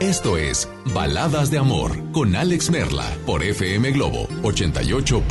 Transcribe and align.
esto 0.00 0.36
es 0.36 0.68
Baladas 0.94 1.50
de 1.50 1.58
Amor 1.58 1.92
con 2.12 2.36
Alex 2.36 2.70
Merla 2.70 3.04
por 3.24 3.42
FM 3.42 3.92
Globo 3.92 4.28
88.1. 4.42 5.26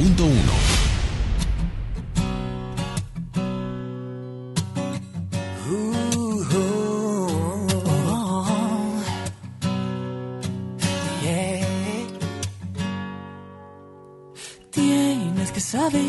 Tienes 14.71 15.51
que 15.51 15.59
saber 15.59 16.01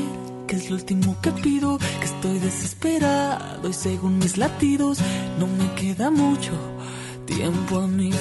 que 0.47 0.57
es 0.57 0.71
lo 0.71 0.77
último 0.77 1.17
que 1.21 1.31
pido, 1.33 1.79
que 1.79 2.05
estoy 2.05 2.39
desesperado 2.39 3.69
y 3.69 3.73
según 3.73 4.19
mis 4.19 4.37
latidos 4.37 4.99
no 5.39 5.47
me 5.47 5.73
queda 5.75 6.11
mucho 6.11 6.76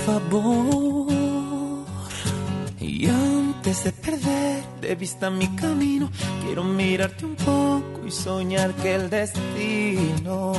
favor. 0.05 1.07
Y 2.79 3.07
antes 3.07 3.83
de 3.83 3.91
perder 3.91 4.63
de 4.79 4.95
vista 4.95 5.29
mi 5.29 5.47
camino, 5.55 6.09
quiero 6.45 6.63
mirarte 6.63 7.25
un 7.25 7.35
poco 7.35 8.05
y 8.05 8.11
soñar 8.11 8.73
que 8.75 8.93
el 8.95 9.09
destino 9.09 10.53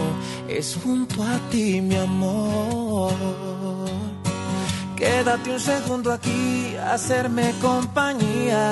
es 0.49 0.77
junto 0.83 1.23
a 1.23 1.39
ti, 1.51 1.81
mi 1.81 1.95
amor. 1.95 3.13
Quédate 4.97 5.51
un 5.53 5.61
segundo 5.61 6.13
aquí, 6.13 6.75
hacerme 6.77 7.55
compañía. 7.61 8.63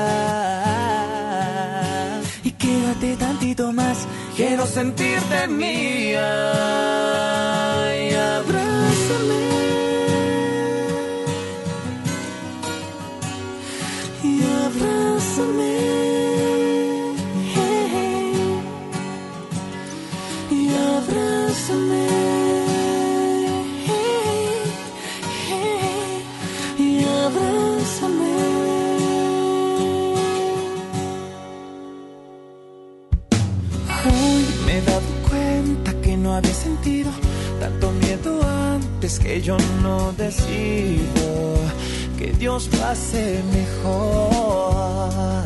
Y 2.42 2.50
quédate 2.52 3.16
tantito 3.16 3.72
más, 3.72 3.98
quiero 4.34 4.66
sentirte 4.66 5.46
mía. 5.46 6.26
Y 8.08 8.14
abrázame. 8.14 9.53
Abrázame. 15.34 15.74
Y 20.50 20.68
abrázame. 20.68 22.06
Y 26.78 27.04
abrázame. 27.04 28.34
Hoy 34.06 34.46
me 34.66 34.78
he 34.78 34.82
dado 34.82 35.00
cuenta 35.28 36.00
que 36.00 36.16
no 36.16 36.34
había 36.34 36.54
sentido 36.54 37.10
tanto 37.60 37.90
miedo 37.92 38.40
antes 38.42 39.18
que 39.18 39.40
yo 39.40 39.56
no 39.82 40.12
decido 40.12 41.63
que 42.18 42.32
Dios 42.32 42.68
lo 42.72 42.84
hace 42.86 43.42
mejor. 43.52 45.44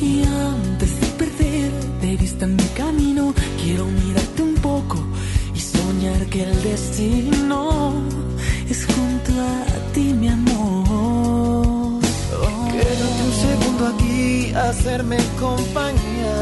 Y 0.00 0.22
antes 0.22 1.00
de 1.00 1.06
perder 1.18 1.72
de 2.00 2.16
vista 2.16 2.46
mi 2.46 2.68
camino, 2.76 3.34
quiero 3.62 3.86
mirarte 3.86 4.42
un 4.42 4.54
poco 4.54 4.98
y 5.54 5.60
soñar 5.60 6.26
que 6.26 6.44
el 6.44 6.62
destino 6.62 7.92
es 8.68 8.86
junto 8.86 9.32
a 9.32 9.92
ti, 9.92 10.14
mi 10.14 10.28
amor. 10.28 12.00
Quédate 12.72 13.22
un 13.28 13.34
segundo 13.46 13.86
aquí, 13.94 14.52
hacerme 14.54 15.18
compañía. 15.38 16.38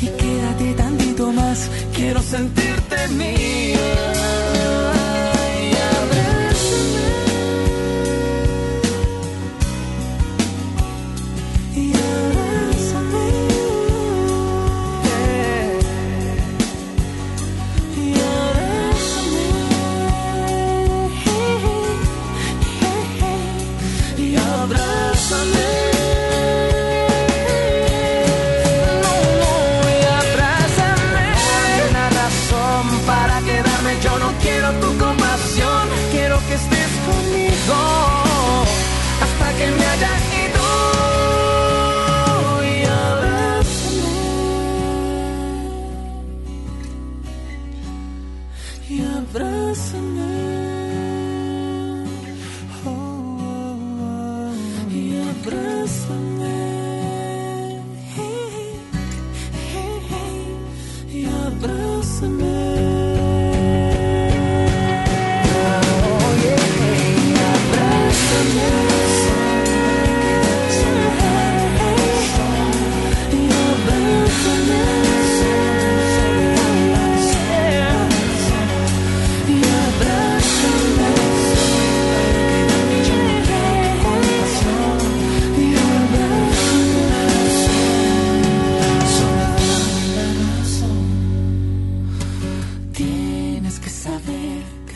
Y 0.00 0.06
quédate 0.06 0.74
tantito 0.74 1.32
más, 1.32 1.68
quiero 1.94 2.22
sentirte 2.22 3.08
mía. 3.08 4.49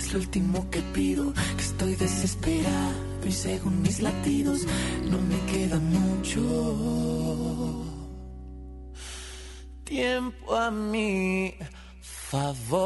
Es 0.04 0.12
lo 0.12 0.20
último 0.20 0.70
que 0.70 0.80
pido, 0.92 1.32
que 1.32 1.62
estoy 1.62 1.96
desesperado 1.96 2.92
y 3.24 3.32
según 3.32 3.80
mis 3.80 4.02
latidos 4.02 4.66
no 5.10 5.16
me 5.18 5.40
queda 5.50 5.80
mucho 5.80 6.42
tiempo 9.84 10.54
a 10.54 10.70
mi 10.70 11.54
favor. 12.00 12.84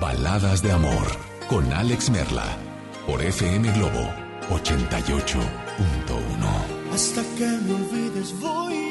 Baladas 0.00 0.62
de 0.62 0.72
Amor 0.72 1.06
con 1.48 1.72
Alex 1.72 2.10
Merla 2.10 2.58
por 3.06 3.22
FM 3.22 3.72
Globo 3.72 4.12
88.1. 4.50 6.73
Hasta 6.94 7.22
que 7.36 7.44
me 7.44 7.74
olvides 7.74 8.38
voy 8.38 8.83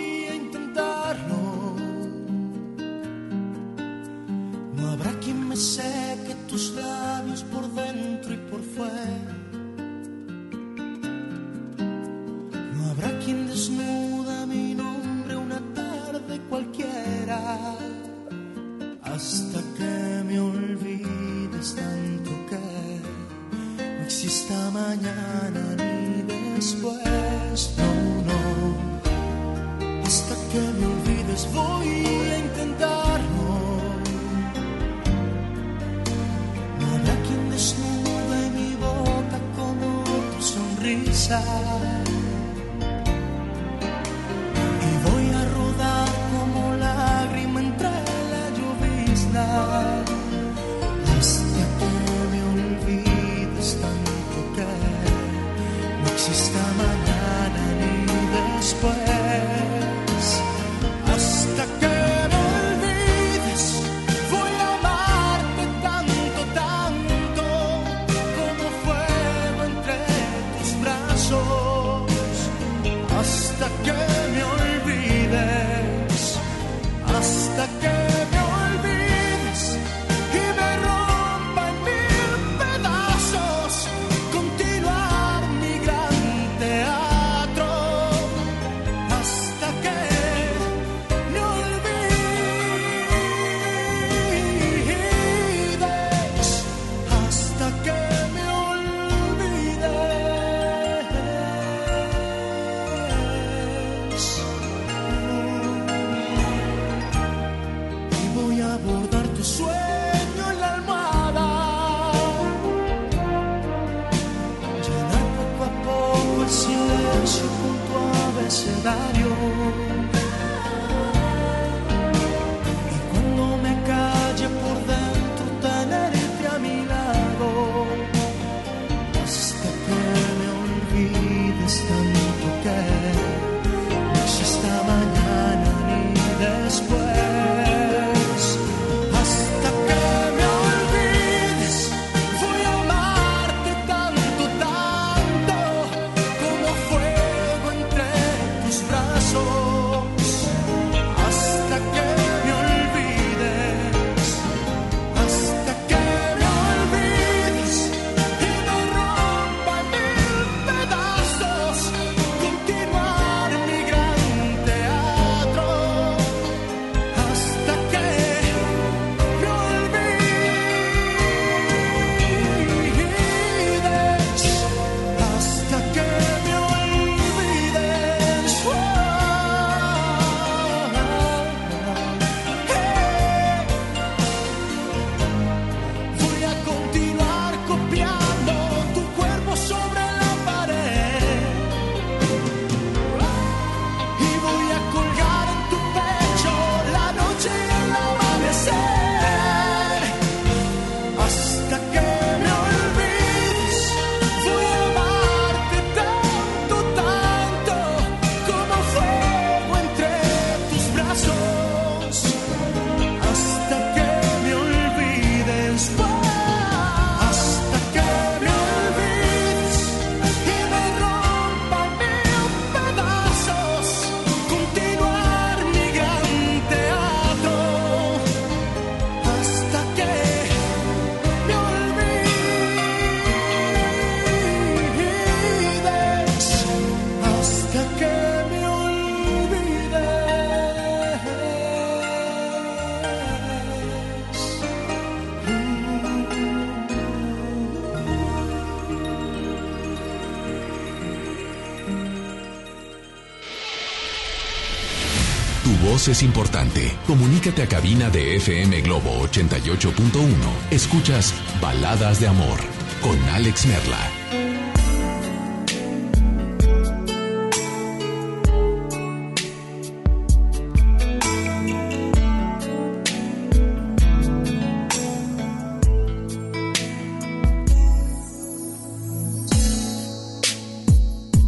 es 256.13 256.21
importante. 256.21 256.95
Comunícate 257.07 257.63
a 257.63 257.67
cabina 257.67 258.07
de 258.11 258.35
FM 258.35 258.81
Globo 258.81 259.27
88.1. 259.27 260.29
Escuchas 260.69 261.33
Baladas 261.59 262.19
de 262.19 262.27
Amor 262.27 262.59
con 263.01 263.17
Alex 263.29 263.65
Merla. 263.65 263.97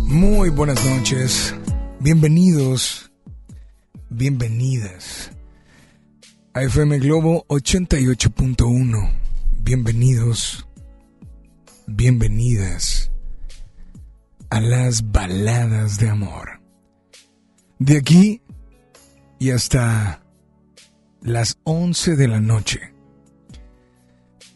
Muy 0.07 0.49
buenas 0.49 0.83
noches. 0.85 1.53
Bienvenidos 1.99 3.04
bienvenidas 4.25 5.31
a 6.55 6.63
FM 6.63 6.97
Globo 6.97 7.45
88.1. 7.47 9.19
Bienvenidos, 9.61 10.67
bienvenidas 11.85 13.11
a 14.49 14.61
las 14.61 15.11
baladas 15.11 15.99
de 15.99 16.09
amor. 16.09 16.59
De 17.77 17.99
aquí 17.99 18.41
y 19.37 19.51
hasta 19.51 20.23
las 21.21 21.59
11 21.63 22.15
de 22.15 22.27
la 22.27 22.39
noche. 22.39 22.95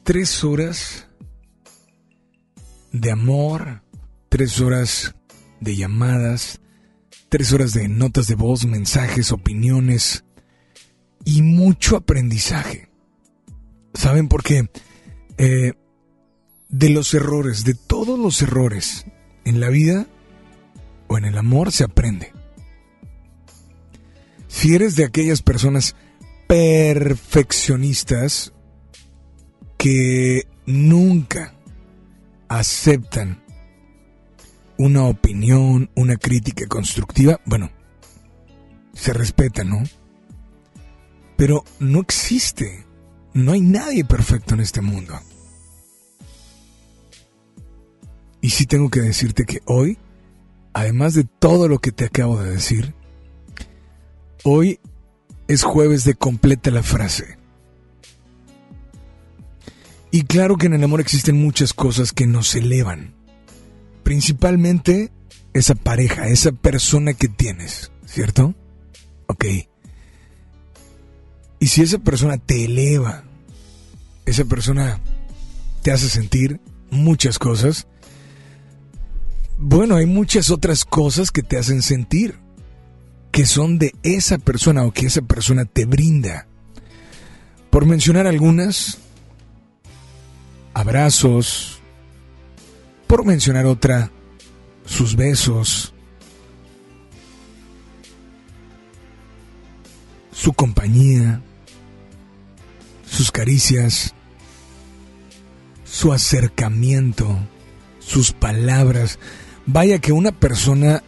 Tres 0.01 0.43
horas 0.43 1.07
de 2.91 3.11
amor, 3.11 3.83
tres 4.29 4.59
horas 4.61 5.13
de 5.61 5.75
llamadas, 5.75 6.59
Tres 7.29 7.53
horas 7.53 7.73
de 7.73 7.87
notas 7.87 8.27
de 8.27 8.35
voz, 8.35 8.65
mensajes, 8.65 9.31
opiniones 9.31 10.23
y 11.25 11.43
mucho 11.43 11.95
aprendizaje. 11.95 12.89
¿Saben 13.93 14.27
por 14.27 14.43
qué? 14.43 14.69
Eh, 15.37 15.73
de 16.69 16.89
los 16.89 17.13
errores, 17.13 17.65
de 17.65 17.75
todos 17.75 18.17
los 18.17 18.41
errores 18.41 19.05
en 19.45 19.59
la 19.59 19.69
vida 19.69 20.07
o 21.07 21.17
en 21.17 21.25
el 21.25 21.37
amor 21.37 21.71
se 21.71 21.83
aprende. 21.83 22.33
Si 24.47 24.73
eres 24.73 24.95
de 24.95 25.05
aquellas 25.05 25.43
personas 25.43 25.95
perfeccionistas 26.47 28.53
que 29.77 30.47
nunca 30.65 31.53
aceptan 32.47 33.43
una 34.79 35.03
opinión, 35.03 35.91
una 35.93 36.15
crítica 36.15 36.65
constructiva, 36.65 37.41
bueno, 37.43 37.69
se 38.93 39.11
respeta, 39.11 39.65
¿no? 39.65 39.83
Pero 41.35 41.65
no 41.79 41.99
existe, 41.99 42.85
no 43.33 43.51
hay 43.51 43.59
nadie 43.59 44.05
perfecto 44.05 44.53
en 44.53 44.61
este 44.61 44.79
mundo. 44.79 45.19
Y 48.39 48.51
sí 48.51 48.65
tengo 48.67 48.89
que 48.89 49.01
decirte 49.01 49.43
que 49.43 49.59
hoy, 49.65 49.97
además 50.71 51.13
de 51.13 51.25
todo 51.25 51.67
lo 51.67 51.79
que 51.79 51.91
te 51.91 52.05
acabo 52.05 52.41
de 52.41 52.51
decir, 52.51 52.95
hoy 54.45 54.79
es 55.49 55.63
jueves 55.63 56.05
de 56.05 56.13
completa 56.13 56.71
la 56.71 56.83
frase. 56.83 57.37
Y 60.09 60.23
claro 60.23 60.55
que 60.55 60.67
en 60.67 60.73
el 60.73 60.83
amor 60.85 61.01
existen 61.01 61.35
muchas 61.35 61.73
cosas 61.73 62.13
que 62.13 62.25
nos 62.25 62.55
elevan. 62.55 63.18
Principalmente 64.09 65.11
esa 65.53 65.75
pareja, 65.75 66.29
esa 66.29 66.51
persona 66.51 67.13
que 67.13 67.27
tienes, 67.27 67.91
¿cierto? 68.07 68.55
Ok. 69.27 69.45
Y 71.59 71.67
si 71.67 71.83
esa 71.83 71.99
persona 71.99 72.39
te 72.39 72.65
eleva, 72.65 73.23
esa 74.25 74.45
persona 74.45 74.99
te 75.83 75.91
hace 75.91 76.09
sentir 76.09 76.59
muchas 76.89 77.37
cosas, 77.37 77.85
bueno, 79.59 79.95
hay 79.95 80.07
muchas 80.07 80.49
otras 80.49 80.85
cosas 80.85 81.29
que 81.29 81.43
te 81.43 81.59
hacen 81.59 81.83
sentir, 81.83 82.39
que 83.31 83.45
son 83.45 83.77
de 83.77 83.93
esa 84.01 84.39
persona 84.39 84.85
o 84.85 84.91
que 84.91 85.05
esa 85.05 85.21
persona 85.21 85.65
te 85.65 85.85
brinda. 85.85 86.47
Por 87.69 87.85
mencionar 87.85 88.25
algunas, 88.25 88.97
abrazos, 90.73 91.78
por 93.09 93.25
mencionar 93.25 93.65
otra, 93.65 94.11
sus 94.85 95.15
besos, 95.15 95.95
su 100.31 100.53
compañía, 100.53 101.41
sus 103.09 103.31
caricias, 103.31 104.13
su 105.85 106.13
acercamiento, 106.13 107.35
sus 107.97 108.31
palabras. 108.31 109.17
Vaya 109.65 109.97
que 109.97 110.11
una 110.11 110.31
persona 110.31 111.01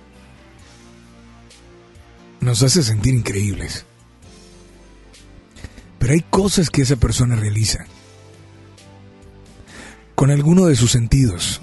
nos 2.40 2.64
hace 2.64 2.82
sentir 2.82 3.14
increíbles. 3.14 3.86
Pero 6.00 6.14
hay 6.14 6.22
cosas 6.22 6.72
que 6.72 6.82
esa 6.82 6.96
persona 6.96 7.36
realiza 7.36 7.86
con 10.16 10.32
alguno 10.32 10.66
de 10.66 10.76
sus 10.76 10.90
sentidos, 10.90 11.62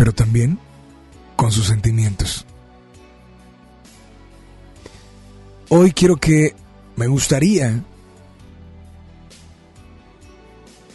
pero 0.00 0.14
también 0.14 0.58
con 1.36 1.52
sus 1.52 1.66
sentimientos. 1.66 2.46
Hoy 5.68 5.92
quiero 5.92 6.16
que 6.16 6.54
me 6.96 7.06
gustaría, 7.06 7.84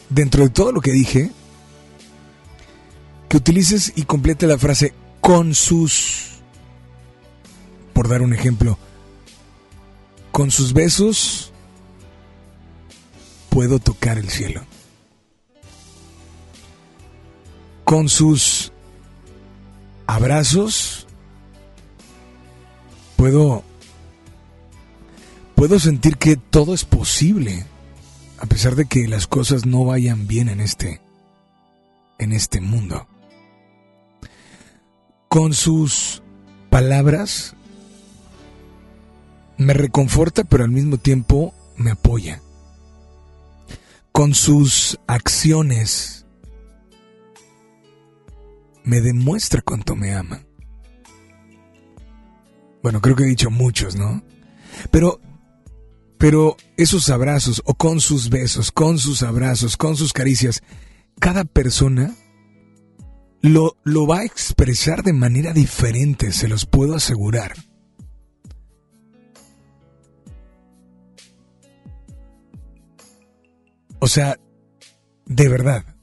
dentro 0.10 0.42
de 0.42 0.50
todo 0.50 0.72
lo 0.72 0.82
que 0.82 0.92
dije, 0.92 1.30
que 3.30 3.38
utilices 3.38 3.94
y 3.96 4.06
complete 4.06 4.48
la 4.48 4.58
frase 4.58 4.96
con 5.22 5.54
sus, 5.54 6.40
por 7.94 8.10
dar 8.10 8.24
un 8.24 8.34
ejemplo, 8.34 8.80
con 10.32 10.50
sus 10.50 10.74
besos 10.74 11.54
puedo 13.52 13.78
tocar 13.78 14.18
el 14.18 14.32
cielo. 14.32 14.66
Con 17.84 18.10
sus 18.10 18.72
abrazos 20.08 21.08
puedo 23.16 23.64
puedo 25.56 25.80
sentir 25.80 26.18
que 26.18 26.36
todo 26.36 26.74
es 26.74 26.86
posible 26.86 27.66
a 28.40 28.46
pesar 28.46 28.76
de 28.76 28.86
que 28.86 29.08
las 29.08 29.28
cosas 29.28 29.66
no 29.66 29.86
vayan 29.86 30.28
bien 30.28 30.50
en 30.50 30.60
este 30.60 31.02
en 32.20 32.32
este 32.32 32.62
mundo 32.62 33.08
con 35.28 35.54
sus 35.54 36.22
palabras 36.70 37.56
me 39.58 39.74
reconforta, 39.74 40.44
pero 40.44 40.64
al 40.64 40.72
mismo 40.72 40.98
tiempo 40.98 41.54
me 41.78 41.92
apoya. 41.92 42.42
Con 44.12 44.34
sus 44.34 45.00
acciones 45.08 46.25
me 48.86 49.02
demuestra 49.02 49.62
cuánto 49.62 49.96
me 49.96 50.14
ama. 50.14 50.42
Bueno, 52.82 53.02
creo 53.02 53.16
que 53.16 53.24
he 53.24 53.28
dicho 53.28 53.50
muchos, 53.50 53.96
¿no? 53.96 54.24
Pero 54.92 55.20
pero 56.18 56.56
esos 56.78 57.10
abrazos 57.10 57.62
o 57.66 57.74
con 57.76 58.00
sus 58.00 58.30
besos, 58.30 58.72
con 58.72 58.98
sus 58.98 59.22
abrazos, 59.22 59.78
con 59.78 59.96
sus 59.96 60.14
caricias, 60.14 60.64
cada 61.20 61.44
persona 61.44 62.16
lo, 63.42 63.78
lo 63.84 64.08
va 64.08 64.20
a 64.20 64.26
expresar 64.26 65.04
de 65.04 65.14
manera 65.14 65.54
diferente, 65.54 66.32
se 66.32 66.48
los 66.48 66.66
puedo 66.66 66.96
asegurar. 66.96 67.54
O 74.00 74.08
sea, 74.08 74.40
de 75.26 75.50
verdad. 75.50 75.95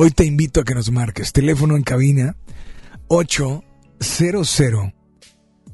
Hoy 0.00 0.12
te 0.12 0.24
invito 0.24 0.60
a 0.60 0.64
que 0.64 0.76
nos 0.76 0.92
marques. 0.92 1.32
Teléfono 1.32 1.74
en 1.74 1.82
cabina 1.82 2.36
800 3.08 3.64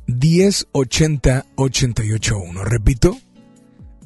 1080 0.07 1.47
881. 1.57 2.65
Repito, 2.65 3.19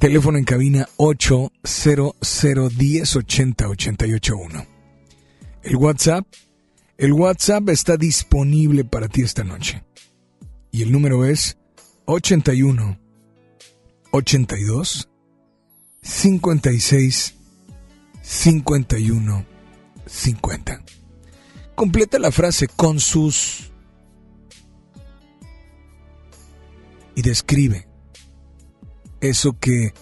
teléfono 0.00 0.36
en 0.38 0.44
cabina 0.44 0.88
800 0.96 2.16
1080 2.76 3.68
881. 3.68 4.66
El 5.62 5.76
WhatsApp 5.76 6.26
el 6.96 7.12
WhatsApp 7.12 7.68
está 7.68 7.96
disponible 7.96 8.82
para 8.84 9.06
ti 9.06 9.22
esta 9.22 9.44
noche. 9.44 9.84
Y 10.72 10.82
el 10.82 10.90
número 10.90 11.24
es 11.26 11.58
81 12.06 12.98
82 14.10 15.08
56 16.02 17.34
51 18.20 19.57
50. 20.08 20.82
Completa 21.74 22.18
la 22.18 22.32
frase 22.32 22.66
con 22.66 22.98
sus 22.98 23.70
y 27.14 27.22
describe 27.22 27.88
eso 29.20 29.58
que 29.58 29.92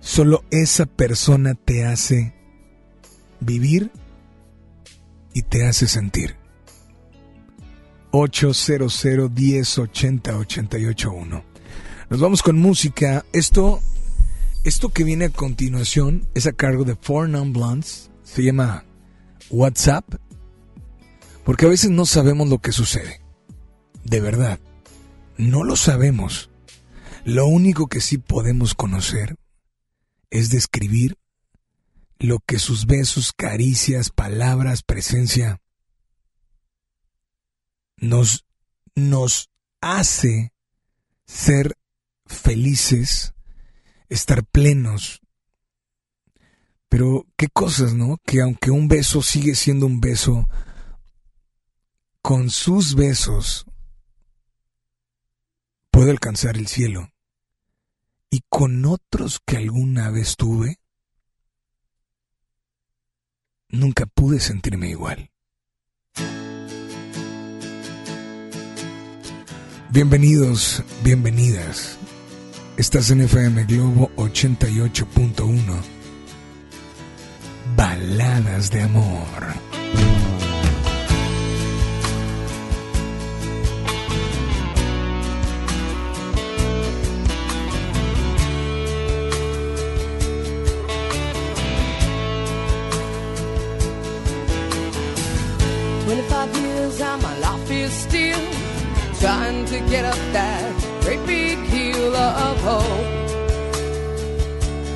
solo 0.00 0.44
esa 0.50 0.86
persona 0.86 1.54
te 1.54 1.84
hace 1.84 2.34
vivir 3.40 3.90
y 5.32 5.42
te 5.42 5.66
hace 5.66 5.86
sentir. 5.88 6.36
800 8.12 9.04
1080 9.04 10.36
881. 10.36 11.44
Nos 12.10 12.20
vamos 12.20 12.42
con 12.42 12.58
música. 12.58 13.24
Esto, 13.32 13.80
esto 14.64 14.90
que 14.90 15.02
viene 15.02 15.26
a 15.26 15.30
continuación 15.30 16.28
es 16.34 16.46
a 16.46 16.52
cargo 16.52 16.84
de 16.84 16.94
Four 16.94 17.30
Non 17.30 17.52
Blondes. 17.52 18.10
Se 18.22 18.42
llama 18.42 18.84
WhatsApp. 19.52 20.04
Porque 21.44 21.66
a 21.66 21.68
veces 21.68 21.90
no 21.90 22.06
sabemos 22.06 22.48
lo 22.48 22.58
que 22.58 22.72
sucede. 22.72 23.20
De 24.04 24.20
verdad. 24.20 24.58
No 25.36 25.62
lo 25.62 25.76
sabemos. 25.76 26.50
Lo 27.24 27.46
único 27.46 27.86
que 27.86 28.00
sí 28.00 28.18
podemos 28.18 28.74
conocer 28.74 29.36
es 30.30 30.50
describir 30.50 31.16
lo 32.18 32.38
que 32.40 32.58
sus 32.58 32.86
besos, 32.86 33.32
caricias, 33.32 34.10
palabras, 34.10 34.82
presencia 34.82 35.60
nos, 37.96 38.44
nos 38.94 39.50
hace 39.80 40.52
ser 41.24 41.76
felices, 42.26 43.34
estar 44.08 44.44
plenos. 44.44 45.21
Pero 46.92 47.26
qué 47.38 47.48
cosas, 47.48 47.94
¿no? 47.94 48.18
Que 48.22 48.42
aunque 48.42 48.70
un 48.70 48.86
beso 48.86 49.22
sigue 49.22 49.54
siendo 49.54 49.86
un 49.86 49.98
beso, 49.98 50.46
con 52.20 52.50
sus 52.50 52.94
besos 52.94 53.64
puedo 55.90 56.10
alcanzar 56.10 56.58
el 56.58 56.66
cielo. 56.66 57.10
Y 58.28 58.42
con 58.50 58.84
otros 58.84 59.40
que 59.46 59.56
alguna 59.56 60.10
vez 60.10 60.36
tuve, 60.36 60.80
nunca 63.70 64.04
pude 64.04 64.38
sentirme 64.38 64.90
igual. 64.90 65.30
Bienvenidos, 69.88 70.82
bienvenidas. 71.02 71.96
Estás 72.76 73.10
en 73.10 73.22
FM 73.22 73.64
Globo 73.64 74.10
88.1. 74.16 76.01
Baladas 77.82 78.70
de 78.70 78.80
amor. 78.82 79.42
Twenty-five 96.04 96.56
years 96.56 97.00
and 97.00 97.20
my 97.20 97.38
life 97.40 97.68
is 97.68 97.92
still 97.92 98.38
trying 99.18 99.64
to 99.64 99.80
get 99.90 100.04
up 100.04 100.14
that 100.32 101.02
great 101.02 101.26
big 101.26 101.58
hill 101.58 102.14
of 102.14 102.60
hope 102.62 103.08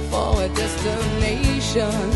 for 0.09 0.45
a 0.45 0.49
destination. 0.55 2.16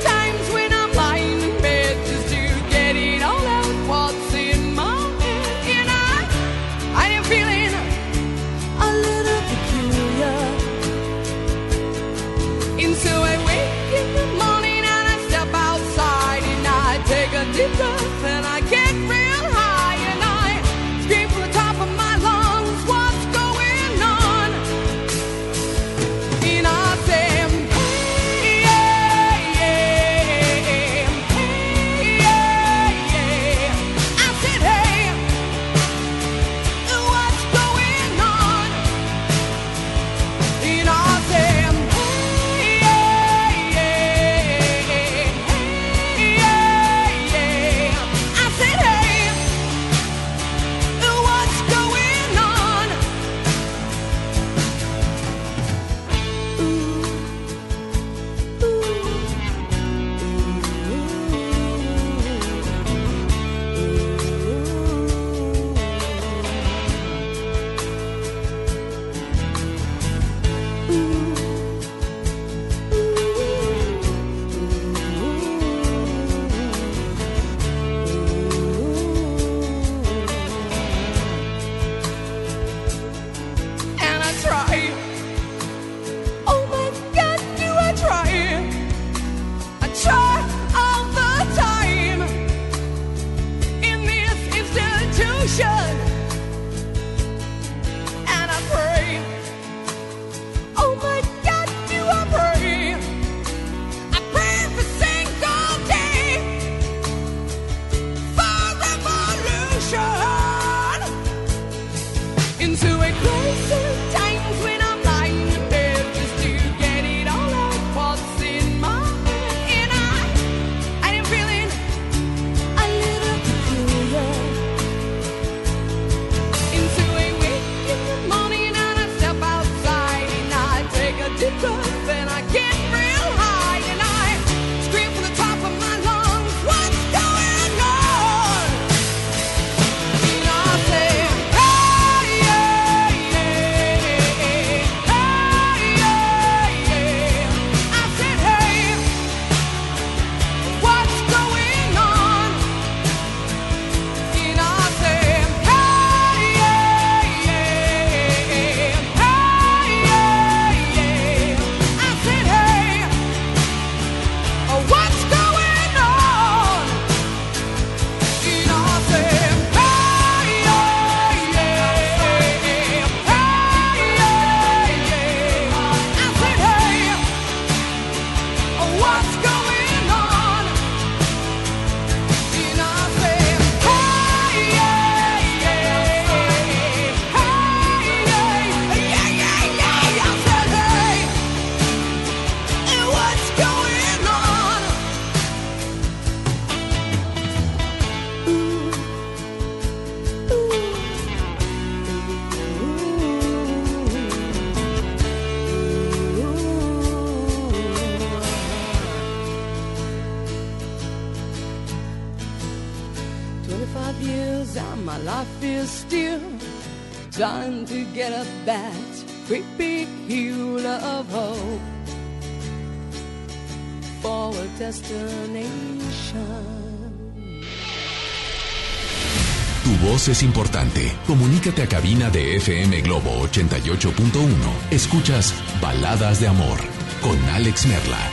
Tu 229.83 230.07
voz 230.07 230.27
es 230.27 230.43
importante. 230.43 231.11
Comunícate 231.25 231.81
a 231.81 231.87
cabina 231.87 232.29
de 232.29 232.57
FM 232.57 233.01
Globo 233.01 233.31
88.1. 233.47 234.47
Escuchas 234.91 235.55
Baladas 235.81 236.39
de 236.39 236.47
Amor 236.47 236.79
con 237.21 237.37
Alex 237.49 237.87
Merla. 237.87 238.31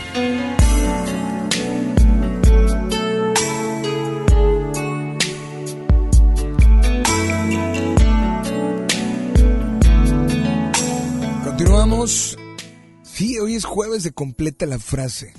Continuamos. 11.45 12.37
Sí, 13.03 13.39
hoy 13.39 13.55
es 13.55 13.65
jueves 13.65 14.03
de 14.03 14.13
completa 14.13 14.67
la 14.67 14.79
frase. 14.79 15.33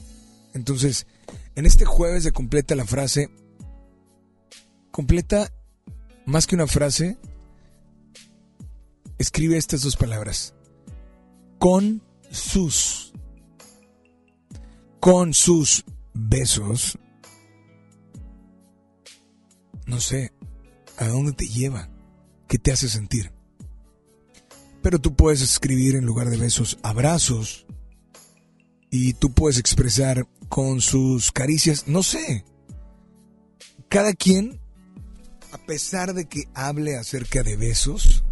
Entonces, 0.60 1.08
en 1.56 1.66
este 1.66 1.86
jueves 1.86 2.26
de 2.26 2.34
completa 2.34 2.76
la 2.76 2.84
frase, 2.84 3.30
completa 4.92 5.54
más 6.26 6.48
que 6.48 6.56
una 6.56 6.68
frase, 6.68 7.18
escribe 9.18 9.56
estas 9.56 9.84
dos 9.84 9.96
palabras. 9.96 10.54
Con 11.60 12.04
sus, 12.30 13.14
con 15.00 15.34
sus 15.34 15.86
besos, 16.14 17.00
no 19.86 20.02
sé 20.02 20.34
a 20.98 21.08
dónde 21.08 21.32
te 21.32 21.48
lleva, 21.48 21.90
qué 22.50 22.60
te 22.60 22.74
hace 22.74 22.90
sentir. 22.90 23.32
Pero 24.82 25.00
tú 25.00 25.16
puedes 25.16 25.42
escribir 25.42 25.96
en 25.96 26.06
lugar 26.06 26.30
de 26.30 26.36
besos 26.36 26.78
abrazos 26.84 27.66
y 28.92 29.14
tú 29.14 29.32
puedes 29.32 29.58
expresar 29.58 30.28
con 30.50 30.82
sus 30.82 31.32
caricias, 31.32 31.88
no 31.88 32.04
sé. 32.04 32.44
Cada 33.88 34.14
quien, 34.14 34.60
a 35.52 35.58
pesar 35.60 36.14
de 36.14 36.26
que 36.26 36.44
hable 36.54 36.98
acerca 36.98 37.44
de 37.44 37.56
besos, 37.56 38.24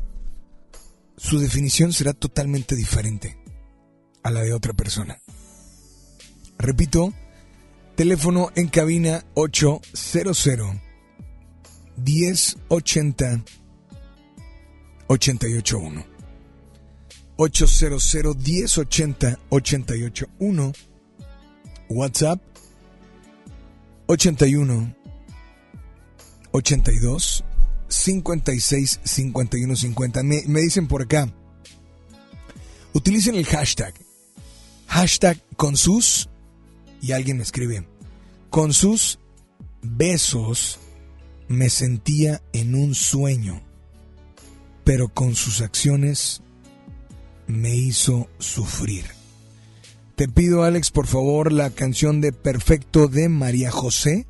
su 1.15 1.39
definición 1.39 1.93
será 1.93 2.13
totalmente 2.13 2.75
diferente 2.75 3.37
a 4.23 4.31
la 4.31 4.41
de 4.41 4.53
otra 4.53 4.73
persona. 4.73 5.21
Repito, 6.59 7.13
teléfono 7.95 8.51
en 8.55 8.67
cabina 8.67 9.23
800 9.35 10.47
1080 11.97 13.43
881. 15.07 16.05
800 17.37 18.15
1080 18.35 19.39
881. 19.49 20.73
WhatsApp 21.89 22.41
81 24.07 24.95
82 26.51 27.43
56 27.87 28.99
51 29.03 29.75
50. 29.75 30.23
Me, 30.23 30.43
me 30.47 30.61
dicen 30.61 30.87
por 30.87 31.01
acá. 31.01 31.31
Utilicen 32.93 33.35
el 33.35 33.45
hashtag. 33.45 33.93
Hashtag 34.87 35.41
con 35.55 35.77
sus. 35.77 36.29
Y 37.01 37.11
alguien 37.11 37.37
me 37.37 37.43
escribe. 37.43 37.87
Con 38.49 38.73
sus 38.73 39.19
besos 39.81 40.79
me 41.47 41.69
sentía 41.69 42.41
en 42.53 42.75
un 42.75 42.95
sueño. 42.95 43.61
Pero 44.83 45.09
con 45.09 45.35
sus 45.35 45.61
acciones 45.61 46.41
me 47.45 47.75
hizo 47.75 48.29
sufrir. 48.39 49.16
Te 50.17 50.27
pido, 50.27 50.63
Alex, 50.63 50.89
por 50.89 51.05
favor, 51.05 51.51
la 51.53 51.69
canción 51.69 52.21
de 52.21 52.31
Perfecto 52.31 53.07
de 53.07 53.29
María 53.29 53.69
José. 53.69 54.25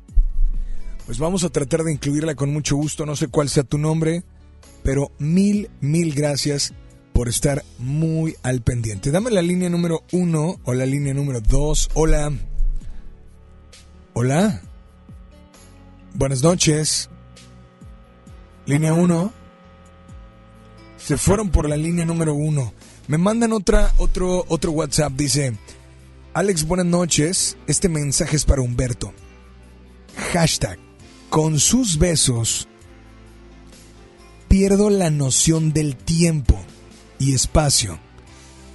Pues 1.06 1.18
vamos 1.18 1.44
a 1.44 1.48
tratar 1.48 1.82
de 1.82 1.90
incluirla 1.90 2.34
con 2.34 2.52
mucho 2.52 2.76
gusto. 2.76 3.06
No 3.06 3.16
sé 3.16 3.28
cuál 3.28 3.48
sea 3.48 3.62
tu 3.62 3.78
nombre, 3.78 4.22
pero 4.82 5.12
mil, 5.18 5.70
mil 5.80 6.12
gracias 6.12 6.74
por 7.14 7.30
estar 7.30 7.64
muy 7.78 8.36
al 8.42 8.60
pendiente. 8.60 9.10
Dame 9.10 9.30
la 9.30 9.40
línea 9.40 9.70
número 9.70 10.04
uno 10.12 10.60
o 10.64 10.74
la 10.74 10.84
línea 10.84 11.14
número 11.14 11.40
dos. 11.40 11.88
Hola. 11.94 12.34
Hola. 14.12 14.60
Buenas 16.12 16.42
noches. 16.42 17.08
Línea 18.66 18.92
uno. 18.92 19.32
Se 20.98 21.16
fueron 21.16 21.48
por 21.48 21.66
la 21.66 21.78
línea 21.78 22.04
número 22.04 22.34
uno. 22.34 22.74
Me 23.06 23.16
mandan 23.16 23.54
otra, 23.54 23.90
otro, 23.96 24.44
otro 24.48 24.72
WhatsApp. 24.72 25.14
Dice, 25.14 25.56
Alex, 26.38 26.68
buenas 26.68 26.86
noches. 26.86 27.56
Este 27.66 27.88
mensaje 27.88 28.36
es 28.36 28.44
para 28.44 28.62
Humberto. 28.62 29.12
Hashtag, 30.32 30.78
con 31.30 31.58
sus 31.58 31.98
besos, 31.98 32.68
pierdo 34.46 34.88
la 34.88 35.10
noción 35.10 35.72
del 35.72 35.96
tiempo 35.96 36.56
y 37.18 37.34
espacio. 37.34 37.98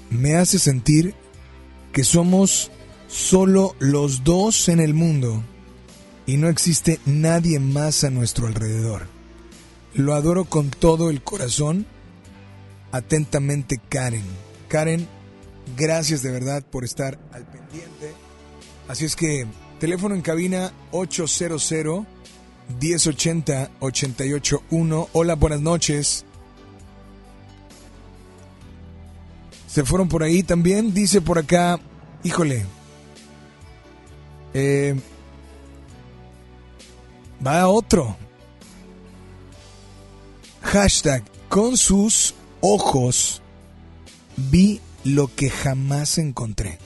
Me 0.10 0.36
hace 0.36 0.60
sentir 0.60 1.15
que 1.93 2.04
somos 2.04 2.69
solo 3.08 3.78
los 3.80 4.26
dos 4.26 4.67
en 4.67 4.82
el 4.82 4.93
mundo 4.93 5.41
y 6.26 6.36
no 6.36 6.49
existe 6.49 6.99
nadie 7.06 7.62
más 7.62 8.04
a 8.04 8.10
nuestro 8.10 8.47
alrededor. 8.47 9.08
Lo 9.93 10.15
adoro 10.15 10.43
con 10.43 10.69
todo 10.69 11.10
el 11.10 11.23
corazón. 11.23 11.86
Atentamente, 12.91 13.80
Karen. 13.88 14.26
Karen, 14.67 15.08
gracias 15.78 16.21
de 16.23 16.32
verdad 16.32 16.63
por 16.63 16.84
estar 16.84 17.19
al 17.32 17.45
pendiente. 17.45 18.13
Así 18.88 19.06
es 19.06 19.15
que, 19.15 19.45
teléfono 19.80 20.15
en 20.15 20.21
cabina 20.21 20.71
800 20.91 21.73
1080 22.80 23.71
881. 23.80 25.10
Hola, 25.13 25.36
buenas 25.36 25.62
noches. 25.62 26.26
Se 29.67 29.84
fueron 29.84 30.08
por 30.08 30.23
ahí 30.23 30.43
también. 30.43 30.93
Dice 30.93 31.21
por 31.21 31.39
acá, 31.39 31.80
híjole. 32.23 32.65
Eh, 34.54 34.95
va 37.45 37.67
otro. 37.67 38.15
Hashtag, 40.62 41.23
con 41.49 41.76
sus 41.78 42.36
ojos 42.62 43.41
vi 44.38 44.80
lo 45.04 45.34
que 45.34 45.50
jamás 45.50 46.18
encontré. 46.18 46.80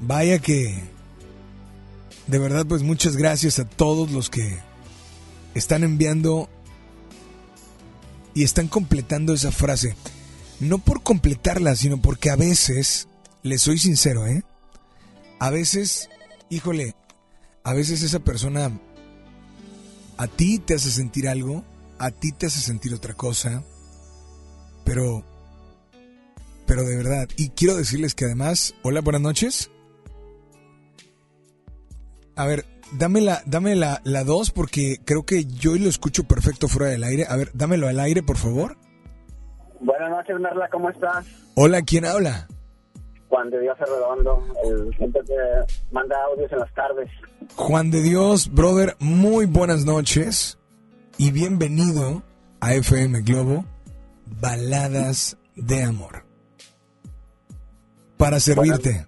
Vaya 0.00 0.38
que, 0.38 0.82
de 2.26 2.38
verdad, 2.38 2.66
pues 2.66 2.82
muchas 2.82 3.16
gracias 3.16 3.58
a 3.58 3.64
todos 3.64 4.10
los 4.10 4.30
que 4.30 4.58
están 5.54 5.84
enviando 5.84 6.48
y 8.34 8.44
están 8.44 8.68
completando 8.68 9.34
esa 9.34 9.52
frase. 9.52 9.96
No 10.58 10.78
por 10.78 11.02
completarla, 11.02 11.74
sino 11.76 12.00
porque 12.00 12.30
a 12.30 12.36
veces, 12.36 13.08
les 13.42 13.62
soy 13.62 13.78
sincero, 13.78 14.26
¿eh? 14.26 14.42
A 15.38 15.50
veces, 15.50 16.08
híjole, 16.50 16.94
a 17.64 17.72
veces 17.72 18.02
esa 18.02 18.20
persona 18.20 18.70
a 20.16 20.26
ti 20.26 20.58
te 20.58 20.74
hace 20.74 20.90
sentir 20.90 21.28
algo, 21.28 21.64
a 21.98 22.10
ti 22.10 22.32
te 22.32 22.46
hace 22.46 22.60
sentir 22.60 22.94
otra 22.94 23.14
cosa, 23.14 23.62
pero, 24.84 25.24
pero 26.70 26.84
de 26.84 26.96
verdad, 26.96 27.28
y 27.36 27.50
quiero 27.50 27.74
decirles 27.74 28.14
que 28.14 28.26
además, 28.26 28.76
hola, 28.84 29.00
buenas 29.00 29.22
noches. 29.22 29.72
A 32.36 32.46
ver, 32.46 32.64
dame 32.92 33.20
la, 33.20 33.42
dame 33.44 33.74
la, 33.74 34.00
la 34.04 34.22
dos 34.22 34.52
porque 34.52 35.00
creo 35.04 35.26
que 35.26 35.46
yo 35.46 35.74
lo 35.74 35.88
escucho 35.88 36.28
perfecto 36.28 36.68
fuera 36.68 36.92
del 36.92 37.02
aire. 37.02 37.26
A 37.28 37.34
ver, 37.34 37.50
dámelo 37.54 37.88
al 37.88 37.98
aire, 37.98 38.22
por 38.22 38.36
favor. 38.36 38.76
Buenas 39.80 40.10
noches, 40.10 40.38
Merla, 40.38 40.68
¿cómo 40.70 40.90
estás? 40.90 41.26
Hola, 41.56 41.82
¿quién 41.82 42.04
habla? 42.04 42.46
Juan 43.28 43.50
de 43.50 43.58
Dios 43.62 43.76
Redondo, 43.76 44.40
el 44.64 44.94
gente 44.94 45.18
que 45.26 45.34
manda 45.90 46.14
audios 46.26 46.52
en 46.52 46.58
las 46.60 46.72
tardes. 46.74 47.10
Juan 47.56 47.90
de 47.90 48.00
Dios, 48.00 48.48
brother, 48.48 48.94
muy 49.00 49.46
buenas 49.46 49.84
noches 49.84 50.56
y 51.18 51.32
bienvenido 51.32 52.22
a 52.60 52.74
FM 52.74 53.22
Globo, 53.22 53.64
Baladas 54.40 55.36
de 55.56 55.82
Amor. 55.82 56.29
Para 58.20 58.38
servirte. 58.38 59.04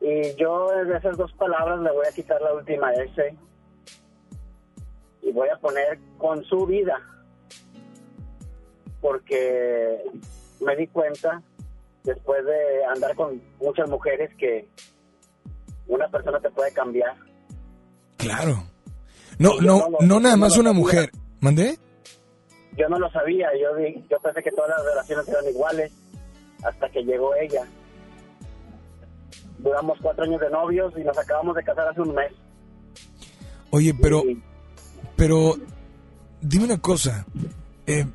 Y 0.00 0.34
yo 0.36 0.68
de 0.84 0.96
esas 0.96 1.16
dos 1.16 1.32
palabras 1.32 1.80
le 1.80 1.90
voy 1.92 2.06
a 2.06 2.12
quitar 2.14 2.40
la 2.40 2.54
última 2.54 2.92
S 2.94 3.36
y 5.22 5.32
voy 5.32 5.48
a 5.48 5.58
poner 5.58 5.98
con 6.18 6.44
su 6.44 6.64
vida. 6.66 6.96
Porque 9.00 10.02
me 10.60 10.76
di 10.76 10.86
cuenta, 10.88 11.42
después 12.04 12.44
de 12.44 12.84
andar 12.84 13.14
con 13.16 13.40
muchas 13.60 13.88
mujeres, 13.88 14.30
que 14.38 14.68
una 15.88 16.08
persona 16.08 16.38
te 16.40 16.50
puede 16.50 16.72
cambiar. 16.72 17.14
Claro. 18.18 18.62
No, 19.38 19.54
Yo 19.56 19.60
no, 19.62 19.78
no 19.78 19.90
lo- 19.90 19.98
no 20.06 20.20
nada 20.20 20.36
más 20.36 20.54
no 20.54 20.60
una 20.60 20.70
sabía. 20.70 20.80
mujer. 20.80 21.10
¿Mandé? 21.40 21.78
Yo 22.76 22.88
no 22.88 22.98
lo 22.98 23.10
sabía, 23.10 23.48
yo, 23.60 23.70
yo 24.08 24.18
pensé 24.20 24.42
que 24.42 24.50
todas 24.52 24.70
las 24.70 24.84
relaciones 24.84 25.28
eran 25.28 25.48
iguales 25.48 25.92
hasta 26.62 26.88
que 26.90 27.02
llegó 27.02 27.34
ella. 27.34 27.66
Duramos 29.62 29.98
cuatro 30.00 30.24
años 30.24 30.40
de 30.40 30.50
novios 30.50 30.92
y 30.98 31.04
nos 31.04 31.16
acabamos 31.18 31.54
de 31.56 31.62
casar 31.64 31.88
hace 31.88 32.00
un 32.00 32.14
mes. 32.14 32.32
Oye, 33.70 33.94
pero, 33.94 34.24
Y- 34.24 34.42
pero, 35.16 35.54
dime 36.40 36.64
una 36.64 36.80
cosa. 36.80 37.24
eh, 37.86 38.06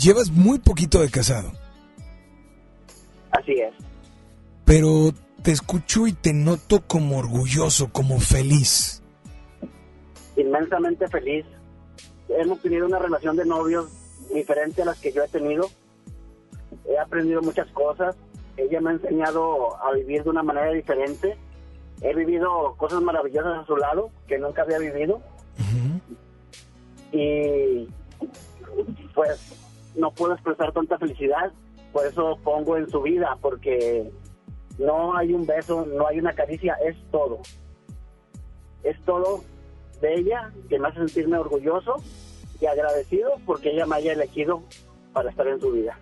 llevas 0.00 0.30
muy 0.30 0.58
poquito 0.58 1.00
de 1.00 1.10
casado, 1.10 1.52
así 3.30 3.52
es. 3.52 3.72
pero 4.64 5.12
te 5.42 5.52
escucho 5.52 6.06
y 6.06 6.12
te 6.12 6.32
noto 6.32 6.82
como 6.86 7.18
orgulloso, 7.18 7.90
como 7.92 8.18
feliz. 8.20 9.00
inmensamente 10.36 11.06
feliz. 11.08 11.44
Hemos 12.28 12.60
tenido 12.60 12.86
una 12.86 12.98
relación 12.98 13.36
de 13.36 13.44
novios 13.44 13.86
diferente 14.34 14.82
a 14.82 14.86
las 14.86 14.98
que 14.98 15.12
yo 15.12 15.22
he 15.22 15.28
tenido. 15.28 15.70
He 16.88 16.98
aprendido 16.98 17.40
muchas 17.42 17.68
cosas. 17.70 18.16
Ella 18.56 18.80
me 18.80 18.90
ha 18.90 18.92
enseñado 18.94 19.76
a 19.84 19.92
vivir 19.92 20.22
de 20.22 20.30
una 20.30 20.42
manera 20.42 20.70
diferente. 20.70 21.36
He 22.02 22.14
vivido 22.14 22.74
cosas 22.76 23.00
maravillosas 23.02 23.58
a 23.58 23.66
su 23.66 23.76
lado 23.76 24.10
que 24.26 24.38
nunca 24.38 24.62
había 24.62 24.78
vivido. 24.78 25.20
Y 27.12 27.88
pues 29.14 29.92
no 29.96 30.10
puedo 30.10 30.34
expresar 30.34 30.72
tanta 30.72 30.98
felicidad. 30.98 31.52
Por 31.92 32.06
eso 32.06 32.38
pongo 32.42 32.76
en 32.76 32.90
su 32.90 33.02
vida, 33.02 33.38
porque 33.40 34.10
no 34.78 35.16
hay 35.16 35.32
un 35.32 35.46
beso, 35.46 35.86
no 35.86 36.06
hay 36.08 36.18
una 36.18 36.32
caricia, 36.32 36.74
es 36.84 36.96
todo. 37.10 37.38
Es 38.82 39.00
todo 39.04 39.44
de 40.00 40.14
ella 40.14 40.52
que 40.68 40.78
me 40.78 40.88
hace 40.88 40.98
sentirme 41.06 41.38
orgulloso 41.38 41.96
y 42.60 42.66
agradecido 42.66 43.32
porque 43.46 43.70
ella 43.70 43.86
me 43.86 43.96
haya 43.96 44.12
elegido 44.12 44.62
para 45.12 45.30
estar 45.30 45.46
en 45.46 45.60
su 45.60 45.70
vida. 45.70 45.98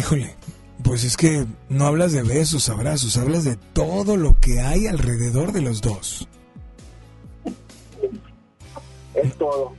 Híjole, 0.00 0.34
pues 0.82 1.04
es 1.04 1.14
que 1.14 1.44
no 1.68 1.84
hablas 1.84 2.12
de 2.12 2.22
besos, 2.22 2.70
abrazos, 2.70 3.18
hablas 3.18 3.44
de 3.44 3.56
todo 3.74 4.16
lo 4.16 4.40
que 4.40 4.58
hay 4.58 4.86
alrededor 4.86 5.52
de 5.52 5.60
los 5.60 5.82
dos. 5.82 6.26
Es 9.12 9.36
todo. 9.36 9.74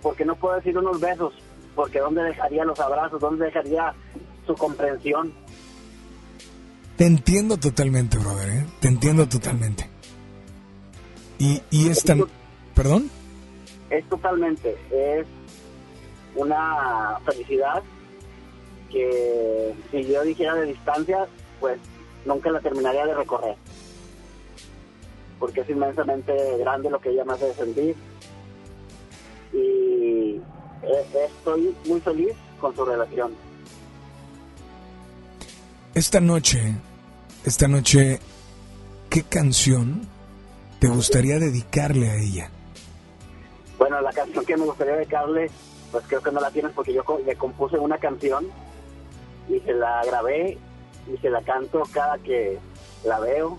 Porque 0.00 0.24
no 0.24 0.34
puedo 0.34 0.56
decir 0.56 0.78
unos 0.78 0.98
besos, 0.98 1.34
porque 1.76 1.98
¿dónde 1.98 2.22
dejaría 2.22 2.64
los 2.64 2.80
abrazos? 2.80 3.20
¿Dónde 3.20 3.44
dejaría 3.44 3.92
su 4.46 4.54
comprensión? 4.54 5.30
Te 6.96 7.04
entiendo 7.04 7.58
totalmente, 7.58 8.16
brother, 8.16 8.48
¿eh? 8.48 8.66
Te 8.80 8.88
entiendo 8.88 9.28
totalmente. 9.28 9.90
Y, 11.38 11.60
y 11.70 11.88
es 11.90 12.02
tan... 12.02 12.24
¿Perdón? 12.74 13.10
Es 13.90 14.08
totalmente, 14.08 14.74
es 14.90 15.26
una 16.34 17.18
felicidad 17.26 17.82
que 18.90 19.74
si 19.90 20.04
yo 20.06 20.22
dijera 20.22 20.54
de 20.54 20.66
distancia, 20.66 21.26
pues 21.58 21.78
nunca 22.24 22.50
la 22.50 22.60
terminaría 22.60 23.06
de 23.06 23.14
recorrer. 23.14 23.56
Porque 25.38 25.62
es 25.62 25.70
inmensamente 25.70 26.58
grande 26.58 26.90
lo 26.90 27.00
que 27.00 27.10
ella 27.10 27.24
me 27.24 27.32
hace 27.32 27.54
sentir. 27.54 27.96
Y 29.52 30.40
estoy 31.26 31.74
muy 31.86 32.00
feliz 32.00 32.32
con 32.60 32.74
su 32.74 32.84
relación. 32.84 33.34
Esta 35.94 36.20
noche, 36.20 36.76
esta 37.44 37.66
noche, 37.66 38.20
¿qué 39.08 39.22
canción 39.22 40.06
te 40.78 40.88
gustaría 40.88 41.38
dedicarle 41.38 42.10
a 42.10 42.16
ella? 42.16 42.50
Bueno, 43.78 44.00
la 44.00 44.12
canción 44.12 44.44
que 44.44 44.56
me 44.56 44.66
gustaría 44.66 44.94
dedicarle, 44.94 45.50
pues 45.90 46.04
creo 46.06 46.22
que 46.22 46.30
no 46.30 46.40
la 46.40 46.50
tienes 46.50 46.72
porque 46.72 46.92
yo 46.92 47.02
le 47.24 47.34
compuse 47.36 47.78
una 47.78 47.98
canción 47.98 48.46
y 49.50 49.60
se 49.60 49.74
la 49.74 50.04
grabé 50.04 50.58
y 51.12 51.16
se 51.18 51.30
la 51.30 51.42
canto 51.42 51.82
cada 51.92 52.18
que 52.18 52.58
la 53.04 53.18
veo, 53.18 53.58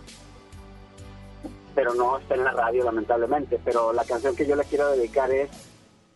pero 1.76 1.94
no 1.94 2.18
está 2.18 2.36
en 2.36 2.44
la 2.44 2.52
radio 2.52 2.84
lamentablemente. 2.84 3.60
Pero 3.64 3.92
la 3.94 4.06
canción 4.06 4.36
que 4.36 4.48
yo 4.48 4.56
le 4.56 4.64
quiero 4.64 4.90
dedicar 4.92 5.32
es 5.32 5.50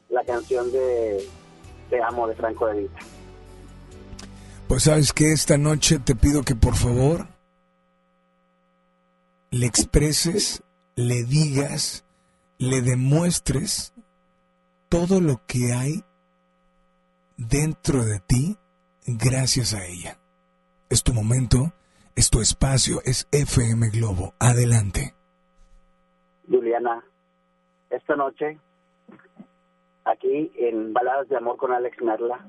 la 0.10 0.24
canción 0.24 0.72
de 0.72 1.28
Te 1.90 2.02
amo 2.02 2.28
de 2.28 2.36
Franco 2.36 2.68
de 2.68 2.82
Vita. 2.82 3.00
Pues 4.68 4.84
sabes 4.84 5.14
que 5.14 5.32
esta 5.32 5.58
noche 5.58 6.00
te 6.00 6.16
pido 6.16 6.44
que 6.44 6.56
por 6.56 6.76
favor 6.76 7.28
le 9.52 9.68
expreses, 9.68 10.64
le 10.96 11.24
digas, 11.24 12.04
le 12.58 12.82
demuestres 12.82 13.94
todo 14.90 15.22
lo 15.22 15.42
que 15.46 15.74
hay 15.74 16.04
dentro 17.38 18.04
de 18.04 18.20
ti 18.20 18.58
gracias 19.06 19.74
a 19.74 19.86
ella. 19.86 20.18
Es 20.90 21.04
tu 21.04 21.14
momento, 21.14 21.74
es 22.16 22.30
tu 22.30 22.42
espacio, 22.42 23.02
es 23.04 23.28
FM 23.32 23.90
Globo. 23.90 24.34
Adelante. 24.40 25.14
Juliana, 26.50 27.04
esta 27.90 28.16
noche, 28.16 28.60
aquí 30.04 30.52
en 30.56 30.94
Baladas 30.94 31.28
de 31.30 31.38
Amor 31.38 31.58
con 31.58 31.72
Alex 31.72 32.02
Merla, 32.02 32.46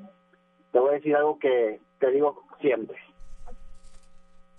te 0.72 0.78
voy 0.78 0.90
a 0.90 0.94
decir 0.94 1.16
algo 1.16 1.38
que 1.38 1.80
te 1.98 2.10
digo 2.10 2.44
siempre. 2.60 2.98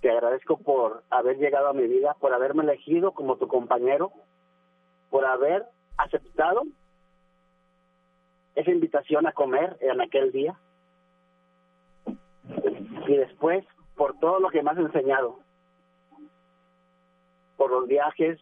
Te 0.00 0.10
agradezco 0.10 0.58
por 0.58 1.02
haber 1.10 1.38
llegado 1.38 1.68
a 1.68 1.72
mi 1.72 1.86
vida, 1.86 2.14
por 2.20 2.32
haberme 2.32 2.62
elegido 2.62 3.12
como 3.12 3.36
tu 3.36 3.48
compañero, 3.48 4.12
por 5.10 5.24
haber 5.24 5.66
aceptado 5.96 6.62
esa 8.54 8.70
invitación 8.70 9.26
a 9.26 9.32
comer 9.32 9.76
en 9.80 10.00
aquel 10.00 10.32
día. 10.32 10.58
Y 13.08 13.16
después, 13.16 13.64
por 13.96 14.18
todo 14.20 14.38
lo 14.38 14.50
que 14.50 14.62
me 14.62 14.70
has 14.70 14.76
enseñado, 14.76 15.38
por 17.56 17.70
los 17.70 17.88
viajes 17.88 18.38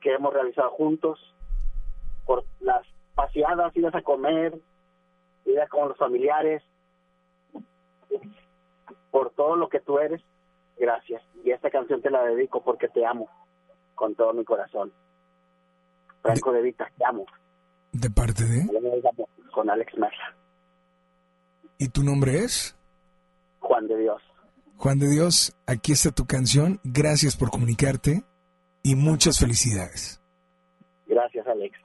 que 0.00 0.14
hemos 0.14 0.32
realizado 0.32 0.70
juntos, 0.70 1.18
por 2.24 2.44
las 2.60 2.86
paseadas, 3.16 3.76
idas 3.76 3.96
a 3.96 4.02
comer, 4.02 4.56
idas 5.44 5.68
con 5.68 5.88
los 5.88 5.98
familiares, 5.98 6.62
por 9.10 9.30
todo 9.30 9.56
lo 9.56 9.68
que 9.68 9.80
tú 9.80 9.98
eres, 9.98 10.22
gracias. 10.78 11.20
Y 11.42 11.50
esta 11.50 11.70
canción 11.70 12.00
te 12.00 12.10
la 12.10 12.22
dedico 12.22 12.62
porque 12.62 12.86
te 12.86 13.04
amo 13.04 13.28
con 13.96 14.14
todo 14.14 14.32
mi 14.32 14.44
corazón. 14.44 14.92
Franco 16.22 16.52
de 16.52 16.62
Vita, 16.62 16.88
te 16.96 17.04
amo. 17.04 17.26
¿De 17.90 18.08
parte 18.10 18.44
de? 18.44 18.68
Con 19.52 19.68
Alex 19.68 19.98
Merla, 19.98 20.36
¿Y 21.78 21.88
tu 21.88 22.04
nombre 22.04 22.44
es? 22.44 22.75
Juan 23.66 23.88
de 23.88 23.98
Dios. 23.98 24.22
Juan 24.76 24.98
de 24.98 25.08
Dios, 25.08 25.56
aquí 25.66 25.92
está 25.92 26.10
tu 26.10 26.26
canción. 26.26 26.80
Gracias 26.84 27.36
por 27.36 27.50
comunicarte 27.50 28.24
y 28.82 28.94
muchas 28.94 29.38
felicidades. 29.38 30.20
Gracias, 31.06 31.46
Alex. 31.46 31.76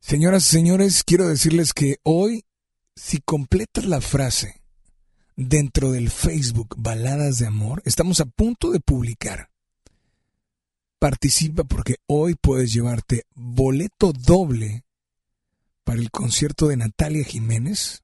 Señoras 0.00 0.46
y 0.46 0.50
señores, 0.50 1.04
quiero 1.04 1.28
decirles 1.28 1.72
que 1.72 1.96
hoy, 2.02 2.44
si 2.94 3.18
completas 3.20 3.84
la 3.86 4.00
frase 4.00 4.62
dentro 5.36 5.90
del 5.90 6.10
Facebook 6.10 6.74
Baladas 6.78 7.38
de 7.38 7.46
Amor, 7.46 7.82
estamos 7.84 8.20
a 8.20 8.26
punto 8.26 8.70
de 8.70 8.80
publicar. 8.80 9.50
Participa 10.98 11.64
porque 11.64 11.96
hoy 12.06 12.34
puedes 12.34 12.72
llevarte 12.72 13.24
boleto 13.34 14.12
doble 14.12 14.84
para 15.84 16.00
el 16.00 16.10
concierto 16.10 16.68
de 16.68 16.78
Natalia 16.78 17.24
Jiménez 17.24 18.02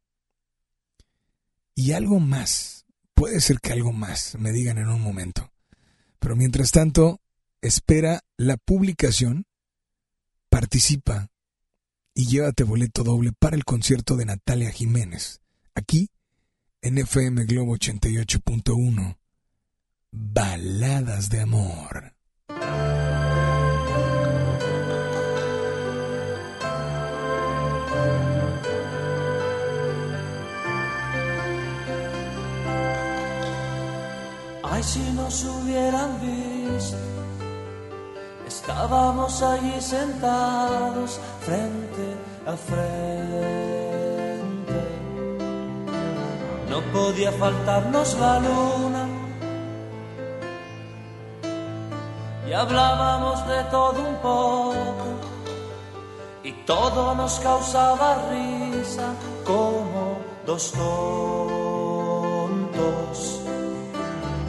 y 1.74 1.92
algo 1.92 2.20
más. 2.20 2.79
Puede 3.20 3.42
ser 3.42 3.60
que 3.60 3.74
algo 3.74 3.92
más, 3.92 4.38
me 4.38 4.50
digan 4.50 4.78
en 4.78 4.88
un 4.88 5.02
momento. 5.02 5.52
Pero 6.20 6.36
mientras 6.36 6.70
tanto, 6.70 7.20
espera 7.60 8.24
la 8.38 8.56
publicación, 8.56 9.44
participa 10.48 11.28
y 12.14 12.28
llévate 12.28 12.64
boleto 12.64 13.04
doble 13.04 13.32
para 13.38 13.56
el 13.56 13.66
concierto 13.66 14.16
de 14.16 14.24
Natalia 14.24 14.70
Jiménez, 14.70 15.42
aquí 15.74 16.08
en 16.80 16.96
FM 16.96 17.44
Globo 17.44 17.76
88.1. 17.76 19.18
Baladas 20.12 21.28
de 21.28 21.40
amor. 21.40 22.14
Ay, 34.80 34.84
si 34.84 35.02
nos 35.12 35.44
hubieran 35.44 36.18
visto, 36.22 36.96
estábamos 38.48 39.42
allí 39.42 39.78
sentados 39.78 41.20
frente 41.42 42.16
a 42.46 42.56
frente. 42.56 42.80
No 46.70 46.80
podía 46.94 47.30
faltarnos 47.32 48.18
la 48.18 48.40
luna. 48.40 49.06
Y 52.48 52.52
hablábamos 52.54 53.46
de 53.48 53.62
todo 53.64 54.00
un 54.00 54.16
poco. 54.22 55.08
Y 56.42 56.52
todo 56.64 57.14
nos 57.14 57.38
causaba 57.40 58.30
risa 58.30 59.12
como 59.44 60.16
dos 60.46 60.72
tontos 60.72 61.60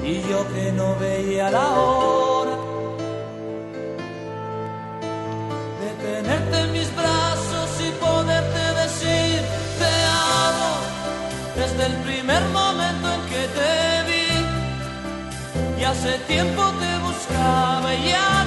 y 0.04 0.22
yo 0.30 0.48
que 0.54 0.72
no 0.72 0.96
veía 1.00 1.52
la 1.52 1.70
hora 1.70 2.58
de 5.82 5.90
tenerte 6.06 6.60
en 6.60 6.72
mis 6.72 6.96
brazos 6.96 7.70
y 7.88 7.92
poderte 8.04 8.64
decir 8.82 9.42
te 9.80 9.94
amo 10.48 10.72
desde 11.56 11.86
el 11.86 11.94
primer 12.04 12.44
momento 12.50 13.14
en 13.14 13.22
que 13.32 13.44
te 13.58 13.74
vi. 14.10 15.82
Y 15.82 15.84
hace 15.84 16.18
tiempo 16.28 16.64
te 16.80 16.98
buscaba 17.06 17.94
ya 17.96 18.41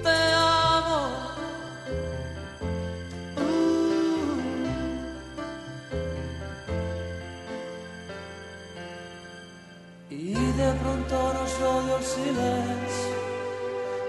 Te 0.04 0.18
amo. 0.34 1.02
Uh. 3.38 3.42
Y 10.10 10.34
de 10.34 10.70
pronto 10.82 11.16
silencio 12.16 13.18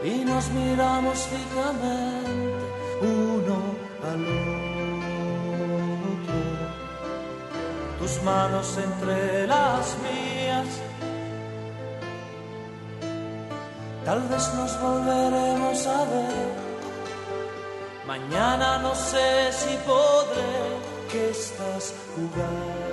y 0.04 0.24
nos 0.24 0.48
miramos 0.50 1.18
fijamente 1.18 2.64
uno 3.02 3.58
al 4.08 4.22
otro. 4.22 4.77
Tus 7.98 8.22
manos 8.22 8.78
entre 8.78 9.46
las 9.46 9.96
mías. 10.04 10.68
Tal 14.04 14.20
vez 14.28 14.54
nos 14.54 14.80
volveremos 14.80 15.86
a 15.86 16.04
ver. 16.04 16.68
Mañana 18.06 18.78
no 18.78 18.94
sé 18.94 19.52
si 19.52 19.76
podré 19.86 20.52
que 21.10 21.30
estás 21.30 21.92
jugando. 22.14 22.88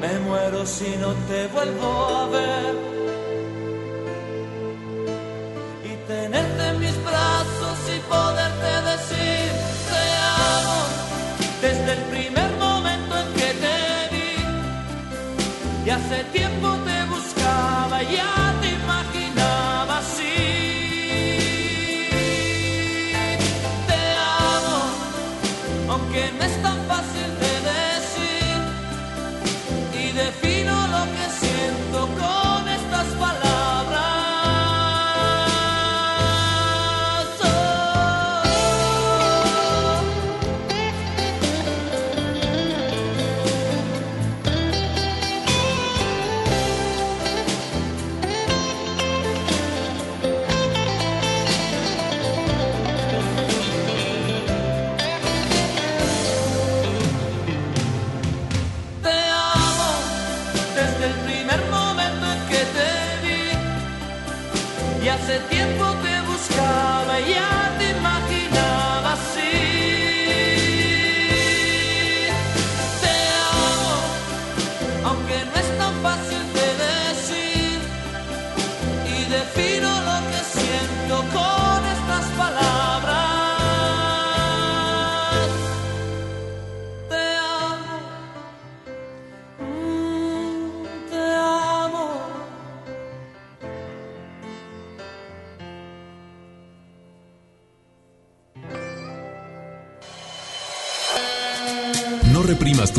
Me 0.00 0.18
muero 0.20 0.64
si 0.64 0.96
no 0.98 1.10
te 1.28 1.48
vuelvo 1.48 1.90
a 2.20 2.26
ver. 2.28 2.74
Y 5.84 5.96
tenerte 6.06 6.68
en 6.68 6.78
mis 6.78 7.04
brazos 7.04 7.78
y 7.96 7.98
poderte 8.08 8.55
hace 16.06 16.22
tiempo 16.24 16.68
te 16.84 17.04
buscaba, 17.06 18.02
ya 18.02 18.54
te 18.60 18.68
imaginaba 18.70 19.98
así. 19.98 20.34
Te 23.88 24.00
amo, 24.54 24.78
aunque 25.92 26.30
no 26.38 26.44
es 26.44 26.62
tan 26.62 26.78
fácil 26.86 27.25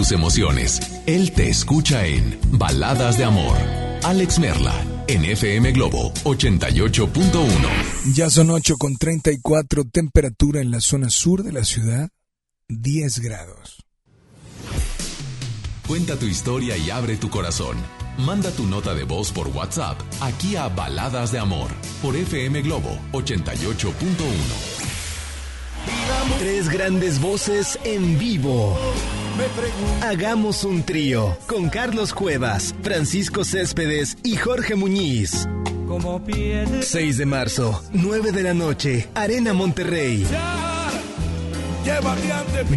tus 0.07 0.11
emociones. 0.13 0.79
Él 1.05 1.31
te 1.33 1.49
escucha 1.49 2.05
en 2.05 2.39
Baladas 2.51 3.17
de 3.17 3.25
Amor. 3.25 3.57
Alex 4.03 4.39
Merla, 4.39 4.73
en 5.07 5.25
FM 5.25 5.71
Globo 5.73 6.13
88.1. 6.23 8.13
Ya 8.13 8.29
son 8.29 8.51
8 8.51 8.75
con 8.77 8.95
34, 8.95 9.83
temperatura 9.91 10.61
en 10.61 10.71
la 10.71 10.79
zona 10.79 11.09
sur 11.09 11.43
de 11.43 11.51
la 11.51 11.65
ciudad, 11.65 12.09
10 12.69 13.19
grados. 13.19 13.83
Cuenta 15.87 16.17
tu 16.17 16.25
historia 16.25 16.77
y 16.77 16.89
abre 16.89 17.17
tu 17.17 17.29
corazón. 17.29 17.75
Manda 18.17 18.51
tu 18.51 18.65
nota 18.65 18.93
de 18.93 19.03
voz 19.03 19.31
por 19.31 19.47
WhatsApp 19.49 19.99
aquí 20.21 20.55
a 20.55 20.69
Baladas 20.69 21.31
de 21.31 21.39
Amor 21.39 21.69
por 22.01 22.15
FM 22.15 22.61
Globo 22.61 22.97
88.1. 23.11 24.87
Tres 26.39 26.69
grandes 26.69 27.19
voces 27.19 27.79
en 27.83 28.17
vivo. 28.17 28.77
Hagamos 30.01 30.63
un 30.63 30.83
trío 30.83 31.37
con 31.47 31.69
Carlos 31.69 32.13
Cuevas, 32.13 32.73
Francisco 32.81 33.43
Céspedes 33.43 34.17
y 34.23 34.35
Jorge 34.35 34.75
Muñiz. 34.75 35.47
6 36.81 37.17
de 37.17 37.25
marzo, 37.25 37.83
9 37.93 38.31
de 38.31 38.43
la 38.43 38.53
noche, 38.53 39.07
Arena 39.13 39.53
Monterrey. 39.53 40.25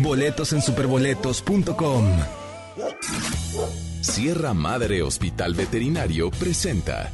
Boletos 0.00 0.52
en 0.52 0.62
superboletos.com. 0.62 2.04
Sierra 4.00 4.54
Madre 4.54 5.02
Hospital 5.02 5.54
Veterinario 5.54 6.30
presenta. 6.30 7.12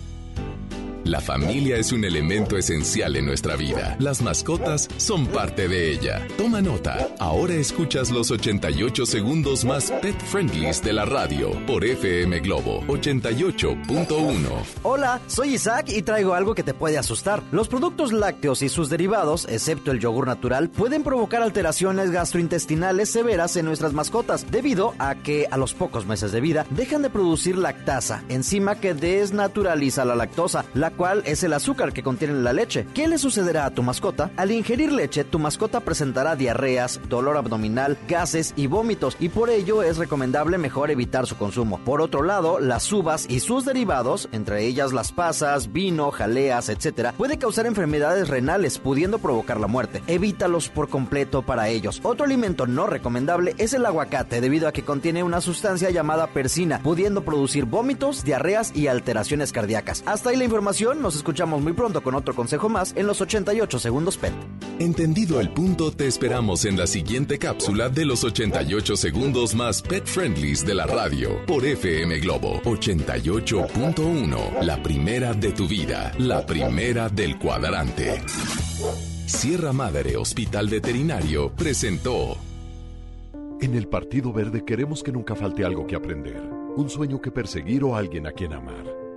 La 1.06 1.20
familia 1.20 1.76
es 1.76 1.92
un 1.92 2.04
elemento 2.04 2.56
esencial 2.56 3.14
en 3.14 3.26
nuestra 3.26 3.54
vida. 3.54 3.94
Las 4.00 4.22
mascotas 4.22 4.88
son 4.96 5.28
parte 5.28 5.68
de 5.68 5.92
ella. 5.92 6.26
Toma 6.36 6.60
nota. 6.60 7.06
Ahora 7.20 7.54
escuchas 7.54 8.10
los 8.10 8.32
88 8.32 9.06
segundos 9.06 9.64
más 9.64 9.92
pet 10.02 10.20
friendlies 10.20 10.82
de 10.82 10.92
la 10.92 11.04
radio 11.04 11.52
por 11.64 11.84
FM 11.84 12.40
Globo 12.40 12.82
88.1. 12.88 14.48
Hola, 14.82 15.20
soy 15.28 15.54
Isaac 15.54 15.90
y 15.90 16.02
traigo 16.02 16.34
algo 16.34 16.56
que 16.56 16.64
te 16.64 16.74
puede 16.74 16.98
asustar. 16.98 17.40
Los 17.52 17.68
productos 17.68 18.12
lácteos 18.12 18.62
y 18.62 18.68
sus 18.68 18.90
derivados, 18.90 19.46
excepto 19.48 19.92
el 19.92 20.00
yogur 20.00 20.26
natural, 20.26 20.70
pueden 20.70 21.04
provocar 21.04 21.40
alteraciones 21.40 22.10
gastrointestinales 22.10 23.10
severas 23.10 23.56
en 23.56 23.66
nuestras 23.66 23.92
mascotas, 23.92 24.50
debido 24.50 24.92
a 24.98 25.14
que 25.14 25.46
a 25.52 25.56
los 25.56 25.72
pocos 25.72 26.04
meses 26.04 26.32
de 26.32 26.40
vida 26.40 26.66
dejan 26.70 27.02
de 27.02 27.10
producir 27.10 27.56
lactasa, 27.56 28.24
enzima 28.28 28.80
que 28.80 28.92
desnaturaliza 28.92 30.04
la 30.04 30.16
lactosa, 30.16 30.64
la 30.74 30.95
cual 30.96 31.22
es 31.26 31.44
el 31.44 31.52
azúcar 31.52 31.92
que 31.92 32.02
contiene 32.02 32.34
la 32.34 32.52
leche. 32.52 32.86
¿Qué 32.94 33.06
le 33.06 33.18
sucederá 33.18 33.66
a 33.66 33.70
tu 33.70 33.82
mascota? 33.82 34.30
Al 34.36 34.50
ingerir 34.50 34.92
leche, 34.92 35.24
tu 35.24 35.38
mascota 35.38 35.80
presentará 35.80 36.36
diarreas, 36.36 37.00
dolor 37.08 37.36
abdominal, 37.36 37.98
gases 38.08 38.52
y 38.56 38.66
vómitos, 38.66 39.16
y 39.20 39.28
por 39.28 39.50
ello 39.50 39.82
es 39.82 39.98
recomendable 39.98 40.58
mejor 40.58 40.90
evitar 40.90 41.26
su 41.26 41.36
consumo. 41.36 41.78
Por 41.84 42.00
otro 42.00 42.22
lado, 42.22 42.58
las 42.60 42.92
uvas 42.92 43.26
y 43.28 43.40
sus 43.40 43.64
derivados, 43.64 44.28
entre 44.32 44.64
ellas 44.64 44.92
las 44.92 45.12
pasas, 45.12 45.72
vino, 45.72 46.10
jaleas, 46.10 46.68
etc., 46.68 47.12
puede 47.16 47.38
causar 47.38 47.66
enfermedades 47.66 48.28
renales, 48.28 48.78
pudiendo 48.78 49.18
provocar 49.18 49.60
la 49.60 49.66
muerte. 49.66 50.02
Evítalos 50.06 50.68
por 50.68 50.88
completo 50.88 51.42
para 51.42 51.68
ellos. 51.68 52.00
Otro 52.02 52.24
alimento 52.24 52.66
no 52.66 52.86
recomendable 52.86 53.54
es 53.58 53.74
el 53.74 53.84
aguacate, 53.84 54.40
debido 54.40 54.68
a 54.68 54.72
que 54.72 54.84
contiene 54.84 55.22
una 55.22 55.40
sustancia 55.40 55.90
llamada 55.90 56.28
persina, 56.28 56.80
pudiendo 56.82 57.24
producir 57.24 57.64
vómitos, 57.64 58.24
diarreas 58.24 58.72
y 58.74 58.86
alteraciones 58.86 59.52
cardíacas. 59.52 60.02
Hasta 60.06 60.30
ahí 60.30 60.36
la 60.36 60.44
información, 60.44 60.85
nos 60.94 61.16
escuchamos 61.16 61.62
muy 61.62 61.72
pronto 61.72 62.02
con 62.02 62.14
otro 62.14 62.34
consejo 62.34 62.68
más 62.68 62.92
en 62.96 63.06
los 63.06 63.20
88 63.20 63.78
segundos 63.78 64.16
PET. 64.16 64.32
Entendido 64.78 65.40
el 65.40 65.50
punto, 65.50 65.90
te 65.90 66.06
esperamos 66.06 66.64
en 66.64 66.76
la 66.76 66.86
siguiente 66.86 67.38
cápsula 67.38 67.88
de 67.88 68.04
los 68.04 68.24
88 68.24 68.96
segundos 68.96 69.54
más 69.54 69.82
pet 69.82 70.06
friendlies 70.06 70.64
de 70.64 70.74
la 70.74 70.86
radio 70.86 71.44
por 71.46 71.64
FM 71.64 72.18
Globo 72.20 72.60
88.1. 72.62 74.62
La 74.62 74.82
primera 74.82 75.32
de 75.32 75.52
tu 75.52 75.66
vida, 75.66 76.12
la 76.18 76.44
primera 76.44 77.08
del 77.08 77.38
cuadrante. 77.38 78.22
Sierra 79.26 79.72
Madre 79.72 80.16
Hospital 80.16 80.68
Veterinario 80.68 81.50
presentó. 81.50 82.36
En 83.60 83.74
el 83.74 83.88
Partido 83.88 84.32
Verde 84.32 84.64
queremos 84.64 85.02
que 85.02 85.12
nunca 85.12 85.34
falte 85.34 85.64
algo 85.64 85.86
que 85.86 85.96
aprender, 85.96 86.42
un 86.76 86.90
sueño 86.90 87.20
que 87.20 87.30
perseguir 87.30 87.84
o 87.84 87.96
alguien 87.96 88.26
a 88.26 88.32
quien 88.32 88.52
amar. 88.52 89.05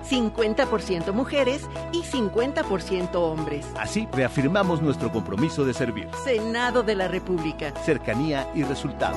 50% 0.08 1.12
mujeres 1.12 1.62
y 1.92 2.02
50% 2.02 3.14
hombres. 3.16 3.66
Así 3.78 4.08
reafirmamos 4.12 4.82
nuestro 4.82 5.12
compromiso 5.12 5.64
de 5.64 5.74
servir. 5.74 6.08
Senado 6.24 6.82
de 6.82 6.94
la 6.94 7.08
República. 7.08 7.72
Cercanía 7.84 8.48
y 8.54 8.62
resultados. 8.62 9.16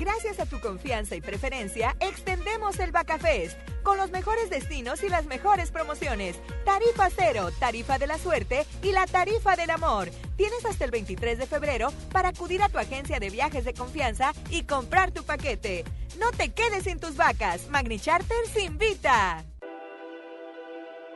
Gracias 0.00 0.40
a 0.40 0.46
tu 0.46 0.60
confianza 0.60 1.14
y 1.14 1.20
preferencia, 1.20 1.94
extendemos 2.00 2.78
el 2.78 2.90
Bacafest 2.90 3.58
con 3.82 3.98
los 3.98 4.10
mejores 4.10 4.48
destinos 4.48 5.02
y 5.02 5.08
las 5.08 5.26
mejores 5.26 5.70
promociones. 5.70 6.36
Tarifa 6.64 7.08
cero, 7.14 7.50
tarifa 7.58 7.98
de 7.98 8.06
la 8.06 8.16
suerte 8.16 8.64
y 8.82 8.92
la 8.92 9.06
tarifa 9.06 9.56
del 9.56 9.70
amor. 9.70 10.08
Tienes 10.36 10.64
hasta 10.64 10.86
el 10.86 10.90
23 10.90 11.38
de 11.38 11.46
febrero 11.46 11.92
para 12.12 12.30
acudir 12.30 12.62
a 12.62 12.68
tu 12.68 12.78
agencia 12.78 13.20
de 13.20 13.28
viajes 13.28 13.64
de 13.64 13.74
confianza 13.74 14.32
y 14.48 14.62
comprar 14.62 15.10
tu 15.10 15.22
paquete. 15.22 15.84
No 16.18 16.30
te 16.30 16.50
quedes 16.50 16.84
sin 16.84 16.98
tus 16.98 17.16
vacas. 17.16 17.68
Magni 17.68 17.98
Charters 17.98 18.56
invita. 18.62 19.44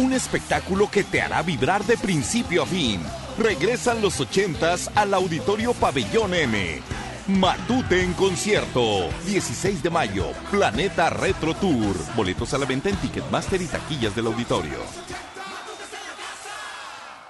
Un 0.00 0.14
espectáculo 0.14 0.90
que 0.90 1.04
te 1.04 1.20
hará 1.20 1.42
vibrar 1.42 1.84
de 1.84 1.98
principio 1.98 2.62
a 2.62 2.66
fin. 2.66 3.02
Regresan 3.36 4.00
los 4.00 4.18
ochentas 4.18 4.90
al 4.94 5.12
Auditorio 5.12 5.74
Pabellón 5.74 6.32
M. 6.32 6.80
Matute 7.26 8.02
en 8.02 8.14
concierto. 8.14 9.10
16 9.26 9.82
de 9.82 9.90
mayo. 9.90 10.28
Planeta 10.50 11.10
Retro 11.10 11.52
Tour. 11.52 11.94
Boletos 12.16 12.54
a 12.54 12.58
la 12.58 12.64
venta 12.64 12.88
en 12.88 12.96
Ticketmaster 12.96 13.60
y 13.60 13.66
taquillas 13.66 14.16
del 14.16 14.28
auditorio. 14.28 14.78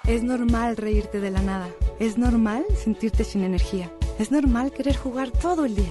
Es 0.06 0.22
normal 0.22 0.76
reírte 0.76 1.18
de 1.18 1.32
la 1.32 1.42
nada. 1.42 1.68
Es 1.98 2.18
normal 2.18 2.64
sentirte 2.80 3.24
sin 3.24 3.42
energía. 3.42 3.90
Es 4.20 4.30
normal 4.30 4.70
querer 4.70 4.96
jugar 4.96 5.32
todo 5.32 5.64
el 5.64 5.74
día. 5.74 5.90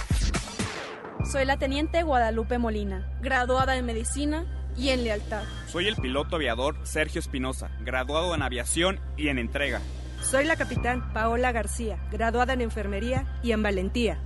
Soy 1.25 1.47
la 1.47 1.57
teniente 1.57 2.03
Guadalupe 2.03 2.59
Molina, 2.59 3.11
graduada 3.23 3.79
en 3.79 3.87
medicina 3.87 4.45
y 4.77 4.91
en 4.91 5.05
lealtad. 5.05 5.45
Soy 5.69 5.89
el 5.89 5.97
piloto 5.97 6.37
aviador 6.37 6.77
Sergio 6.83 7.21
Espinosa, 7.21 7.71
graduado 7.81 8.35
en 8.35 8.43
aviación 8.43 9.01
y 9.17 9.29
en 9.29 9.39
entrega. 9.39 9.81
Soy 10.21 10.45
la 10.45 10.57
capitán 10.57 11.15
Paola 11.15 11.51
García, 11.51 11.99
graduada 12.13 12.53
en 12.53 12.61
enfermería 12.61 13.27
y 13.43 13.53
en 13.53 13.63
valentía. 13.63 14.19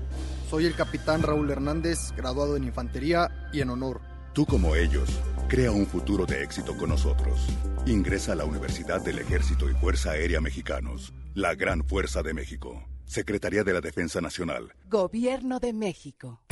Soy 0.48 0.66
el 0.66 0.74
capitán 0.74 1.22
Raúl 1.22 1.50
Hernández, 1.50 2.12
graduado 2.16 2.56
en 2.56 2.64
infantería 2.64 3.48
y 3.52 3.60
en 3.60 3.70
honor. 3.70 4.00
Tú 4.32 4.44
como 4.46 4.76
ellos, 4.76 5.08
crea 5.48 5.70
un 5.70 5.86
futuro 5.86 6.26
de 6.26 6.42
éxito 6.42 6.76
con 6.76 6.90
nosotros. 6.90 7.40
Ingresa 7.86 8.32
a 8.32 8.36
la 8.36 8.44
Universidad 8.44 9.02
del 9.02 9.18
Ejército 9.20 9.70
y 9.70 9.74
Fuerza 9.74 10.10
Aérea 10.10 10.40
Mexicanos, 10.40 11.12
la 11.34 11.54
Gran 11.54 11.84
Fuerza 11.84 12.22
de 12.22 12.34
México. 12.34 12.82
Secretaría 13.04 13.64
de 13.64 13.72
la 13.72 13.80
Defensa 13.80 14.20
Nacional. 14.20 14.74
Gobierno 14.88 15.60
de 15.60 15.72
México. 15.72 16.42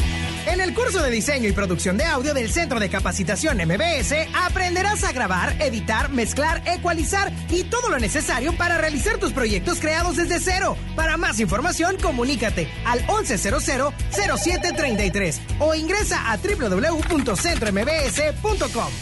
En 0.46 0.60
el 0.60 0.74
curso 0.74 1.00
de 1.00 1.10
diseño 1.10 1.48
y 1.48 1.52
producción 1.52 1.96
de 1.96 2.04
audio 2.04 2.34
del 2.34 2.50
Centro 2.50 2.80
de 2.80 2.90
Capacitación 2.90 3.58
MBS 3.58 4.12
aprenderás 4.34 5.04
a 5.04 5.12
grabar, 5.12 5.54
editar, 5.60 6.10
mezclar, 6.10 6.60
ecualizar 6.66 7.32
y 7.48 7.62
todo 7.64 7.88
lo 7.90 8.00
necesario 8.00 8.52
para 8.56 8.76
realizar 8.76 9.18
tus 9.18 9.32
proyectos 9.32 9.78
creados 9.78 10.16
desde 10.16 10.40
cero. 10.40 10.76
Para 10.96 11.16
más 11.16 11.38
información, 11.38 11.96
comunícate 12.02 12.66
al 12.84 13.06
1100-0733 13.06 15.38
o 15.60 15.76
ingresa 15.76 16.32
a 16.32 16.36
www.centrombs.com. 16.36 18.92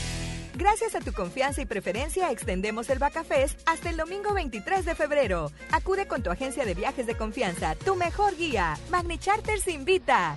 Gracias 0.56 0.94
a 0.94 1.00
tu 1.00 1.14
confianza 1.14 1.62
y 1.62 1.64
preferencia, 1.64 2.30
extendemos 2.30 2.90
el 2.90 2.98
Bacafest 2.98 3.58
hasta 3.64 3.88
el 3.88 3.96
domingo 3.96 4.34
23 4.34 4.84
de 4.84 4.94
febrero. 4.94 5.50
Acude 5.72 6.06
con 6.06 6.22
tu 6.22 6.30
agencia 6.30 6.66
de 6.66 6.74
viajes 6.74 7.06
de 7.06 7.16
confianza, 7.16 7.76
tu 7.76 7.96
mejor 7.96 8.36
guía. 8.36 8.76
Magni 8.90 9.16
Charters 9.16 9.66
invita. 9.68 10.36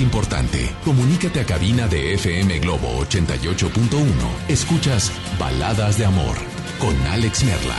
Importante. 0.00 0.74
Comunícate 0.84 1.40
a 1.40 1.44
cabina 1.44 1.86
de 1.88 2.14
FM 2.14 2.58
Globo 2.60 3.04
88.1. 3.04 4.06
Escuchas 4.48 5.12
Baladas 5.38 5.98
de 5.98 6.04
Amor 6.06 6.36
con 6.78 6.96
Alex 7.08 7.44
Merla. 7.44 7.76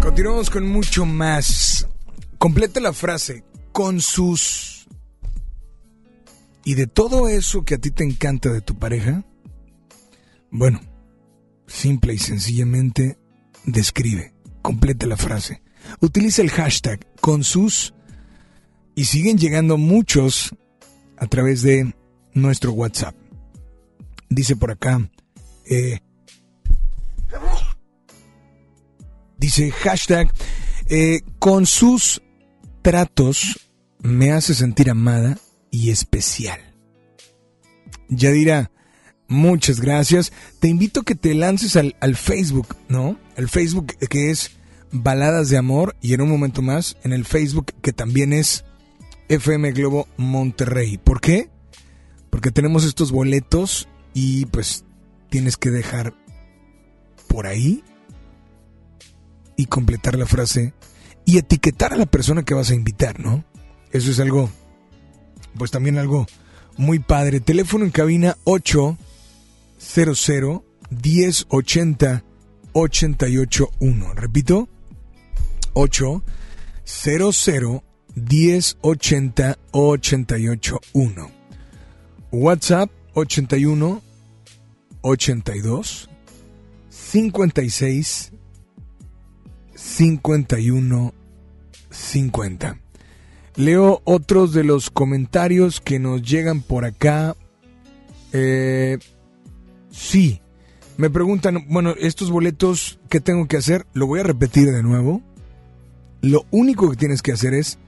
Continuamos 0.00 0.50
con 0.50 0.66
mucho 0.66 1.06
más. 1.06 1.71
Completa 2.42 2.80
la 2.80 2.92
frase 2.92 3.44
con 3.70 4.00
sus... 4.00 4.88
Y 6.64 6.74
de 6.74 6.88
todo 6.88 7.28
eso 7.28 7.64
que 7.64 7.76
a 7.76 7.78
ti 7.78 7.92
te 7.92 8.02
encanta 8.02 8.50
de 8.50 8.60
tu 8.60 8.76
pareja, 8.76 9.22
bueno, 10.50 10.80
simple 11.68 12.14
y 12.14 12.18
sencillamente 12.18 13.16
describe, 13.64 14.34
completa 14.60 15.06
la 15.06 15.16
frase. 15.16 15.62
Utiliza 16.00 16.42
el 16.42 16.50
hashtag 16.50 17.06
con 17.20 17.44
sus 17.44 17.94
y 18.96 19.04
siguen 19.04 19.38
llegando 19.38 19.78
muchos 19.78 20.52
a 21.18 21.28
través 21.28 21.62
de 21.62 21.94
nuestro 22.34 22.72
WhatsApp. 22.72 23.14
Dice 24.28 24.56
por 24.56 24.72
acá, 24.72 25.08
eh, 25.64 26.00
dice 29.38 29.70
hashtag 29.70 30.28
eh, 30.88 31.20
con 31.38 31.66
sus 31.66 32.20
tratos 32.82 33.70
me 34.00 34.32
hace 34.32 34.54
sentir 34.54 34.90
amada 34.90 35.38
y 35.70 35.90
especial. 35.90 36.60
Yadira, 38.08 38.70
muchas 39.28 39.80
gracias. 39.80 40.32
Te 40.58 40.68
invito 40.68 41.00
a 41.00 41.04
que 41.04 41.14
te 41.14 41.34
lances 41.34 41.76
al, 41.76 41.96
al 42.00 42.16
Facebook, 42.16 42.76
¿no? 42.88 43.18
El 43.36 43.48
Facebook 43.48 43.96
que 44.10 44.30
es 44.30 44.50
Baladas 44.90 45.48
de 45.48 45.56
Amor 45.56 45.96
y 46.02 46.12
en 46.12 46.20
un 46.20 46.28
momento 46.28 46.60
más 46.60 46.98
en 47.04 47.12
el 47.12 47.24
Facebook 47.24 47.72
que 47.80 47.92
también 47.92 48.32
es 48.32 48.64
FM 49.28 49.72
Globo 49.72 50.08
Monterrey. 50.16 50.98
¿Por 50.98 51.20
qué? 51.20 51.48
Porque 52.28 52.50
tenemos 52.50 52.84
estos 52.84 53.12
boletos 53.12 53.88
y 54.12 54.46
pues 54.46 54.84
tienes 55.30 55.56
que 55.56 55.70
dejar 55.70 56.14
por 57.28 57.46
ahí 57.46 57.82
y 59.56 59.66
completar 59.66 60.18
la 60.18 60.26
frase 60.26 60.74
y 61.24 61.38
etiquetar 61.38 61.92
a 61.92 61.96
la 61.96 62.06
persona 62.06 62.44
que 62.44 62.54
vas 62.54 62.70
a 62.70 62.74
invitar, 62.74 63.20
¿no? 63.20 63.44
Eso 63.90 64.10
es 64.10 64.20
algo, 64.20 64.50
pues 65.56 65.70
también 65.70 65.98
algo 65.98 66.26
muy 66.76 66.98
padre. 66.98 67.40
Teléfono 67.40 67.84
en 67.84 67.90
cabina 67.90 68.36
800 68.44 70.62
1080 70.90 72.24
881. 72.72 74.14
Repito, 74.14 74.68
800 75.74 77.82
1080 78.14 79.58
881. 79.72 81.30
WhatsApp 82.30 82.90
81 83.14 84.02
82 85.02 86.08
56 86.88 88.31
51 89.74 91.14
50. 91.90 92.78
Leo 93.56 94.00
otros 94.04 94.52
de 94.52 94.64
los 94.64 94.90
comentarios 94.90 95.80
que 95.80 95.98
nos 95.98 96.22
llegan 96.22 96.62
por 96.62 96.84
acá. 96.84 97.36
Eh, 98.32 98.98
sí. 99.90 100.40
Me 100.96 101.10
preguntan, 101.10 101.66
bueno, 101.68 101.94
estos 101.98 102.30
boletos, 102.30 103.00
¿qué 103.08 103.20
tengo 103.20 103.46
que 103.48 103.56
hacer? 103.56 103.86
Lo 103.92 104.06
voy 104.06 104.20
a 104.20 104.24
repetir 104.24 104.70
de 104.70 104.82
nuevo. 104.82 105.22
Lo 106.20 106.46
único 106.50 106.90
que 106.90 106.96
tienes 106.96 107.22
que 107.22 107.32
hacer 107.32 107.54
es 107.54 107.78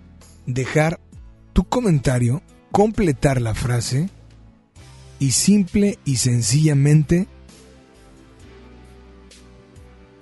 dejar 0.47 1.01
tu 1.53 1.64
comentario, 1.64 2.43
completar 2.72 3.41
la 3.41 3.55
frase 3.55 4.11
y 5.18 5.30
simple 5.30 5.99
y 6.05 6.16
sencillamente 6.16 7.28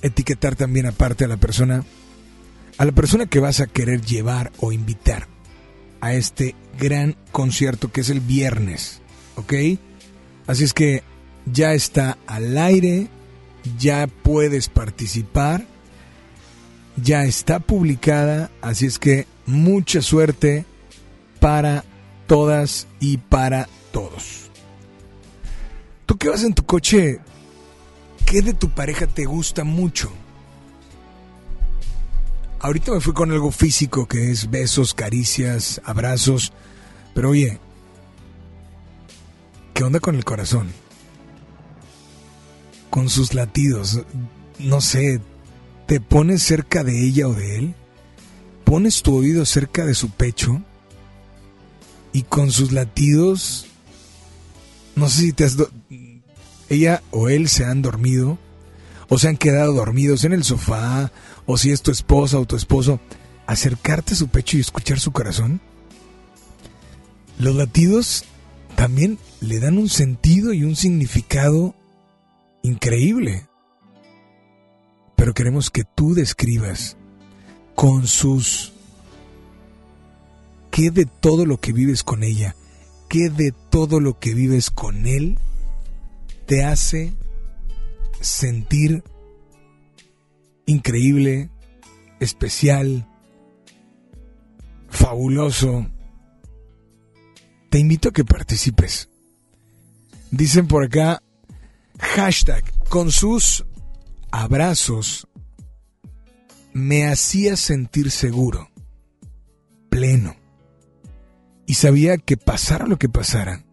etiquetar 0.02 0.56
también 0.56 0.86
aparte 0.86 1.24
a 1.24 1.28
la 1.28 1.36
persona, 1.36 1.84
a 2.78 2.84
la 2.84 2.92
persona 2.92 3.26
que 3.26 3.40
vas 3.40 3.60
a 3.60 3.66
querer 3.66 4.02
llevar 4.02 4.52
o 4.58 4.72
invitar 4.72 5.28
a 6.00 6.14
este 6.14 6.54
gran 6.78 7.16
concierto 7.30 7.92
que 7.92 8.00
es 8.02 8.10
el 8.10 8.20
viernes, 8.20 9.00
¿ok? 9.36 9.54
Así 10.46 10.64
es 10.64 10.74
que 10.74 11.02
ya 11.46 11.72
está 11.72 12.18
al 12.26 12.58
aire, 12.58 13.08
ya 13.78 14.08
puedes 14.08 14.68
participar, 14.68 15.64
ya 16.96 17.24
está 17.24 17.60
publicada, 17.60 18.50
así 18.60 18.86
es 18.86 18.98
que 18.98 19.26
mucha 19.46 20.02
suerte 20.02 20.64
para 21.40 21.84
todas 22.26 22.86
y 23.00 23.18
para 23.18 23.68
todos. 23.92 24.50
Tú 26.06 26.16
que 26.16 26.28
vas 26.28 26.42
en 26.44 26.54
tu 26.54 26.64
coche, 26.64 27.20
¿qué 28.26 28.42
de 28.42 28.54
tu 28.54 28.70
pareja 28.70 29.06
te 29.06 29.24
gusta 29.24 29.64
mucho? 29.64 30.12
Ahorita 32.60 32.92
me 32.92 33.00
fui 33.00 33.12
con 33.12 33.32
algo 33.32 33.50
físico 33.50 34.06
que 34.06 34.30
es 34.30 34.48
besos, 34.48 34.94
caricias, 34.94 35.80
abrazos, 35.84 36.52
pero 37.12 37.30
oye, 37.30 37.58
¿qué 39.74 39.82
onda 39.82 39.98
con 39.98 40.14
el 40.14 40.24
corazón? 40.24 40.70
Con 42.88 43.08
sus 43.08 43.34
latidos, 43.34 44.02
no 44.60 44.80
sé, 44.80 45.20
¿te 45.86 46.00
pones 46.00 46.42
cerca 46.42 46.84
de 46.84 47.04
ella 47.04 47.26
o 47.26 47.34
de 47.34 47.58
él? 47.58 47.74
¿Pones 48.64 49.02
tu 49.02 49.16
oído 49.16 49.44
cerca 49.44 49.84
de 49.84 49.94
su 49.94 50.10
pecho? 50.10 50.62
Y 52.12 52.22
con 52.22 52.52
sus 52.52 52.70
latidos, 52.70 53.66
no 54.94 55.08
sé 55.08 55.22
si 55.22 55.32
te 55.32 55.44
has... 55.44 55.56
ella 56.72 57.02
o 57.10 57.28
él 57.28 57.48
se 57.48 57.64
han 57.64 57.82
dormido 57.82 58.38
o 59.08 59.18
se 59.18 59.28
han 59.28 59.36
quedado 59.36 59.72
dormidos 59.72 60.24
en 60.24 60.32
el 60.32 60.44
sofá 60.44 61.12
o 61.46 61.58
si 61.58 61.70
es 61.70 61.82
tu 61.82 61.90
esposa 61.90 62.38
o 62.38 62.46
tu 62.46 62.56
esposo, 62.56 63.00
acercarte 63.46 64.14
a 64.14 64.16
su 64.16 64.28
pecho 64.28 64.56
y 64.56 64.60
escuchar 64.60 64.98
su 64.98 65.12
corazón. 65.12 65.60
Los 67.38 67.54
latidos 67.54 68.24
también 68.76 69.18
le 69.40 69.60
dan 69.60 69.78
un 69.78 69.88
sentido 69.88 70.52
y 70.52 70.64
un 70.64 70.76
significado 70.76 71.74
increíble. 72.62 73.48
Pero 75.16 75.34
queremos 75.34 75.70
que 75.70 75.84
tú 75.84 76.14
describas 76.14 76.96
con 77.74 78.06
sus... 78.06 78.72
¿Qué 80.70 80.90
de 80.90 81.04
todo 81.04 81.44
lo 81.44 81.60
que 81.60 81.72
vives 81.72 82.02
con 82.02 82.22
ella? 82.22 82.56
¿Qué 83.10 83.28
de 83.28 83.52
todo 83.70 84.00
lo 84.00 84.18
que 84.18 84.32
vives 84.32 84.70
con 84.70 85.06
él 85.06 85.38
te 86.46 86.64
hace 86.64 87.14
sentir 88.20 89.02
increíble, 90.66 91.50
especial, 92.20 93.08
fabuloso? 94.88 95.86
Te 97.70 97.78
invito 97.78 98.10
a 98.10 98.12
que 98.12 98.24
participes. 98.24 99.08
Dicen 100.30 100.66
por 100.66 100.84
acá, 100.84 101.22
hashtag, 101.98 102.64
con 102.88 103.10
sus 103.10 103.64
abrazos 104.30 105.28
me 106.72 107.06
hacía 107.06 107.56
sentir 107.56 108.10
seguro, 108.10 108.70
pleno. 109.88 110.36
Y 111.66 111.74
sabía 111.74 112.18
que 112.18 112.36
pasara 112.36 112.86
lo 112.86 112.98
que 112.98 113.08
pasara, 113.08 113.64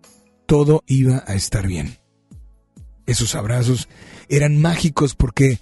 todo 0.46 0.84
iba 0.86 1.24
a 1.28 1.36
estar 1.36 1.68
bien. 1.68 1.99
Esos 3.10 3.34
abrazos 3.34 3.90
eran 4.30 4.62
mágicos 4.62 5.16
porque 5.16 5.58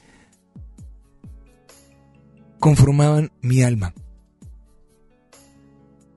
conformaban 2.60 3.32
mi 3.42 3.64
alma. 3.64 3.94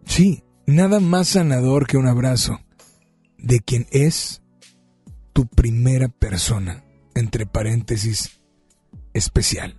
Sí, 0.07 0.43
nada 0.67 0.99
más 0.99 1.29
sanador 1.29 1.87
que 1.87 1.97
un 1.99 2.09
abrazo 2.09 2.59
de 3.39 3.61
quien 3.61 3.87
es 3.93 4.43
tu 5.33 5.47
primera 5.47 6.09
persona, 6.09 6.83
entre 7.15 7.47
paréntesis, 7.47 8.41
especial. 9.15 9.77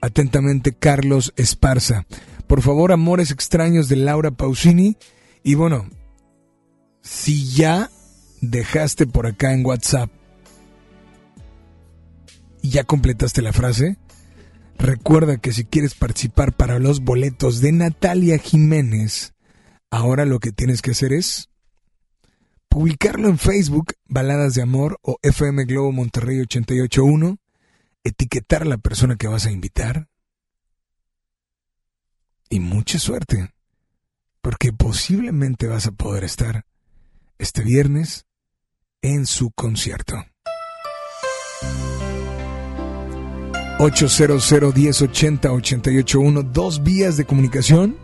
Atentamente, 0.00 0.72
Carlos 0.72 1.32
Esparza. 1.34 2.06
Por 2.46 2.62
favor, 2.62 2.92
Amores 2.92 3.32
Extraños 3.32 3.88
de 3.88 3.96
Laura 3.96 4.30
Pausini. 4.30 4.96
Y 5.42 5.54
bueno, 5.54 5.90
si 7.02 7.48
ya 7.50 7.90
dejaste 8.40 9.08
por 9.08 9.26
acá 9.26 9.52
en 9.52 9.66
WhatsApp 9.66 10.08
y 12.62 12.70
ya 12.70 12.84
completaste 12.84 13.42
la 13.42 13.52
frase, 13.52 13.98
recuerda 14.78 15.38
que 15.38 15.52
si 15.52 15.64
quieres 15.64 15.94
participar 15.94 16.54
para 16.54 16.78
los 16.78 17.00
boletos 17.00 17.60
de 17.60 17.72
Natalia 17.72 18.38
Jiménez, 18.38 19.34
ahora 19.90 20.24
lo 20.24 20.38
que 20.38 20.52
tienes 20.52 20.82
que 20.82 20.92
hacer 20.92 21.12
es 21.12 21.50
publicarlo 22.68 23.28
en 23.28 23.38
Facebook, 23.38 23.94
Baladas 24.06 24.54
de 24.54 24.62
Amor 24.62 24.98
o 25.02 25.18
FM 25.22 25.64
Globo 25.64 25.92
Monterrey 25.92 26.40
881, 26.40 27.38
etiquetar 28.04 28.62
a 28.62 28.66
la 28.66 28.78
persona 28.78 29.16
que 29.16 29.28
vas 29.28 29.46
a 29.46 29.50
invitar 29.50 30.08
y 32.48 32.60
mucha 32.60 32.98
suerte, 32.98 33.50
porque 34.40 34.72
posiblemente 34.72 35.66
vas 35.66 35.86
a 35.86 35.92
poder 35.92 36.24
estar 36.24 36.64
este 37.38 37.62
viernes 37.62 38.26
en 39.02 39.26
su 39.26 39.50
concierto. 39.50 40.24
800 43.80 44.74
1080 44.74 45.52
881 45.52 46.42
dos 46.42 46.82
vías 46.82 47.16
de 47.16 47.24
comunicación 47.24 47.96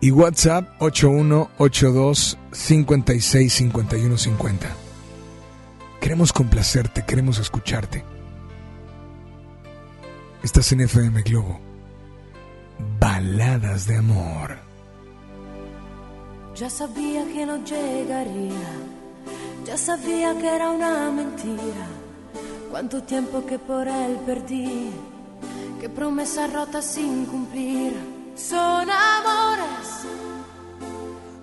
y 0.00 0.10
WhatsApp 0.10 0.68
8182 0.80 2.36
56 2.50 3.52
51 3.52 4.18
50. 4.18 4.66
Queremos 6.00 6.32
complacerte, 6.32 7.04
queremos 7.04 7.38
escucharte. 7.38 8.04
Estás 10.42 10.72
en 10.72 10.80
FM 10.80 11.22
Globo. 11.22 11.60
Baladas 12.98 13.86
de 13.86 13.98
amor. 13.98 14.56
Ya 16.56 16.68
sabía 16.68 17.24
que 17.26 17.46
no 17.46 17.64
llegaría, 17.64 18.72
ya 19.64 19.76
sabía 19.76 20.36
que 20.36 20.48
era 20.48 20.70
una 20.70 21.12
mentira. 21.12 21.99
Cuánto 22.70 23.02
tiempo 23.02 23.44
que 23.44 23.58
por 23.58 23.88
él 23.88 24.18
perdí, 24.24 24.90
qué 25.80 25.88
promesas 25.88 26.52
rotas 26.52 26.84
sin 26.84 27.26
cumplir. 27.26 27.92
Son 28.36 28.88
amores 28.88 30.06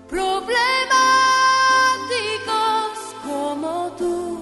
problemáticos 0.08 0.56
como 3.26 3.92
tú, 3.98 4.40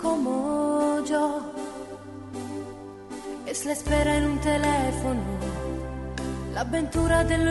como 0.00 1.02
yo. 1.04 1.40
Es 3.46 3.64
la 3.64 3.72
espera 3.72 4.16
en 4.18 4.24
un 4.26 4.38
teléfono, 4.40 5.22
la 6.52 6.60
aventura 6.60 7.24
de 7.24 7.38
lo 7.38 7.50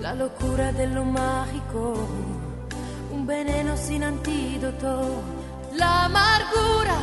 la 0.00 0.14
locura 0.14 0.72
de 0.72 0.86
lo 0.86 1.04
mágico, 1.04 1.94
veneno 3.28 3.76
sin 3.76 4.02
antídoto, 4.04 5.22
la 5.74 6.06
amargura 6.06 6.98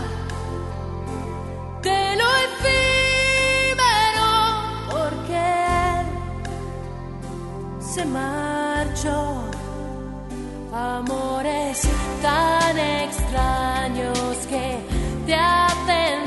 de 1.84 2.16
lo 2.20 2.28
efímero, 2.48 4.32
porque 4.90 5.38
él 6.00 6.08
se 7.80 8.04
marchó. 8.06 9.44
Amores 10.74 11.88
tan 12.24 12.78
extraños 12.78 14.36
que 14.50 14.80
te 15.28 15.36
hacen 15.36 16.25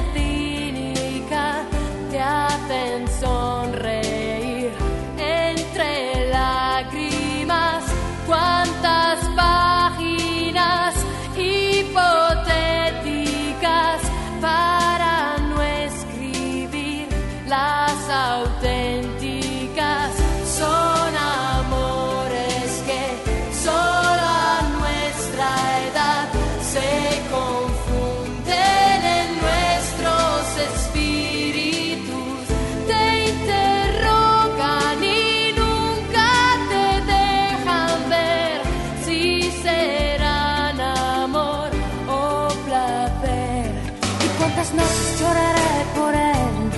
¿Cuántas 44.49 44.72
noches 44.72 45.20
lloraré 45.20 45.84
por 45.94 46.14
él? 46.14 46.70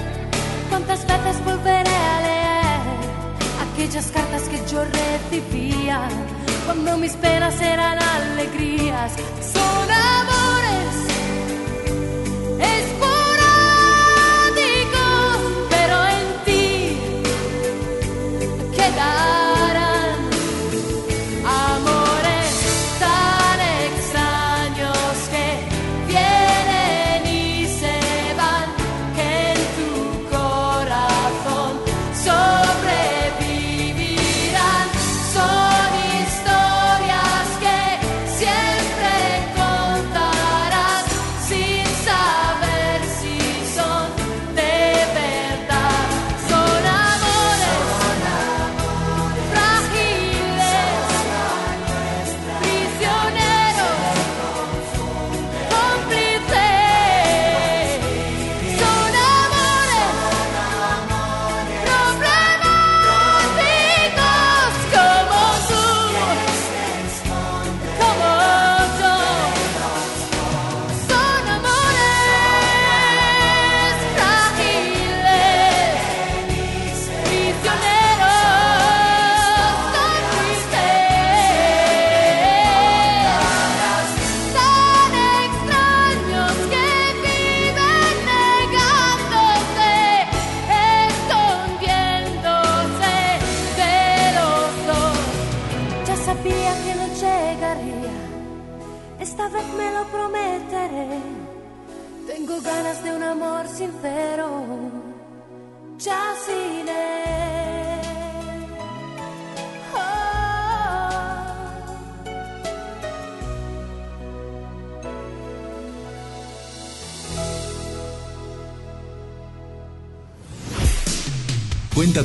¿Cuántas 0.70 1.06
veces 1.06 1.44
volveré 1.44 1.94
a 1.94 2.20
leer 2.20 2.80
aquellas 3.64 4.06
cartas 4.10 4.42
que 4.48 4.60
yo 4.68 4.84
recibía 4.84 6.00
cuando 6.66 6.96
mis 6.96 7.12
penas 7.12 7.60
eran 7.60 7.96
alegrías? 8.02 9.12
Son 9.40 9.88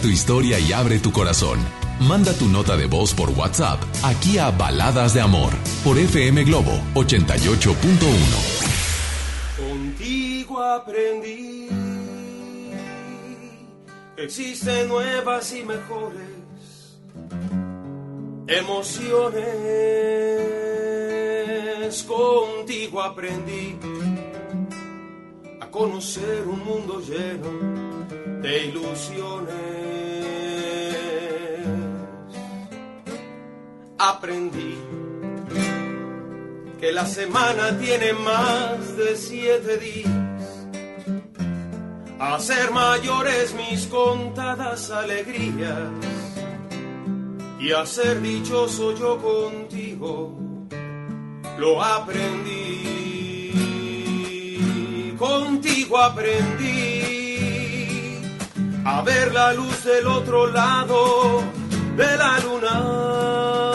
tu 0.06 0.12
historia 0.12 0.60
y 0.60 0.72
abre 0.72 1.00
tu 1.00 1.12
corazón. 1.12 1.58
Manda 2.00 2.32
tu 2.34 2.48
nota 2.48 2.78
de 2.78 2.86
voz 2.86 3.12
por 3.12 3.32
WhatsApp 3.32 3.82
aquí 4.04 4.38
a 4.38 4.52
Baladas 4.52 5.16
de 5.16 5.22
Amor 5.22 5.52
por 5.84 5.98
FM 5.98 6.44
Globo 6.44 6.80
88.1. 6.94 7.80
Contigo 9.58 10.62
aprendí 10.62 11.70
existen 14.16 14.90
nuevas 14.90 15.52
y 15.54 15.64
mejores 15.64 17.00
emociones. 18.46 19.44
Contigo 22.08 23.02
aprendí 23.02 23.76
a 25.62 25.72
conocer 25.72 26.46
un 26.46 26.64
mundo 26.64 27.02
lleno 27.02 27.50
de 28.44 28.66
ilusiones. 28.66 29.95
Aprendí 33.98 34.78
que 36.80 36.92
la 36.92 37.06
semana 37.06 37.78
tiene 37.80 38.14
más 38.14 38.98
de 38.98 39.16
siete 39.16 39.78
días. 39.78 40.68
A 42.20 42.40
ser 42.40 42.72
mayores 42.72 43.54
mis 43.54 43.88
contadas 43.88 44.92
alegrías 44.92 45.90
y 47.60 47.72
a 47.72 47.86
ser 47.86 48.22
dichoso 48.22 48.94
yo 48.96 49.18
contigo 49.18 50.38
lo 51.58 51.82
aprendí. 51.82 52.66
Contigo 55.18 55.98
aprendí 55.98 56.86
a 58.86 59.02
ver 59.02 59.34
la 59.34 59.54
luz 59.54 59.84
del 59.84 60.06
otro 60.08 60.48
lado 60.48 61.42
de 61.96 62.18
la 62.18 62.40
luna. 62.40 63.75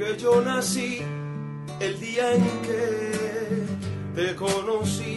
que 0.00 0.16
yo 0.16 0.40
nací 0.40 1.02
el 1.78 2.00
día 2.00 2.32
en 2.32 2.44
que 2.62 3.66
te 4.14 4.34
conocí. 4.34 5.10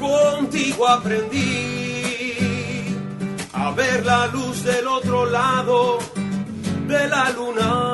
Contigo 0.00 0.88
aprendí 0.88 1.44
a 3.52 3.70
ver 3.70 4.04
la 4.04 4.26
luz 4.26 4.64
del 4.64 4.88
otro 4.88 5.26
lado 5.26 6.00
de 6.88 7.08
la 7.08 7.30
luna. 7.30 7.93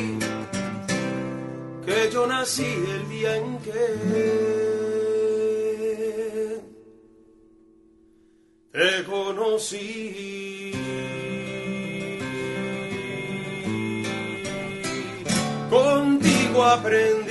que 1.91 2.09
yo 2.11 2.25
nací 2.27 2.63
el 2.95 3.09
día 3.09 3.35
en 3.37 3.57
que 3.59 3.71
te 8.71 9.03
conocí. 9.03 10.71
Contigo 15.69 16.63
aprendí 16.63 17.30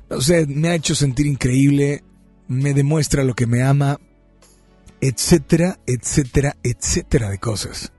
No 0.08 0.20
sé, 0.20 0.46
me 0.46 0.68
ha 0.68 0.74
hecho 0.74 0.94
sentir 0.94 1.26
increíble, 1.26 2.02
me 2.52 2.74
demuestra 2.74 3.24
lo 3.24 3.34
que 3.34 3.46
me 3.46 3.62
ama, 3.62 3.98
etcétera, 5.00 5.78
etcétera, 5.86 6.56
etcétera 6.62 7.30
de 7.30 7.38
cosas. 7.38 7.92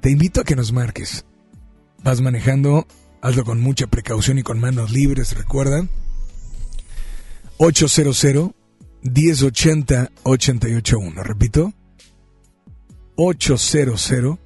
Te 0.00 0.10
invito 0.10 0.40
a 0.40 0.44
que 0.44 0.56
nos 0.56 0.72
marques. 0.72 1.24
Vas 2.02 2.20
manejando, 2.20 2.86
hazlo 3.20 3.44
con 3.44 3.60
mucha 3.60 3.86
precaución 3.86 4.38
y 4.38 4.42
con 4.42 4.60
manos 4.60 4.90
libres, 4.90 5.36
recuerda. 5.36 5.86
800 7.58 8.52
1080 9.02 10.10
881. 10.22 11.22
Repito. 11.22 11.72
800 13.16 14.38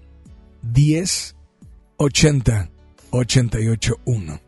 1080 0.62 2.70
881. 3.10 4.40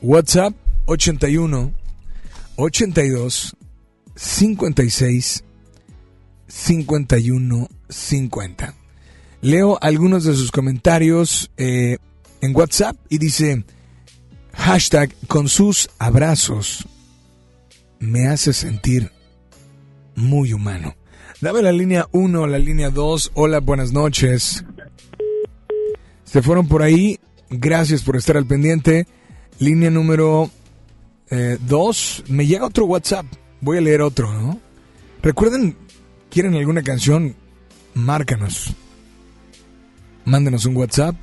WhatsApp 0.00 0.54
81 0.86 1.74
82 2.56 3.56
56 4.18 5.44
51 6.48 7.68
50. 7.88 8.74
Leo 9.40 9.78
algunos 9.80 10.24
de 10.24 10.34
sus 10.34 10.50
comentarios 10.50 11.50
eh, 11.56 11.98
en 12.40 12.56
WhatsApp 12.56 12.96
y 13.08 13.18
dice 13.18 13.64
hashtag 14.54 15.14
con 15.28 15.48
sus 15.48 15.88
abrazos 15.98 16.88
me 18.00 18.26
hace 18.26 18.52
sentir 18.52 19.12
muy 20.16 20.52
humano. 20.52 20.96
Dame 21.40 21.62
la 21.62 21.70
línea 21.70 22.08
1, 22.10 22.46
la 22.48 22.58
línea 22.58 22.90
2. 22.90 23.32
Hola, 23.34 23.60
buenas 23.60 23.92
noches. 23.92 24.64
Se 26.24 26.42
fueron 26.42 26.66
por 26.66 26.82
ahí. 26.82 27.20
Gracias 27.50 28.02
por 28.02 28.16
estar 28.16 28.36
al 28.36 28.46
pendiente. 28.46 29.06
Línea 29.60 29.90
número 29.90 30.50
2. 31.30 32.24
me 32.28 32.46
llega 32.46 32.66
otro 32.66 32.86
WhatsApp. 32.86 33.26
Voy 33.60 33.78
a 33.78 33.80
leer 33.80 34.02
otro, 34.02 34.32
¿no? 34.32 34.60
Recuerden, 35.22 35.76
¿quieren 36.30 36.54
alguna 36.54 36.82
canción? 36.82 37.34
Márcanos. 37.94 38.74
Mándenos 40.24 40.64
un 40.66 40.76
WhatsApp. 40.76 41.16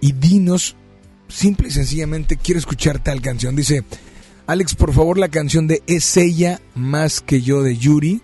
Y 0.00 0.12
dinos, 0.12 0.76
simple 1.28 1.68
y 1.68 1.70
sencillamente, 1.70 2.36
quiero 2.36 2.58
escuchar 2.58 3.02
tal 3.02 3.20
canción. 3.22 3.56
Dice, 3.56 3.84
Alex, 4.46 4.74
por 4.74 4.92
favor, 4.92 5.18
la 5.18 5.28
canción 5.28 5.66
de 5.66 5.82
Es 5.86 6.16
ella 6.16 6.60
más 6.74 7.20
que 7.20 7.40
yo 7.40 7.62
de 7.62 7.76
Yuri. 7.76 8.22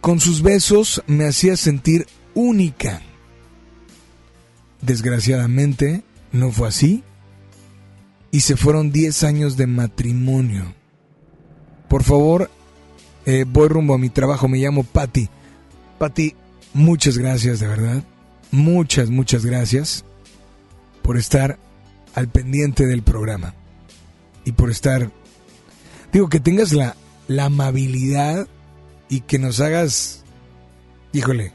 Con 0.00 0.20
sus 0.20 0.42
besos 0.42 1.02
me 1.06 1.26
hacía 1.26 1.56
sentir 1.56 2.06
única. 2.34 3.02
Desgraciadamente, 4.80 6.02
no 6.30 6.52
fue 6.52 6.68
así. 6.68 7.02
Y 8.30 8.40
se 8.40 8.56
fueron 8.56 8.92
10 8.92 9.24
años 9.24 9.56
de 9.56 9.66
matrimonio. 9.66 10.74
Por 11.88 12.02
favor, 12.02 12.50
eh, 13.26 13.44
voy 13.46 13.68
rumbo 13.68 13.94
a 13.94 13.98
mi 13.98 14.10
trabajo. 14.10 14.48
Me 14.48 14.58
llamo 14.58 14.84
Patty. 14.84 15.28
Patty, 15.98 16.34
muchas 16.74 17.18
gracias, 17.18 17.60
de 17.60 17.66
verdad. 17.66 18.02
Muchas, 18.50 19.10
muchas 19.10 19.44
gracias 19.44 20.04
por 21.02 21.16
estar 21.16 21.58
al 22.14 22.28
pendiente 22.28 22.86
del 22.86 23.02
programa 23.02 23.54
y 24.44 24.52
por 24.52 24.70
estar, 24.70 25.10
digo, 26.12 26.28
que 26.28 26.40
tengas 26.40 26.72
la, 26.72 26.96
la 27.26 27.46
amabilidad 27.46 28.46
y 29.08 29.20
que 29.20 29.38
nos 29.38 29.60
hagas, 29.60 30.24
híjole, 31.12 31.52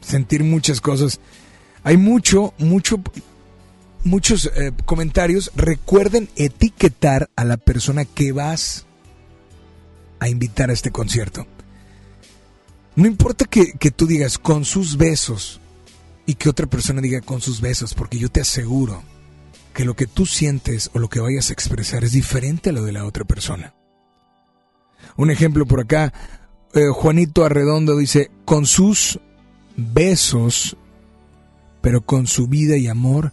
sentir 0.00 0.44
muchas 0.44 0.80
cosas. 0.80 1.20
Hay 1.82 1.96
mucho, 1.96 2.52
mucho, 2.58 3.00
muchos 4.04 4.50
eh, 4.56 4.72
comentarios. 4.84 5.50
Recuerden 5.54 6.28
etiquetar 6.36 7.30
a 7.36 7.44
la 7.44 7.56
persona 7.56 8.04
que 8.04 8.32
vas 8.32 8.86
a 10.18 10.28
invitar 10.28 10.70
a 10.70 10.72
este 10.72 10.90
concierto. 10.90 11.46
No 12.96 13.06
importa 13.06 13.44
que, 13.44 13.72
que 13.72 13.90
tú 13.90 14.06
digas 14.06 14.38
con 14.38 14.64
sus 14.64 14.96
besos 14.96 15.60
y 16.26 16.34
que 16.34 16.48
otra 16.48 16.66
persona 16.66 17.00
diga 17.00 17.20
con 17.20 17.40
sus 17.40 17.60
besos, 17.60 17.94
porque 17.94 18.18
yo 18.18 18.28
te 18.28 18.40
aseguro 18.40 19.02
que 19.72 19.84
lo 19.84 19.94
que 19.94 20.06
tú 20.06 20.26
sientes 20.26 20.90
o 20.92 20.98
lo 20.98 21.08
que 21.08 21.20
vayas 21.20 21.50
a 21.50 21.52
expresar 21.52 22.04
es 22.04 22.12
diferente 22.12 22.70
a 22.70 22.72
lo 22.72 22.84
de 22.84 22.92
la 22.92 23.04
otra 23.04 23.24
persona. 23.24 23.74
Un 25.16 25.30
ejemplo 25.30 25.66
por 25.66 25.80
acá, 25.80 26.12
eh, 26.74 26.88
Juanito 26.92 27.44
Arredondo 27.44 27.96
dice, 27.96 28.30
con 28.44 28.66
sus 28.66 29.18
besos, 29.76 30.76
pero 31.80 32.02
con 32.02 32.26
su 32.26 32.46
vida 32.46 32.76
y 32.76 32.86
amor, 32.86 33.32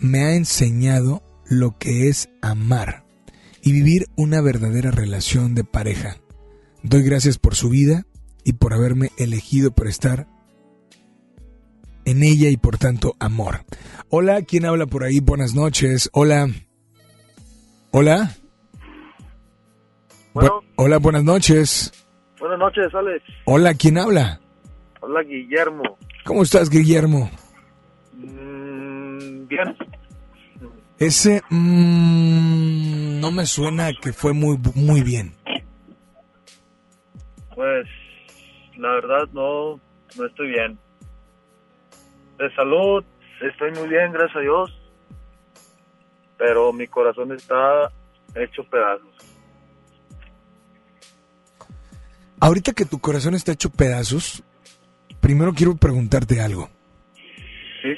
me 0.00 0.24
ha 0.24 0.34
enseñado 0.34 1.22
lo 1.48 1.76
que 1.78 2.08
es 2.08 2.28
amar 2.42 3.04
y 3.62 3.72
vivir 3.72 4.06
una 4.16 4.40
verdadera 4.40 4.90
relación 4.90 5.54
de 5.54 5.64
pareja. 5.64 6.16
Doy 6.82 7.02
gracias 7.02 7.38
por 7.38 7.54
su 7.54 7.68
vida 7.68 8.04
y 8.44 8.54
por 8.54 8.72
haberme 8.72 9.10
elegido 9.18 9.70
por 9.70 9.86
estar 9.86 10.26
en 12.04 12.22
ella 12.22 12.48
y 12.48 12.56
por 12.56 12.78
tanto 12.78 13.14
amor. 13.20 13.64
Hola, 14.08 14.42
¿quién 14.42 14.64
habla 14.64 14.86
por 14.86 15.04
ahí? 15.04 15.20
Buenas 15.20 15.54
noches. 15.54 16.08
Hola. 16.12 16.48
Hola. 17.92 18.34
Bu- 20.34 20.62
hola, 20.76 20.98
buenas 20.98 21.24
noches. 21.24 21.92
Buenas 22.38 22.58
noches, 22.58 22.94
Alex. 22.94 23.22
Hola, 23.44 23.74
¿quién 23.74 23.98
habla? 23.98 24.40
Hola, 25.02 25.22
Guillermo. 25.22 25.82
¿Cómo 26.24 26.42
estás, 26.42 26.70
Guillermo? 26.70 27.30
Mm, 28.16 28.59
Ese 30.98 31.42
mm, 31.48 33.20
no 33.20 33.30
me 33.30 33.46
suena 33.46 33.90
que 34.00 34.12
fue 34.12 34.32
muy, 34.32 34.58
muy 34.74 35.02
bien. 35.02 35.34
Pues, 37.54 37.86
la 38.76 38.90
verdad, 38.92 39.28
no, 39.32 39.80
no 40.16 40.26
estoy 40.26 40.48
bien. 40.48 40.78
De 42.38 42.54
salud, 42.54 43.04
estoy 43.40 43.72
muy 43.72 43.88
bien, 43.88 44.12
gracias 44.12 44.36
a 44.36 44.40
Dios. 44.40 44.76
Pero 46.38 46.72
mi 46.72 46.86
corazón 46.86 47.32
está 47.32 47.90
hecho 48.34 48.64
pedazos. 48.64 49.08
Ahorita 52.40 52.72
que 52.72 52.86
tu 52.86 52.98
corazón 52.98 53.34
está 53.34 53.52
hecho 53.52 53.68
pedazos, 53.68 54.42
primero 55.20 55.52
quiero 55.52 55.76
preguntarte 55.76 56.40
algo. 56.40 56.70
Sí, 57.82 57.94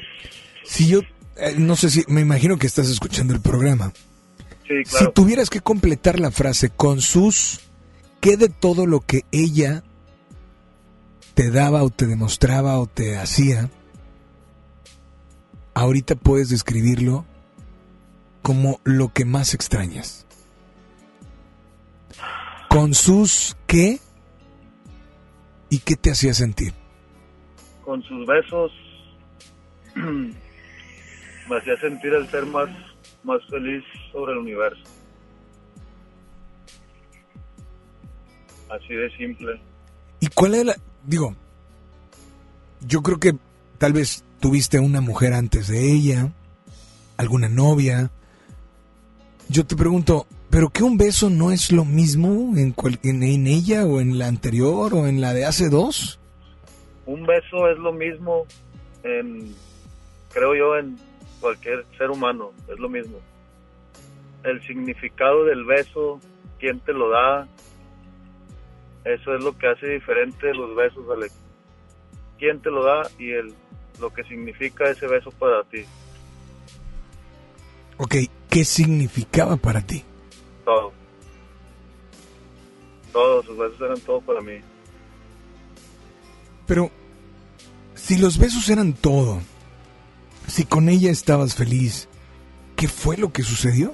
Si 0.64 0.88
yo, 0.88 1.00
eh, 1.42 1.54
no 1.58 1.74
sé 1.74 1.90
si, 1.90 2.04
me 2.06 2.20
imagino 2.20 2.56
que 2.56 2.68
estás 2.68 2.88
escuchando 2.88 3.34
el 3.34 3.40
programa. 3.40 3.92
sí, 4.68 4.84
Si 4.84 4.90
claro. 4.98 5.12
tuvieras 5.12 5.50
que 5.50 5.60
completar 5.60 6.20
la 6.20 6.30
frase 6.30 6.70
con 6.70 7.00
sus, 7.00 7.60
¿qué 8.20 8.36
de 8.36 8.48
todo 8.48 8.86
lo 8.86 9.00
que 9.00 9.24
ella 9.32 9.82
te 11.34 11.50
daba 11.50 11.82
o 11.82 11.90
te 11.90 12.06
demostraba 12.06 12.78
o 12.78 12.86
te 12.86 13.18
hacía, 13.18 13.70
ahorita 15.74 16.14
puedes 16.14 16.48
describirlo 16.48 17.24
como 18.42 18.80
lo 18.84 19.12
que 19.12 19.24
más 19.24 19.52
extrañas? 19.52 20.26
Con 22.68 22.94
sus, 22.94 23.56
¿qué? 23.66 23.98
¿Y 25.70 25.80
qué 25.80 25.96
te 25.96 26.12
hacía 26.12 26.34
sentir? 26.34 26.72
Con 27.84 28.00
sus 28.04 28.26
besos 28.26 28.72
me 31.48 31.56
hacía 31.58 31.76
sentir 31.78 32.12
el 32.12 32.28
ser 32.30 32.46
más, 32.46 32.68
más 33.24 33.40
feliz 33.50 33.82
sobre 34.10 34.32
el 34.32 34.38
universo. 34.38 34.82
Así 38.70 38.94
de 38.94 39.10
simple. 39.16 39.60
¿Y 40.20 40.28
cuál 40.28 40.54
era 40.54 40.64
la... 40.64 40.76
Digo, 41.04 41.34
yo 42.86 43.02
creo 43.02 43.18
que 43.18 43.34
tal 43.78 43.92
vez 43.92 44.24
tuviste 44.40 44.78
una 44.78 45.00
mujer 45.00 45.34
antes 45.34 45.68
de 45.68 45.92
ella, 45.92 46.32
alguna 47.16 47.48
novia. 47.48 48.10
Yo 49.48 49.66
te 49.66 49.76
pregunto, 49.76 50.26
¿pero 50.48 50.70
que 50.70 50.84
un 50.84 50.96
beso 50.96 51.28
no 51.28 51.52
es 51.52 51.70
lo 51.72 51.84
mismo 51.84 52.56
en, 52.56 52.72
cual- 52.72 52.98
en, 53.02 53.22
en 53.22 53.46
ella 53.46 53.84
o 53.84 54.00
en 54.00 54.18
la 54.18 54.28
anterior 54.28 54.94
o 54.94 55.06
en 55.06 55.20
la 55.20 55.34
de 55.34 55.44
hace 55.44 55.68
dos? 55.68 56.18
Un 57.04 57.26
beso 57.26 57.68
es 57.68 57.78
lo 57.78 57.92
mismo 57.92 58.46
en, 59.02 59.54
creo 60.32 60.54
yo, 60.54 60.76
en 60.78 60.96
cualquier 61.42 61.84
ser 61.98 62.10
humano, 62.10 62.52
es 62.68 62.78
lo 62.78 62.88
mismo. 62.88 63.18
El 64.44 64.62
significado 64.66 65.44
del 65.44 65.64
beso, 65.66 66.18
quién 66.58 66.80
te 66.80 66.94
lo 66.94 67.10
da, 67.10 67.46
eso 69.04 69.34
es 69.34 69.44
lo 69.44 69.58
que 69.58 69.66
hace 69.66 69.86
diferente 69.88 70.54
los 70.54 70.74
besos, 70.74 71.04
Alex. 71.14 71.34
Quién 72.38 72.60
te 72.62 72.70
lo 72.70 72.82
da 72.84 73.02
y 73.18 73.32
el, 73.32 73.52
lo 74.00 74.10
que 74.14 74.24
significa 74.24 74.88
ese 74.88 75.06
beso 75.06 75.30
para 75.32 75.62
ti, 75.64 75.84
Ok, 77.98 78.14
¿qué 78.48 78.64
significaba 78.64 79.56
para 79.56 79.80
ti? 79.80 80.02
todo. 80.64 80.92
Todos 83.12 83.44
sus 83.46 83.56
besos 83.58 83.80
eran 83.80 84.00
todo 84.00 84.20
para 84.22 84.40
mí. 84.40 84.54
Pero, 86.66 86.90
si 87.94 88.16
los 88.18 88.38
besos 88.38 88.68
eran 88.70 88.94
todo, 88.94 89.40
si 90.46 90.64
con 90.64 90.88
ella 90.88 91.10
estabas 91.10 91.54
feliz, 91.54 92.08
¿qué 92.76 92.88
fue 92.88 93.16
lo 93.16 93.32
que 93.32 93.42
sucedió? 93.42 93.92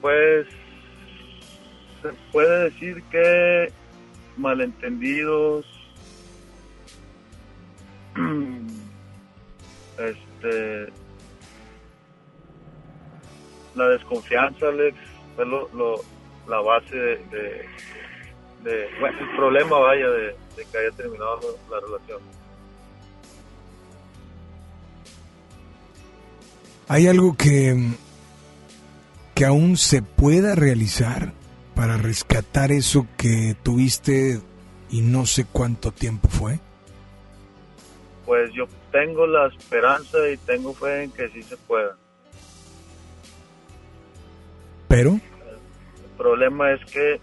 Pues 0.00 0.46
se 2.02 2.08
puede 2.32 2.64
decir 2.70 3.02
que 3.10 3.72
malentendidos, 4.36 5.64
este, 9.98 10.92
la 13.74 13.88
desconfianza, 13.88 14.68
Alex, 14.68 14.96
fue 15.34 15.46
lo, 15.46 15.68
la 16.48 16.60
base 16.60 16.96
de, 16.96 17.66
de- 18.62 18.88
bueno, 19.00 19.18
el 19.20 19.36
problema, 19.36 19.78
vaya, 19.78 20.08
de 20.08 20.34
que 20.56 20.78
haya 20.78 20.90
terminado 20.96 21.40
la 21.70 21.80
relación. 21.80 22.20
¿Hay 26.88 27.08
algo 27.08 27.36
que, 27.36 27.76
que 29.34 29.44
aún 29.44 29.76
se 29.76 30.02
pueda 30.02 30.54
realizar 30.54 31.32
para 31.74 31.96
rescatar 31.96 32.70
eso 32.70 33.06
que 33.16 33.56
tuviste 33.62 34.40
y 34.90 35.00
no 35.00 35.26
sé 35.26 35.46
cuánto 35.50 35.90
tiempo 35.90 36.28
fue? 36.28 36.60
Pues 38.24 38.52
yo 38.54 38.66
tengo 38.92 39.26
la 39.26 39.48
esperanza 39.48 40.18
y 40.32 40.36
tengo 40.38 40.72
fe 40.74 41.04
en 41.04 41.10
que 41.10 41.28
sí 41.30 41.42
se 41.42 41.56
pueda. 41.56 41.96
Pero, 44.88 45.10
El 45.10 46.16
problema 46.16 46.72
es 46.72 46.84
que 46.86 47.20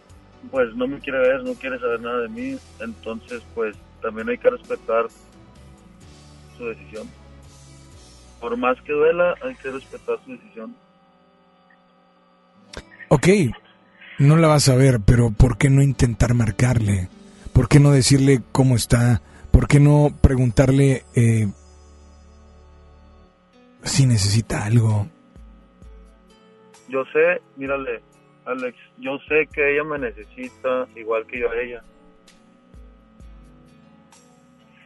pues 0.51 0.75
no 0.75 0.87
me 0.87 0.99
quiere 0.99 1.19
ver, 1.19 1.43
no 1.43 1.53
quiere 1.53 1.79
saber 1.79 2.01
nada 2.01 2.19
de 2.23 2.29
mí, 2.29 2.57
entonces 2.81 3.41
pues 3.55 3.77
también 4.01 4.27
hay 4.27 4.37
que 4.37 4.49
respetar 4.49 5.07
su 6.57 6.67
decisión. 6.67 7.22
Por 8.43 8.57
más 8.57 8.75
que 8.81 8.91
duela, 8.91 9.35
hay 9.41 9.55
que 9.55 9.71
respetar 9.71 10.17
su 10.25 10.31
decisión. 10.31 10.75
ok, 13.07 13.27
no 14.19 14.35
la 14.35 14.49
vas 14.49 14.67
a 14.67 14.75
ver, 14.75 14.99
pero 14.99 15.31
¿por 15.31 15.57
qué 15.57 15.69
no 15.69 15.81
intentar 15.81 16.33
marcarle? 16.33 17.07
¿Por 17.53 17.69
qué 17.69 17.79
no 17.79 17.91
decirle 17.91 18.41
cómo 18.51 18.75
está? 18.75 19.21
¿Por 19.49 19.69
qué 19.69 19.79
no 19.79 20.09
preguntarle 20.19 21.05
eh, 21.15 21.47
si 23.83 24.05
necesita 24.05 24.65
algo? 24.65 25.07
Yo 26.89 27.05
sé, 27.13 27.41
mírale, 27.55 28.01
Alex, 28.43 28.77
yo 28.97 29.19
sé 29.19 29.47
que 29.53 29.73
ella 29.73 29.85
me 29.85 29.99
necesita 29.99 30.85
igual 30.97 31.25
que 31.27 31.39
yo 31.39 31.49
a 31.49 31.61
ella. 31.61 31.81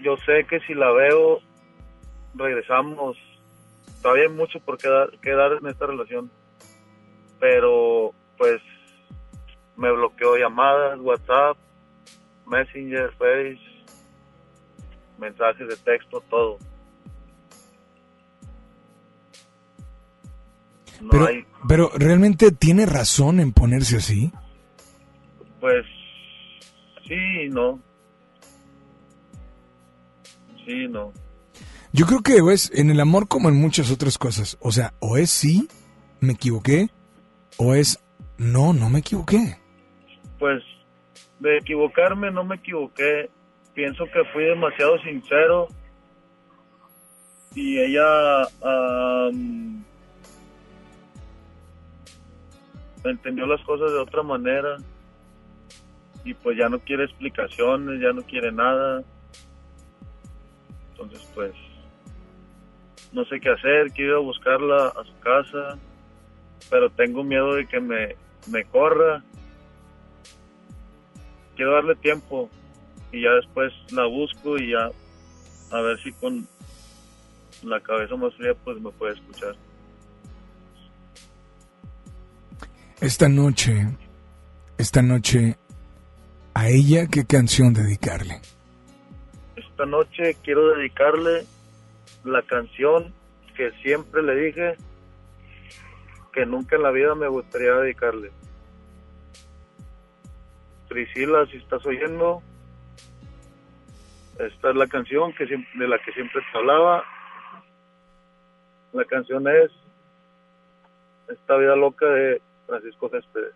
Yo 0.04 0.16
sé 0.28 0.44
que 0.48 0.60
si 0.60 0.76
la 0.76 0.92
veo, 0.92 1.40
regresamos. 2.36 3.18
Todavía 4.08 4.30
hay 4.30 4.34
mucho 4.34 4.62
por 4.62 4.78
qué 4.78 4.88
dar, 4.88 5.10
que 5.20 5.32
dar 5.32 5.52
en 5.62 5.68
esta 5.68 5.86
relación. 5.86 6.32
Pero, 7.42 8.14
pues, 8.38 8.62
me 9.76 9.92
bloqueó 9.92 10.38
llamadas, 10.38 10.98
WhatsApp, 11.02 11.58
Messenger, 12.46 13.12
Face, 13.18 13.60
mensajes 15.18 15.68
de 15.68 15.76
texto, 15.76 16.24
todo. 16.30 16.58
No 21.02 21.10
Pero, 21.10 21.26
hay, 21.28 21.46
pero 21.68 21.92
realmente 21.94 22.54
tiene 22.54 22.86
razón 22.86 23.42
en 23.42 23.52
ponerse 23.52 23.98
así. 23.98 24.32
Pues 25.60 25.86
sí 27.06 27.42
y 27.44 27.50
no. 27.50 27.78
Sí 30.66 30.86
y 30.86 30.88
no. 30.88 31.12
Yo 31.98 32.06
creo 32.06 32.22
que 32.22 32.38
es 32.54 32.72
en 32.76 32.92
el 32.92 33.00
amor 33.00 33.28
como 33.28 33.50
en 33.50 33.56
muchas 33.56 33.90
otras 33.90 34.20
cosas. 34.20 34.56
O 34.62 34.72
sea, 34.72 34.94
o 35.00 35.18
es 35.18 35.32
sí, 35.32 35.68
me 36.20 36.34
equivoqué, 36.34 36.90
o 37.58 37.74
es 37.74 38.00
no, 38.38 38.72
no 38.72 38.88
me 38.92 39.00
equivoqué. 39.00 39.58
Pues 40.38 40.62
de 41.40 41.58
equivocarme 41.58 42.30
no 42.30 42.44
me 42.44 42.58
equivoqué. 42.58 43.32
Pienso 43.74 44.06
que 44.06 44.24
fui 44.32 44.44
demasiado 44.44 45.00
sincero 45.00 45.70
y 47.56 47.80
ella 47.80 48.44
am, 48.62 49.84
entendió 53.06 53.48
las 53.48 53.62
cosas 53.62 53.92
de 53.92 53.98
otra 53.98 54.22
manera 54.22 54.78
y 56.24 56.36
pues 56.36 56.60
ya 56.60 56.70
no 56.70 56.78
quiere 56.78 57.06
explicaciones, 57.06 58.00
ya 58.00 58.14
no 58.14 58.22
quiere 58.22 58.52
nada. 58.52 59.02
Entonces 60.92 61.28
pues 61.34 61.54
no 63.12 63.26
sé 63.26 63.40
qué 63.40 63.50
hacer, 63.50 63.92
quiero 63.92 64.12
ir 64.12 64.16
a 64.16 64.20
buscarla 64.20 64.88
a 64.88 65.04
su 65.04 65.20
casa, 65.20 65.78
pero 66.70 66.90
tengo 66.90 67.24
miedo 67.24 67.54
de 67.54 67.68
que 67.68 67.80
me, 67.80 68.16
me 68.52 68.66
corra. 68.66 69.24
Quiero 71.56 71.74
darle 71.74 71.96
tiempo 71.96 72.50
y 73.12 73.24
ya 73.24 73.32
después 73.32 73.74
la 73.92 74.06
busco 74.06 74.58
y 74.58 74.72
ya 74.72 74.92
a 75.72 75.82
ver 75.82 76.00
si 76.02 76.12
con 76.14 76.48
la 77.64 77.80
cabeza 77.80 78.16
más 78.16 78.34
fría 78.36 78.54
pues 78.64 78.80
me 78.80 78.92
puede 78.92 79.14
escuchar. 79.14 79.56
Esta 83.02 83.30
noche, 83.30 83.88
esta 84.78 85.02
noche, 85.02 85.56
a 86.54 86.70
ella, 86.70 87.08
¿qué 87.08 87.26
canción 87.26 87.74
dedicarle? 87.74 88.42
Esta 89.56 89.86
noche 89.86 90.36
quiero 90.44 90.76
dedicarle 90.76 91.46
la 92.24 92.42
canción 92.44 93.14
que 93.56 93.72
siempre 93.84 94.22
le 94.22 94.36
dije 94.36 94.76
que 96.34 96.46
nunca 96.46 96.76
en 96.76 96.84
la 96.84 96.92
vida 96.92 97.16
me 97.16 97.28
gustaría 97.28 97.74
dedicarle. 97.74 98.32
Priscila, 100.88 101.46
si 101.48 101.58
estás 101.58 101.86
oyendo, 101.86 102.42
esta 104.40 104.70
es 104.70 104.76
la 104.76 104.88
canción 104.88 105.34
que 105.34 105.46
de 105.46 105.88
la 105.88 105.98
que 106.00 106.12
siempre 106.14 106.42
te 106.52 106.58
hablaba. 106.58 107.04
La 108.94 109.06
canción 109.06 109.48
es 109.48 109.72
Esta 111.28 111.58
vida 111.58 111.76
loca 111.76 112.06
de 112.06 112.42
Francisco 112.68 113.10
Céspedes. 113.10 113.54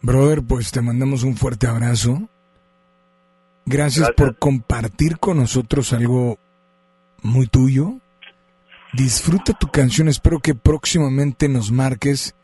Brother, 0.00 0.42
pues 0.46 0.70
te 0.70 0.80
mandamos 0.80 1.24
un 1.24 1.36
fuerte 1.36 1.66
abrazo. 1.66 2.28
Gracias, 3.66 4.10
por 4.12 4.36
compartir 4.36 5.18
con 5.18 5.38
nosotros 5.38 5.92
algo 5.92 6.38
muy 7.22 7.46
tuyo. 7.46 7.94
Disfruta 8.92 9.52
tu 9.54 9.68
canción, 9.68 10.08
espero 10.08 10.38
que 10.38 10.54
próximamente 10.54 11.48
nos 11.48 11.72
marques 11.72 12.36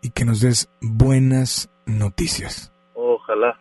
y 0.00 0.10
que 0.10 0.24
nos 0.24 0.40
des 0.40 0.70
buenas 0.80 1.70
noticias. 1.86 2.72
Ojalá, 2.94 3.58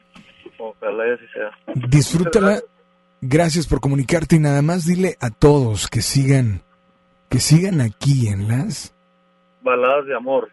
ojalá 0.57 1.07
y 1.07 1.11
así 1.11 1.25
sea. 1.33 1.87
Disfrútala. 1.89 2.59
Gracias 3.21 3.67
por 3.67 3.81
comunicarte 3.81 4.37
y 4.37 4.39
nada 4.39 4.61
más 4.61 4.85
dile 4.85 5.17
a 5.19 5.29
todos 5.29 5.89
que 5.89 6.01
sigan 6.01 6.61
que 7.27 7.39
sigan 7.39 7.81
aquí 7.81 8.27
en 8.27 8.47
las 8.47 8.95
Baladas 9.61 10.05
de 10.05 10.15
amor. 10.15 10.49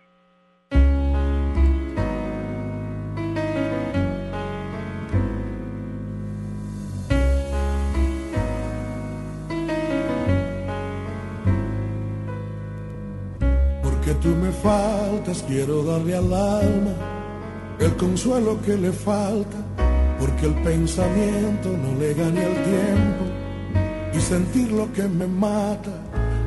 Porque 14.07 14.21
tú 14.21 14.37
me 14.37 14.53
faltas, 14.53 15.45
quiero 15.49 15.83
darle 15.83 16.15
al 16.15 16.33
alma 16.33 16.93
el 17.81 17.97
consuelo 17.97 18.57
que 18.63 18.77
le 18.77 18.93
falta, 18.93 19.57
porque 20.21 20.47
el 20.47 20.55
pensamiento 20.63 21.71
no 21.71 21.99
le 21.99 22.15
gane 22.15 22.41
el 22.41 22.55
tiempo 22.55 23.25
y 24.15 24.21
sentir 24.21 24.71
lo 24.71 24.93
que 24.93 25.03
me 25.09 25.27
mata, 25.27 25.91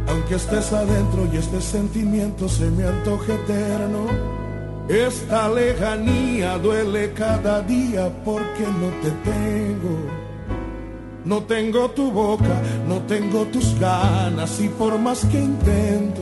aunque 0.07 0.35
estés 0.35 0.71
adentro 0.71 1.27
y 1.33 1.35
este 1.35 1.59
sentimiento 1.59 2.47
se 2.47 2.71
me 2.71 2.85
antoje 2.85 3.33
eterno. 3.33 4.05
Esta 4.87 5.49
lejanía 5.49 6.57
duele 6.59 7.11
cada 7.11 7.61
día 7.63 8.09
porque 8.23 8.63
no 8.63 8.87
te 9.01 9.11
tengo. 9.29 9.99
No 11.25 11.43
tengo 11.43 11.89
tu 11.89 12.09
boca, 12.09 12.61
no 12.87 12.99
tengo 12.99 13.43
tus 13.47 13.77
ganas 13.77 14.61
y 14.61 14.69
por 14.69 14.97
más 14.97 15.25
que 15.25 15.41
intento, 15.41 16.21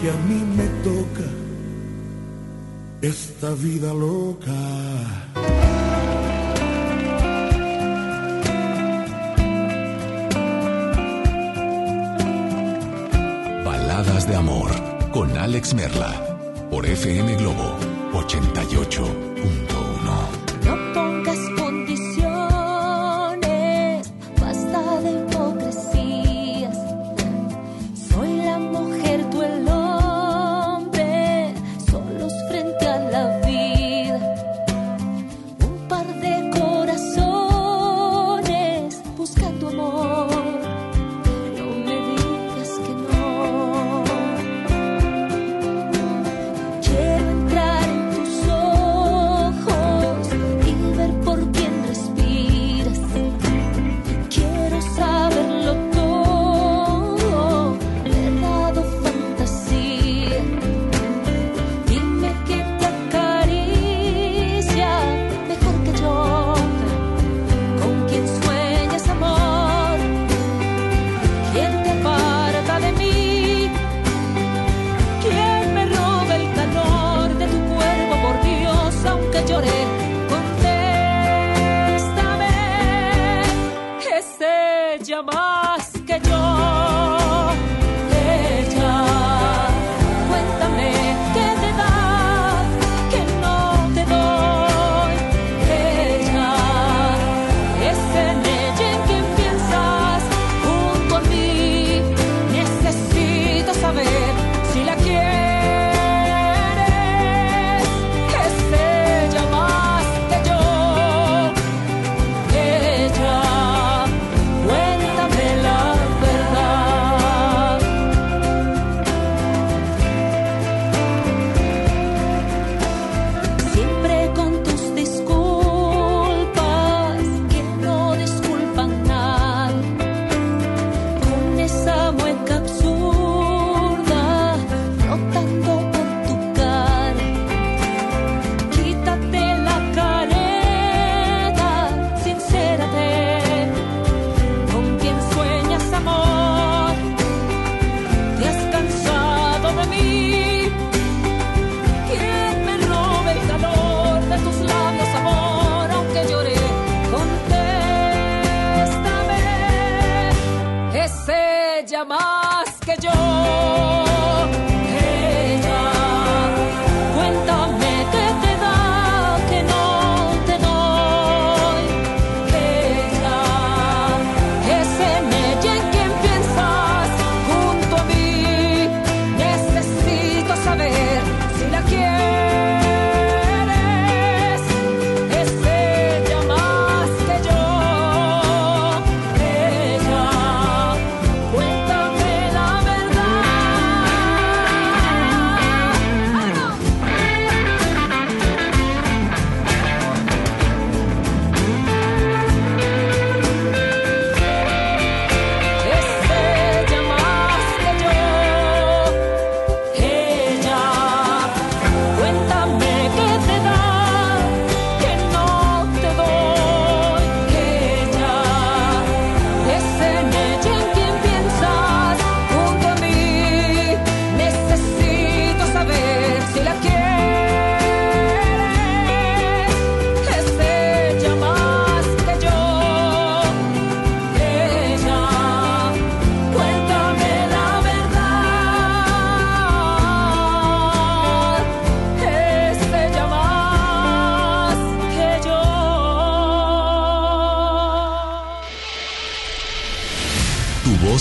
Que 0.00 0.10
a 0.10 0.16
mí 0.28 0.42
me 0.56 0.66
toca 0.82 1.28
esta 3.02 3.50
vida 3.54 3.92
loca. 3.92 4.52
Baladas 13.64 14.26
de 14.26 14.36
amor 14.36 14.70
con 15.12 15.36
Alex 15.36 15.74
Merla 15.74 16.12
por 16.70 16.86
FM 16.86 17.36
Globo 17.36 17.76
88.1. 18.12 19.79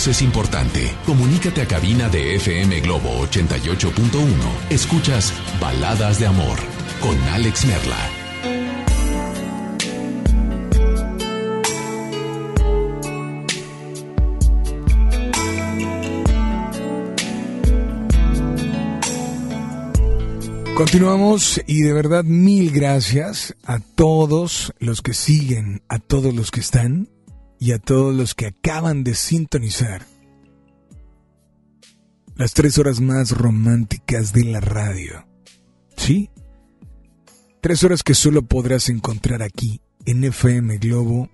es 0.10 0.22
importante. 0.23 0.91
Comunícate 1.06 1.61
a 1.61 1.68
cabina 1.68 2.10
de 2.10 2.36
FM 2.36 2.81
Globo 2.81 3.10
88.1. 3.27 4.72
Escuchas 4.72 5.34
Baladas 5.61 6.19
de 6.19 6.26
Amor 6.26 6.57
con 6.99 7.18
Alex 7.30 7.65
Merla. 7.65 8.10
Continuamos 20.76 21.61
y 21.68 21.81
de 21.81 21.94
verdad 21.94 22.23
mil 22.23 22.72
gracias 22.72 23.56
a 23.65 23.80
todos 23.80 24.73
los 24.80 25.02
que 25.02 25.14
siguen, 25.14 25.81
a 25.90 25.99
todos 25.99 26.34
los 26.34 26.52
que 26.52 26.61
están 26.61 27.10
y 27.60 27.73
a 27.73 27.80
todos 27.80 28.15
los 28.15 28.36
que 28.36 28.45
acaban 28.48 29.03
de 29.03 29.15
sintonizar 29.15 30.06
las 32.36 32.53
tres 32.53 32.77
horas 32.77 33.02
más 33.02 33.31
románticas 33.31 34.31
de 34.31 34.45
la 34.45 34.61
radio. 34.61 35.27
¿Sí? 35.98 36.30
Tres 37.60 37.84
horas 37.84 38.02
que 38.02 38.14
solo 38.14 38.44
podrás 38.44 38.88
encontrar 38.88 39.44
aquí 39.44 39.81
en 40.06 40.23
FM 40.23 40.77
Globo 40.77 41.30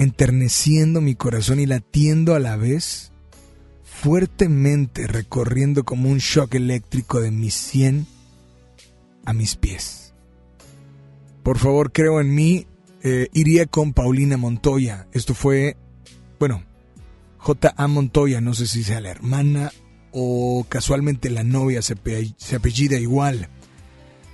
enterneciendo 0.00 1.02
mi 1.02 1.14
corazón 1.14 1.60
y 1.60 1.66
latiendo 1.66 2.34
a 2.34 2.40
la 2.40 2.56
vez, 2.56 3.12
fuertemente 3.84 5.06
recorriendo 5.06 5.84
como 5.84 6.08
un 6.08 6.18
shock 6.18 6.54
eléctrico 6.54 7.20
de 7.20 7.30
mis 7.30 7.52
sien 7.52 8.06
a 9.26 9.34
mis 9.34 9.56
pies. 9.56 10.14
Por 11.42 11.58
favor, 11.58 11.92
creo 11.92 12.18
en 12.18 12.34
mí, 12.34 12.66
eh, 13.02 13.28
iría 13.34 13.66
con 13.66 13.92
Paulina 13.92 14.38
Montoya. 14.38 15.06
Esto 15.12 15.34
fue, 15.34 15.76
bueno, 16.38 16.64
J.A. 17.36 17.86
Montoya, 17.86 18.40
no 18.40 18.54
sé 18.54 18.66
si 18.66 18.82
sea 18.82 19.02
la 19.02 19.10
hermana 19.10 19.70
o 20.12 20.64
casualmente 20.66 21.28
la 21.28 21.44
novia 21.44 21.82
se, 21.82 21.94
se 22.38 22.56
apellida 22.56 22.98
igual. 22.98 23.50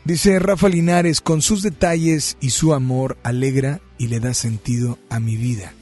Dice 0.04 0.38
Rafa 0.38 0.68
Linares, 0.68 1.20
con 1.20 1.42
sus 1.42 1.62
detalles 1.62 2.36
y 2.40 2.50
su 2.50 2.72
amor 2.72 3.18
alegra 3.24 3.80
y 3.98 4.08
le 4.08 4.20
da 4.20 4.34
sentido 4.34 4.98
a 5.10 5.20
mi 5.20 5.36
vida. 5.36 5.72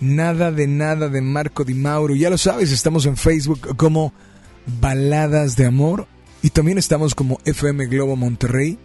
Nada 0.00 0.50
de 0.50 0.66
nada 0.66 1.08
de 1.08 1.20
Marco 1.20 1.64
Di 1.64 1.74
Mauro. 1.74 2.14
Ya 2.14 2.30
lo 2.30 2.38
sabes, 2.38 2.72
estamos 2.72 3.06
en 3.06 3.16
Facebook 3.16 3.76
como 3.76 4.12
Baladas 4.80 5.56
de 5.56 5.66
Amor 5.66 6.06
y 6.42 6.50
también 6.50 6.78
estamos 6.78 7.14
como 7.14 7.38
FM 7.44 7.86
Globo 7.86 8.16
Monterrey 8.16 8.78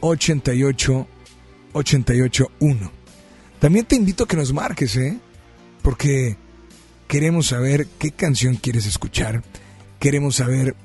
88 0.00 1.06
881. 1.72 2.92
También 3.58 3.86
te 3.86 3.96
invito 3.96 4.24
a 4.24 4.28
que 4.28 4.36
nos 4.36 4.52
marques, 4.52 4.96
¿eh? 4.96 5.18
Porque 5.82 6.36
queremos 7.08 7.46
saber 7.48 7.86
qué 7.98 8.10
canción 8.10 8.56
quieres 8.56 8.86
escuchar. 8.86 9.42
Queremos 9.98 10.36
saber 10.36 10.76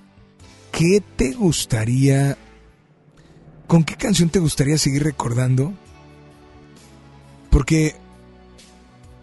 qué 0.72 1.04
te 1.18 1.34
gustaría 1.34 2.38
¿Con 3.70 3.84
qué 3.84 3.96
canción 3.96 4.30
te 4.30 4.40
gustaría 4.40 4.80
seguir 4.80 5.04
recordando? 5.04 5.76
Porque 7.50 7.96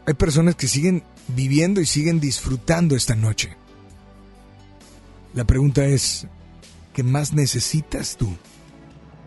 hay 0.07 0.15
personas 0.15 0.55
que 0.55 0.69
siguen 0.69 1.03
viviendo 1.29 1.81
y 1.81 1.87
siguen 1.87 2.21
disfrutando 2.21 2.97
esta 2.97 3.15
noche. 3.15 3.57
La 5.35 5.45
pregunta 5.45 5.85
es, 5.85 6.27
¿qué 6.93 7.03
más 7.03 7.33
necesitas 7.33 8.17
tú 8.17 8.37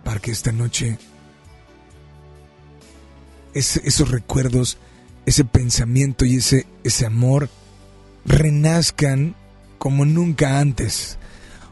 para 0.03 0.19
que 0.19 0.31
esta 0.31 0.51
noche 0.51 0.97
esos 3.53 4.09
recuerdos, 4.09 4.77
ese 5.25 5.43
pensamiento 5.43 6.25
y 6.25 6.37
ese, 6.37 6.65
ese 6.83 7.05
amor 7.05 7.49
renazcan 8.25 9.35
como 9.77 10.05
nunca 10.05 10.59
antes? 10.59 11.17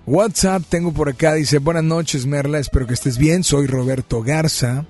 WhatsApp 0.06 0.64
tengo 0.70 0.94
por 0.94 1.10
acá, 1.10 1.34
dice, 1.34 1.58
buenas 1.58 1.84
noches 1.84 2.26
Merla, 2.26 2.60
espero 2.60 2.88
que 2.88 2.94
estés 2.94 3.18
bien, 3.18 3.44
soy 3.44 3.68
Roberto 3.68 4.22
Garza. 4.22 4.86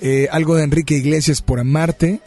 Eh, 0.00 0.28
algo 0.32 0.56
de 0.56 0.64
Enrique 0.64 0.94
Iglesias 0.94 1.42
por 1.42 1.60
amarte 1.60 2.20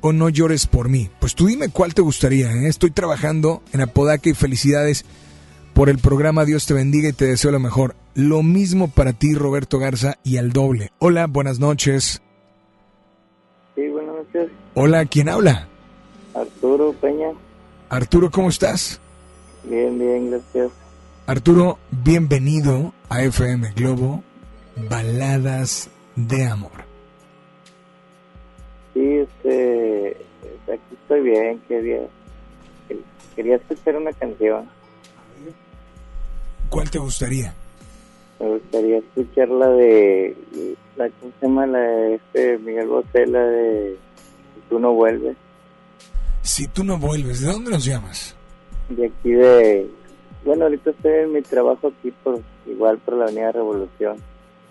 o 0.00 0.12
no 0.12 0.28
llores 0.28 0.66
por 0.66 0.88
mí. 0.88 1.10
Pues 1.20 1.34
tú 1.34 1.46
dime 1.46 1.68
cuál 1.68 1.94
te 1.94 2.02
gustaría. 2.02 2.52
¿eh? 2.52 2.68
Estoy 2.68 2.90
trabajando 2.90 3.62
en 3.72 3.80
Apodaca 3.80 4.28
y 4.28 4.34
felicidades 4.34 5.04
por 5.74 5.88
el 5.88 5.98
programa 5.98 6.44
Dios 6.44 6.66
te 6.66 6.74
bendiga 6.74 7.08
y 7.08 7.12
te 7.12 7.26
deseo 7.26 7.50
lo 7.50 7.60
mejor. 7.60 7.94
Lo 8.14 8.42
mismo 8.42 8.88
para 8.88 9.12
ti 9.12 9.34
Roberto 9.34 9.78
Garza 9.78 10.18
y 10.24 10.36
al 10.36 10.52
doble. 10.52 10.90
Hola, 10.98 11.26
buenas 11.26 11.60
noches. 11.60 12.20
Sí, 13.74 13.88
buenas 13.88 14.16
noches. 14.16 14.50
Hola, 14.74 15.04
¿quién 15.06 15.28
habla? 15.28 15.68
Arturo 16.34 16.92
Peña. 16.94 17.28
Arturo, 17.88 18.30
¿cómo 18.30 18.48
estás? 18.48 19.00
Bien, 19.64 19.98
bien, 19.98 20.30
gracias. 20.30 20.70
Arturo, 21.26 21.78
bienvenido 21.90 22.92
a 23.08 23.22
FM 23.22 23.72
Globo, 23.76 24.22
Baladas 24.88 25.90
de 26.26 26.46
Amor. 26.46 26.72
Sí, 28.94 29.18
este, 29.18 30.16
aquí 30.64 30.94
estoy 31.02 31.20
bien, 31.20 31.60
quería, 31.68 32.00
quería 33.36 33.56
escuchar 33.56 33.96
una 33.96 34.12
canción. 34.12 34.68
¿Cuál 36.68 36.90
te 36.90 36.98
gustaría? 36.98 37.54
Me 38.40 38.48
gustaría 38.48 38.98
escuchar 38.98 39.48
la 39.48 39.68
de, 39.68 40.36
la, 40.96 41.08
¿cómo 41.20 41.32
se 41.40 41.46
llama? 41.46 41.66
La 41.66 41.78
de 41.78 42.14
este 42.16 42.58
Miguel 42.58 42.88
Bosé, 42.88 43.26
la 43.26 43.42
de 43.42 43.96
Si 44.54 44.60
tú 44.68 44.78
no 44.78 44.92
vuelves, 44.92 45.36
Si 46.42 46.66
tú 46.68 46.84
no 46.84 46.98
vuelves, 46.98 47.40
¿de 47.40 47.52
dónde 47.52 47.70
nos 47.70 47.84
llamas? 47.84 48.34
de 48.88 49.06
aquí 49.06 49.30
de, 49.30 49.86
bueno, 50.46 50.64
ahorita 50.64 50.90
estoy 50.90 51.12
en 51.12 51.32
mi 51.34 51.42
trabajo 51.42 51.88
aquí 51.88 52.10
por, 52.24 52.40
igual 52.66 52.96
por 52.98 53.14
la 53.18 53.24
Avenida 53.24 53.52
Revolución. 53.52 54.16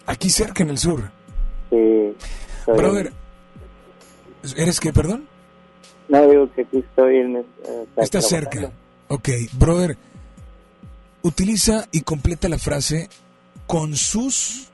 Aquí 0.07 0.30
cerca 0.30 0.64
en 0.64 0.72
el 0.72 0.78
sur. 0.80 1.11
Sí. 1.69 2.15
Brother, 2.68 3.11
¿eres 4.56 4.80
qué, 4.80 4.91
perdón? 4.94 5.27
No, 6.10 6.27
digo 6.27 6.49
que 6.53 6.61
aquí 6.61 6.77
estoy 6.77 7.18
en... 7.18 7.38
eh, 7.38 7.45
Está 7.98 8.22
cerca. 8.22 8.72
Ok, 9.10 9.30
brother, 9.53 9.98
utiliza 11.22 11.85
y 11.91 12.02
completa 12.02 12.48
la 12.49 12.57
frase 12.57 13.10
con 13.65 13.95
sus... 13.95 14.69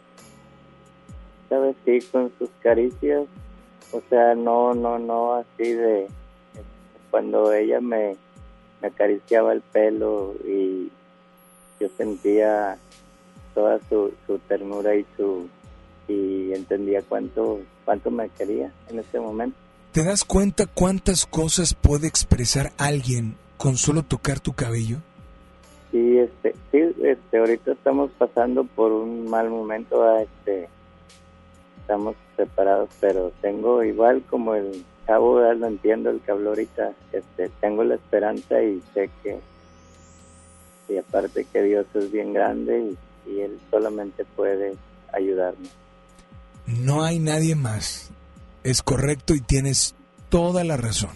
¿sabes? 1.50 1.76
Sí, 1.86 2.00
con 2.12 2.32
sus 2.40 2.50
caricias. 2.62 3.24
O 3.92 4.02
sea, 4.10 4.34
no, 4.36 4.74
no, 4.74 4.98
no 5.00 5.34
así 5.34 5.72
de... 5.74 6.08
Cuando 7.12 7.54
ella 7.54 7.80
me, 7.80 8.16
me 8.82 8.88
acariciaba 8.88 9.54
el 9.54 9.62
pelo 9.62 10.34
y 10.48 10.92
yo 11.80 11.88
sentía 11.96 12.78
toda 13.54 13.80
su, 13.88 14.12
su 14.26 14.40
ternura 14.40 14.96
y 14.96 15.06
su 15.16 15.48
y 16.08 16.54
entendía 16.54 17.02
cuánto 17.02 17.60
cuánto 17.86 18.12
me 18.12 18.30
quería 18.30 18.72
en 18.90 19.00
ese 19.00 19.20
momento. 19.20 19.58
¿Te 19.92 20.04
das 20.04 20.24
cuenta 20.24 20.66
cuántas 20.66 21.26
cosas 21.26 21.74
puede 21.74 22.08
expresar 22.08 22.72
alguien 22.78 23.36
con 23.58 23.78
solo 23.78 24.04
tocar 24.04 24.40
tu 24.40 24.54
cabello? 24.54 24.98
Sí, 25.92 26.18
este, 26.18 26.56
sí, 26.72 26.80
este, 27.04 27.38
ahorita 27.38 27.74
estamos 27.74 28.10
pasando 28.18 28.64
por 28.64 28.92
un 28.92 29.30
mal 29.30 29.50
momento, 29.52 30.00
¿verdad? 30.00 30.24
este, 30.24 30.68
estamos 31.80 32.16
separados, 32.36 32.90
pero 33.00 33.32
tengo 33.42 33.84
igual 33.84 34.24
como 34.28 34.56
el 34.56 34.84
¿verdad? 35.08 35.58
lo 35.58 35.68
entiendo, 35.68 36.10
el 36.10 36.22
que 36.22 36.32
habló 36.32 36.50
ahorita, 36.50 36.94
este, 37.12 37.50
tengo 37.62 37.84
la 37.84 37.96
esperanza 37.96 38.64
y 38.64 38.82
sé 38.94 39.10
que, 39.22 39.40
y 40.90 40.98
aparte 40.98 41.46
que 41.46 41.62
Dios 41.62 41.86
es 41.94 42.12
bien 42.12 42.34
grande 42.34 42.96
y, 43.28 43.30
y 43.32 43.42
Él 43.42 43.60
solamente 43.70 44.26
puede 44.36 44.74
ayudarme. 45.12 45.68
No 46.68 47.04
hay 47.04 47.20
nadie 47.20 47.56
más. 47.56 48.12
Es 48.64 48.82
correcto 48.82 49.34
y 49.36 49.42
tienes 49.42 49.96
toda 50.30 50.64
la 50.64 50.78
razón. 50.78 51.12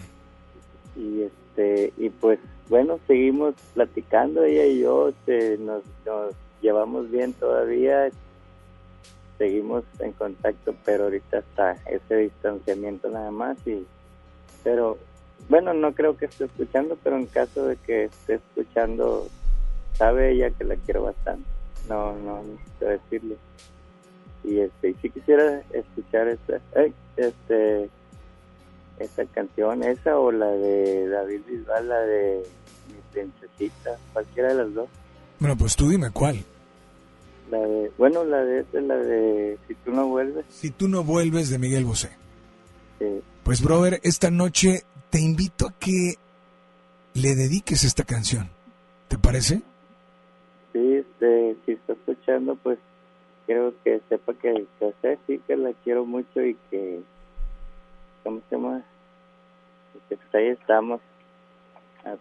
y 0.96 1.22
este 1.22 1.92
y 1.96 2.10
pues 2.10 2.38
bueno 2.68 2.98
seguimos 3.06 3.54
platicando 3.74 4.44
ella 4.44 4.64
y 4.66 4.80
yo 4.80 5.08
este, 5.08 5.58
nos, 5.58 5.82
nos 6.04 6.34
llevamos 6.60 7.10
bien 7.10 7.32
todavía 7.32 8.10
seguimos 9.38 9.84
en 10.00 10.12
contacto 10.12 10.74
pero 10.84 11.04
ahorita 11.04 11.38
está 11.38 11.72
ese 11.86 12.16
distanciamiento 12.16 13.08
nada 13.08 13.30
más 13.30 13.56
y 13.66 13.86
pero 14.64 14.98
bueno 15.48 15.72
no 15.72 15.92
creo 15.94 16.16
que 16.16 16.26
esté 16.26 16.44
escuchando 16.44 16.96
pero 17.02 17.16
en 17.16 17.26
caso 17.26 17.66
de 17.66 17.76
que 17.76 18.04
esté 18.04 18.34
escuchando 18.34 19.28
sabe 19.94 20.32
ella 20.32 20.50
que 20.50 20.64
la 20.64 20.76
quiero 20.76 21.04
bastante 21.04 21.48
no 21.88 22.16
no 22.18 22.42
necesito 22.42 22.84
decirle 22.86 23.36
y 24.44 24.60
este 24.60 24.90
y 24.90 24.94
si 24.94 25.10
quisiera 25.10 25.62
escuchar 25.72 26.28
esta 26.28 26.60
ay, 26.76 26.92
este 27.16 27.90
esa 28.98 29.24
canción, 29.26 29.82
esa 29.82 30.18
o 30.18 30.32
la 30.32 30.50
de 30.50 31.08
David 31.08 31.40
Bisbal, 31.46 31.88
la 31.88 32.00
de 32.00 32.42
Mi 32.88 33.00
Princesita, 33.12 33.96
cualquiera 34.12 34.48
de 34.48 34.64
las 34.64 34.74
dos. 34.74 34.88
Bueno, 35.38 35.56
pues 35.56 35.76
tú 35.76 35.88
dime 35.88 36.10
cuál. 36.10 36.44
La 37.50 37.58
de, 37.58 37.90
bueno, 37.96 38.24
la 38.24 38.44
de 38.44 38.60
esa, 38.60 38.80
la 38.80 38.96
de 38.96 39.58
Si 39.68 39.74
tú 39.74 39.92
no 39.92 40.06
vuelves. 40.06 40.44
Si 40.50 40.70
tú 40.70 40.88
no 40.88 41.04
vuelves 41.04 41.48
de 41.48 41.58
Miguel 41.58 41.84
Bosé. 41.84 42.10
Sí. 42.98 43.20
Pues, 43.44 43.62
brother, 43.62 44.00
esta 44.02 44.30
noche 44.30 44.82
te 45.10 45.20
invito 45.20 45.68
a 45.68 45.72
que 45.78 46.16
le 47.14 47.34
dediques 47.34 47.84
esta 47.84 48.04
canción. 48.04 48.50
¿Te 49.08 49.16
parece? 49.16 49.62
Sí, 50.72 50.94
este, 50.94 51.56
si 51.64 51.72
está 51.72 51.94
escuchando, 51.94 52.56
pues 52.56 52.78
quiero 53.48 53.72
que 53.82 54.02
sepa 54.10 54.34
que, 54.34 54.66
que 54.78 54.94
sé, 55.00 55.18
sí, 55.26 55.40
que 55.46 55.56
la 55.56 55.72
quiero 55.82 56.04
mucho 56.04 56.42
y 56.42 56.54
que, 56.70 57.00
¿cómo 58.22 58.42
se 58.46 58.56
llama? 58.56 58.84
Y 59.94 59.98
que 60.08 60.16
pues, 60.18 60.34
ahí 60.34 60.48
estamos, 60.48 61.00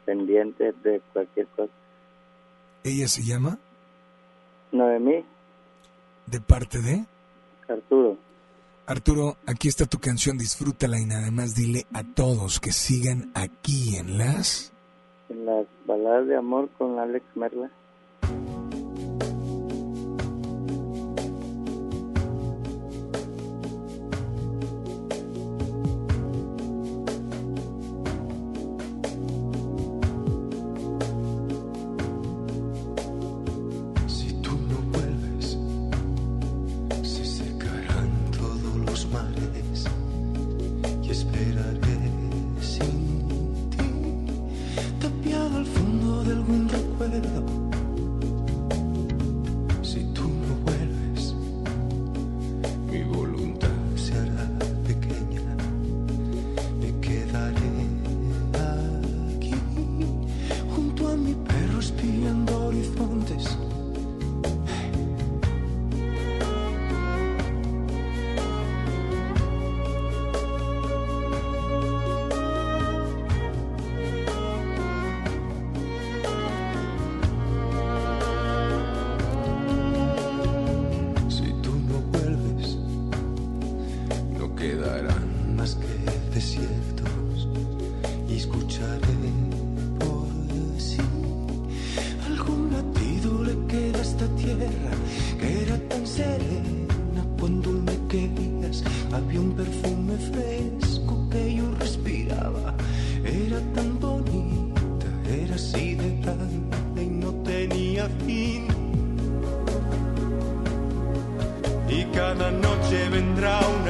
pendientes 0.06 0.74
de 0.84 1.02
cualquier 1.12 1.48
cosa. 1.48 1.74
Ella 2.86 3.10
se 3.10 3.24
llama 3.24 3.60
Noemí, 4.72 5.26
De 6.28 6.40
parte 6.40 6.82
de 6.82 7.06
Arturo. 7.68 8.18
Arturo. 8.86 9.36
Aquí 9.46 9.68
está 9.68 9.86
tu 9.86 10.00
canción, 10.00 10.38
disfrútala 10.38 10.98
y 10.98 11.06
nada 11.06 11.30
más 11.30 11.56
dile 11.56 11.86
a 11.92 12.04
todos 12.06 12.62
que 12.62 12.72
sigan 12.72 13.32
aquí 13.34 13.98
en 13.98 14.18
las. 14.18 14.72
en 15.28 15.46
las 15.46 15.68
baladas 15.86 16.28
de 16.28 16.38
amor 16.38 16.70
con 16.78 16.98
Alex 16.98 17.26
Merla. 17.36 17.70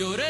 lloré 0.00 0.29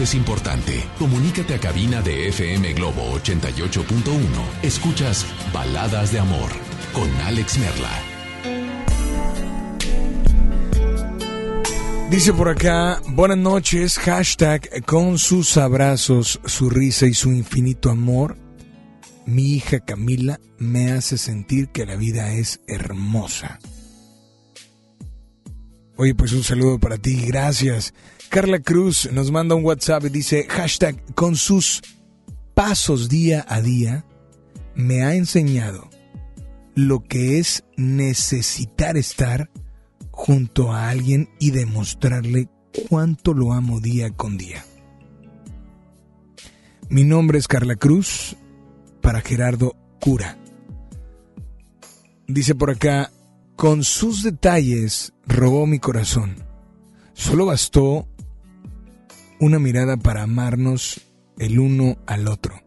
es 0.00 0.14
importante. 0.14 0.84
Comunícate 0.98 1.54
a 1.54 1.58
cabina 1.58 2.02
de 2.02 2.28
FM 2.28 2.74
Globo 2.74 3.18
88.1. 3.18 4.20
Escuchas 4.62 5.24
Baladas 5.52 6.12
de 6.12 6.18
Amor 6.18 6.50
con 6.92 7.10
Alex 7.22 7.58
Merla. 7.58 7.90
Dice 12.10 12.32
por 12.32 12.48
acá, 12.48 13.00
buenas 13.08 13.38
noches, 13.38 13.98
hashtag 13.98 14.84
con 14.84 15.18
sus 15.18 15.56
abrazos, 15.56 16.40
su 16.44 16.70
risa 16.70 17.06
y 17.06 17.14
su 17.14 17.32
infinito 17.32 17.90
amor. 17.90 18.36
Mi 19.24 19.54
hija 19.54 19.80
Camila 19.80 20.38
me 20.58 20.92
hace 20.92 21.18
sentir 21.18 21.68
que 21.68 21.84
la 21.86 21.96
vida 21.96 22.32
es 22.32 22.60
hermosa. 22.68 23.58
Oye, 25.96 26.14
pues 26.14 26.32
un 26.32 26.44
saludo 26.44 26.78
para 26.78 26.98
ti, 26.98 27.24
gracias. 27.26 27.94
Carla 28.36 28.60
Cruz 28.60 29.10
nos 29.12 29.30
manda 29.30 29.54
un 29.54 29.64
WhatsApp 29.64 30.04
y 30.04 30.08
dice, 30.10 30.44
hashtag 30.46 31.02
con 31.14 31.36
sus 31.36 31.80
pasos 32.52 33.08
día 33.08 33.46
a 33.48 33.62
día, 33.62 34.04
me 34.74 35.04
ha 35.04 35.14
enseñado 35.14 35.88
lo 36.74 37.02
que 37.02 37.38
es 37.38 37.64
necesitar 37.78 38.98
estar 38.98 39.48
junto 40.10 40.70
a 40.70 40.90
alguien 40.90 41.30
y 41.38 41.52
demostrarle 41.52 42.50
cuánto 42.90 43.32
lo 43.32 43.54
amo 43.54 43.80
día 43.80 44.10
con 44.10 44.36
día. 44.36 44.62
Mi 46.90 47.04
nombre 47.04 47.38
es 47.38 47.48
Carla 47.48 47.76
Cruz, 47.76 48.36
para 49.00 49.22
Gerardo 49.22 49.76
Cura. 49.98 50.36
Dice 52.28 52.54
por 52.54 52.70
acá, 52.70 53.10
con 53.56 53.82
sus 53.82 54.22
detalles 54.22 55.14
robó 55.24 55.66
mi 55.66 55.78
corazón. 55.78 56.36
Solo 57.14 57.46
bastó 57.46 58.06
una 59.38 59.58
mirada 59.58 59.96
para 59.96 60.22
amarnos 60.22 61.02
el 61.38 61.58
uno 61.58 61.98
al 62.06 62.28
otro. 62.28 62.62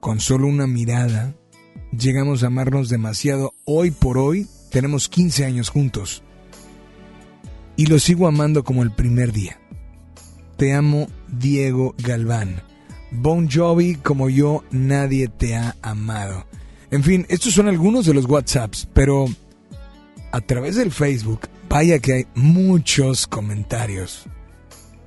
Con 0.00 0.20
solo 0.20 0.46
una 0.46 0.66
mirada 0.66 1.34
llegamos 1.96 2.42
a 2.42 2.48
amarnos 2.48 2.88
demasiado. 2.88 3.52
Hoy 3.64 3.90
por 3.90 4.18
hoy 4.18 4.46
tenemos 4.70 5.08
15 5.08 5.44
años 5.44 5.70
juntos. 5.70 6.22
Y 7.76 7.86
lo 7.86 7.98
sigo 7.98 8.26
amando 8.26 8.64
como 8.64 8.82
el 8.82 8.90
primer 8.90 9.32
día. 9.32 9.60
Te 10.56 10.74
amo, 10.74 11.06
Diego 11.28 11.94
Galván. 11.98 12.62
Bon 13.10 13.48
Jovi, 13.48 13.94
como 13.94 14.28
yo, 14.28 14.64
nadie 14.70 15.28
te 15.28 15.56
ha 15.56 15.76
amado. 15.80 16.46
En 16.90 17.02
fin, 17.02 17.24
estos 17.28 17.54
son 17.54 17.68
algunos 17.68 18.04
de 18.06 18.14
los 18.14 18.26
WhatsApps, 18.26 18.88
pero 18.92 19.26
a 20.32 20.40
través 20.40 20.76
del 20.76 20.90
Facebook, 20.90 21.48
vaya 21.68 22.00
que 22.00 22.12
hay 22.12 22.26
muchos 22.34 23.26
comentarios 23.26 24.26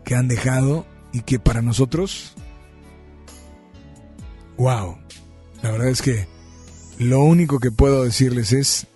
que 0.03 0.15
han 0.15 0.27
dejado 0.27 0.85
y 1.13 1.21
que 1.21 1.39
para 1.39 1.61
nosotros, 1.61 2.33
wow, 4.57 4.97
la 5.61 5.71
verdad 5.71 5.89
es 5.89 6.01
que 6.01 6.27
lo 6.99 7.23
único 7.23 7.59
que 7.59 7.71
puedo 7.71 8.03
decirles 8.03 8.53
es 8.53 8.87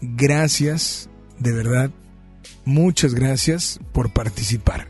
gracias, 0.00 1.08
de 1.38 1.52
verdad, 1.52 1.90
muchas 2.64 3.14
gracias 3.14 3.80
por 3.92 4.12
participar. 4.12 4.88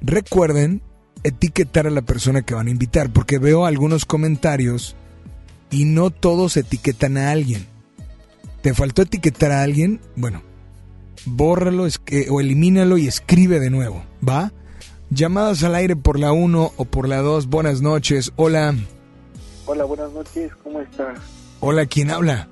Recuerden 0.00 0.82
etiquetar 1.22 1.86
a 1.86 1.90
la 1.90 2.02
persona 2.02 2.42
que 2.42 2.54
van 2.54 2.68
a 2.68 2.70
invitar, 2.70 3.12
porque 3.12 3.38
veo 3.38 3.66
algunos 3.66 4.04
comentarios 4.04 4.94
y 5.70 5.84
no 5.84 6.10
todos 6.10 6.56
etiquetan 6.56 7.16
a 7.16 7.32
alguien. 7.32 7.66
¿Te 8.62 8.74
faltó 8.74 9.02
etiquetar 9.02 9.50
a 9.50 9.62
alguien? 9.62 10.00
Bueno, 10.14 10.42
bórralo 11.24 11.86
o 12.30 12.40
elimínalo 12.40 12.98
y 12.98 13.08
escribe 13.08 13.58
de 13.58 13.70
nuevo, 13.70 14.04
¿va? 14.26 14.52
Llamadas 15.10 15.62
al 15.62 15.74
aire 15.74 15.96
por 15.96 16.18
la 16.18 16.32
1 16.32 16.72
o 16.76 16.84
por 16.84 17.08
la 17.08 17.18
2, 17.18 17.46
buenas 17.46 17.80
noches. 17.82 18.32
Hola, 18.36 18.74
Hola, 19.66 19.84
buenas 19.84 20.12
noches, 20.12 20.52
¿cómo 20.62 20.80
está? 20.80 21.14
hola, 21.60 21.86
¿quién 21.86 22.10
habla? 22.10 22.48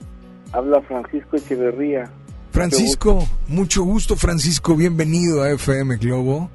Habla 0.53 0.81
Francisco 0.82 1.36
Echeverría. 1.36 2.11
Francisco, 2.53 3.27
mucho 3.49 3.82
gusto 3.82 4.15
Francisco, 4.16 4.77
bienvenido 4.77 5.43
a 5.43 5.51
FM 5.51 5.97
Globo. 5.97 6.51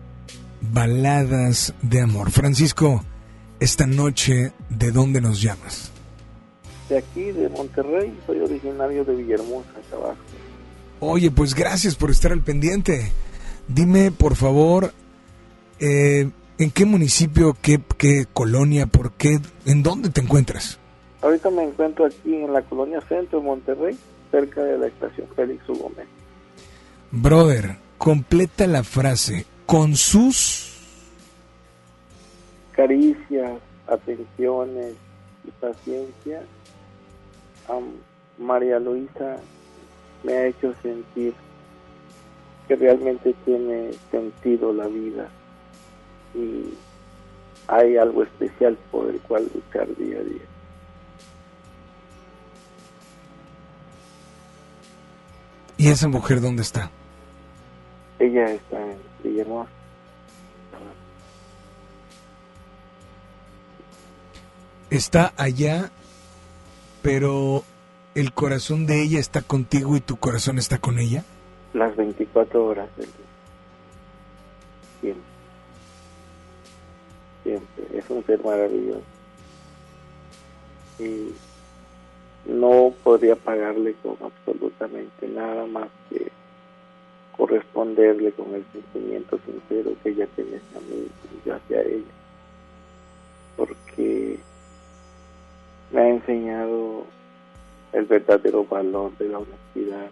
Baladas 0.62 1.74
de 1.82 2.02
amor. 2.02 2.32
Francisco, 2.32 3.04
esta 3.60 3.86
noche, 3.86 4.52
¿de 4.70 4.92
dónde 4.92 5.22
nos 5.22 5.42
llamas? 5.42 5.92
De 6.90 6.98
aquí, 6.98 7.32
de 7.32 7.50
Monterrey, 7.50 8.18
soy 8.26 8.40
originario 8.40 9.04
de 9.06 9.16
Villahermosa, 9.16 9.70
Tabasco. 9.90 10.18
Oye, 11.02 11.32
pues 11.32 11.54
gracias 11.54 11.96
por 11.96 12.10
estar 12.12 12.32
al 12.32 12.42
pendiente. 12.42 13.12
Dime, 13.70 14.10
por 14.10 14.36
favor, 14.36 14.92
eh, 15.80 16.28
¿en 16.58 16.72
qué 16.72 16.86
municipio, 16.86 17.56
qué, 17.62 17.80
qué 18.00 18.26
colonia, 18.34 18.88
por 18.88 19.12
qué, 19.12 19.40
en 19.66 19.84
dónde 19.84 20.10
te 20.10 20.22
encuentras? 20.22 20.80
Ahorita 21.22 21.52
me 21.52 21.66
encuentro 21.66 22.08
aquí 22.08 22.34
en 22.34 22.52
la 22.52 22.64
colonia 22.64 23.00
Centro 23.02 23.40
de 23.40 23.46
Monterrey, 23.46 23.98
cerca 24.32 24.64
de 24.64 24.80
la 24.80 24.88
estación 24.88 25.28
Félix 25.36 25.70
U. 25.70 25.76
Gómez. 25.76 26.08
Brother, 27.12 27.76
completa 28.00 28.66
la 28.66 28.84
frase 28.84 29.46
con 29.68 29.96
sus... 29.96 30.66
Caricias, 32.72 33.60
atenciones 33.88 34.96
y 35.46 35.52
paciencia, 35.62 36.42
am, 37.68 37.84
María 38.40 38.80
Luisa 38.80 39.38
me 40.24 40.34
ha 40.34 40.48
hecho 40.48 40.74
sentir 40.82 41.36
que 42.70 42.76
realmente 42.76 43.36
tiene 43.46 43.90
sentido 44.12 44.72
la 44.72 44.86
vida 44.86 45.28
y 46.36 46.72
hay 47.68 47.98
algo 47.98 48.22
especial 48.22 48.78
por 48.92 49.10
el 49.10 49.20
cual 49.22 49.50
luchar 49.52 49.88
día 49.96 50.20
a 50.20 50.24
día. 50.24 50.42
¿Y 55.78 55.88
esa 55.88 56.08
mujer 56.10 56.42
dónde 56.42 56.62
está? 56.62 56.92
Ella 58.20 58.52
está 58.52 58.80
en 58.80 58.98
Villahermosa. 59.24 59.72
Está 64.92 65.34
allá, 65.38 65.90
pero 67.02 67.64
el 68.14 68.32
corazón 68.32 68.86
de 68.86 69.02
ella 69.02 69.20
está 69.20 69.42
contigo 69.42 69.96
y 69.96 70.02
tu 70.02 70.18
corazón 70.18 70.60
está 70.60 70.78
con 70.78 71.00
ella. 71.00 71.24
Las 71.74 71.96
24 71.96 72.66
horas 72.66 72.90
del 72.98 73.06
día. 73.06 73.16
Siempre. 75.02 75.24
Siempre. 77.44 77.98
Es 77.98 78.10
un 78.10 78.26
ser 78.26 78.44
maravilloso. 78.44 79.02
Y 81.00 81.34
no 82.46 82.94
podría 83.04 83.36
pagarle 83.36 83.96
con 84.02 84.18
absolutamente 84.22 85.28
nada 85.28 85.66
más 85.66 85.88
que 86.10 86.32
corresponderle 87.38 88.32
con 88.34 88.54
el 88.54 88.66
sentimiento 88.74 89.40
sincero 89.46 89.94
que 90.04 90.10
ella 90.10 90.28
tiene 90.36 90.58
hacia 90.58 90.82
mí 90.82 91.08
y 91.46 91.50
hacia 91.50 91.82
ella. 91.82 92.12
Porque 93.56 94.40
me 95.92 96.02
ha 96.02 96.10
enseñado 96.10 97.06
el 97.94 98.06
verdadero 98.06 98.66
valor 98.66 99.18
de 99.18 99.30
la 99.30 99.40
honestidad, 99.40 100.10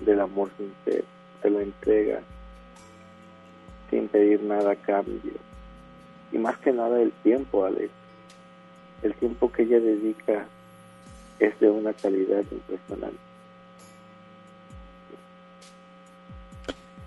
del 0.00 0.20
amor 0.20 0.50
sincero, 0.56 1.04
de 1.42 1.50
la 1.50 1.62
entrega, 1.62 2.20
sin 3.90 4.08
pedir 4.08 4.42
nada 4.42 4.72
a 4.72 4.76
cambio. 4.76 5.32
Y 6.32 6.38
más 6.38 6.56
que 6.58 6.72
nada 6.72 7.00
el 7.00 7.12
tiempo, 7.22 7.64
Alex. 7.64 7.90
El 9.02 9.14
tiempo 9.14 9.52
que 9.52 9.62
ella 9.62 9.80
dedica 9.80 10.46
es 11.38 11.58
de 11.60 11.70
una 11.70 11.92
calidad 11.92 12.42
impresionante. 12.50 13.18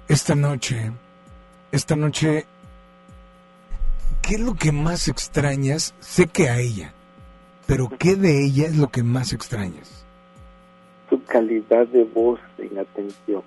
Esta 0.08 0.36
noche, 0.36 0.92
esta 1.72 1.96
noche, 1.98 2.46
¿qué 4.22 4.36
es 4.36 4.40
lo 4.40 4.54
que 4.56 4.72
más 4.72 5.10
extrañas? 5.10 5.94
Sé 6.00 6.28
que 6.28 6.50
a 6.50 6.60
ella, 6.60 6.94
pero 7.66 7.90
¿qué 8.00 8.16
de 8.16 8.46
ella 8.46 8.68
es 8.68 8.78
lo 8.78 8.88
que 8.88 9.04
más 9.04 9.34
extrañas? 9.34 10.07
Calidad 11.28 11.86
de 11.88 12.04
voz 12.04 12.40
en 12.58 12.80
atención, 12.80 13.44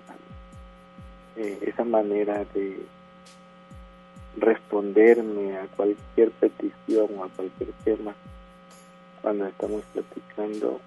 eh, 1.37 1.59
esa 1.63 1.85
manera 1.85 2.45
de 2.55 2.79
responderme 4.37 5.57
a 5.57 5.67
cualquier 5.77 6.31
petición 6.31 7.09
o 7.19 7.25
a 7.25 7.29
cualquier 7.29 7.71
tema 7.85 8.15
cuando 9.23 9.47
estamos 9.47 9.83
platicando. 9.93 10.81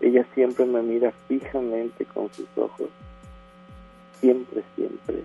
Ella 0.00 0.26
siempre 0.34 0.66
me 0.66 0.82
mira 0.82 1.12
fijamente 1.26 2.04
con 2.04 2.32
sus 2.32 2.46
ojos, 2.56 2.88
siempre, 4.20 4.62
siempre. 4.74 5.24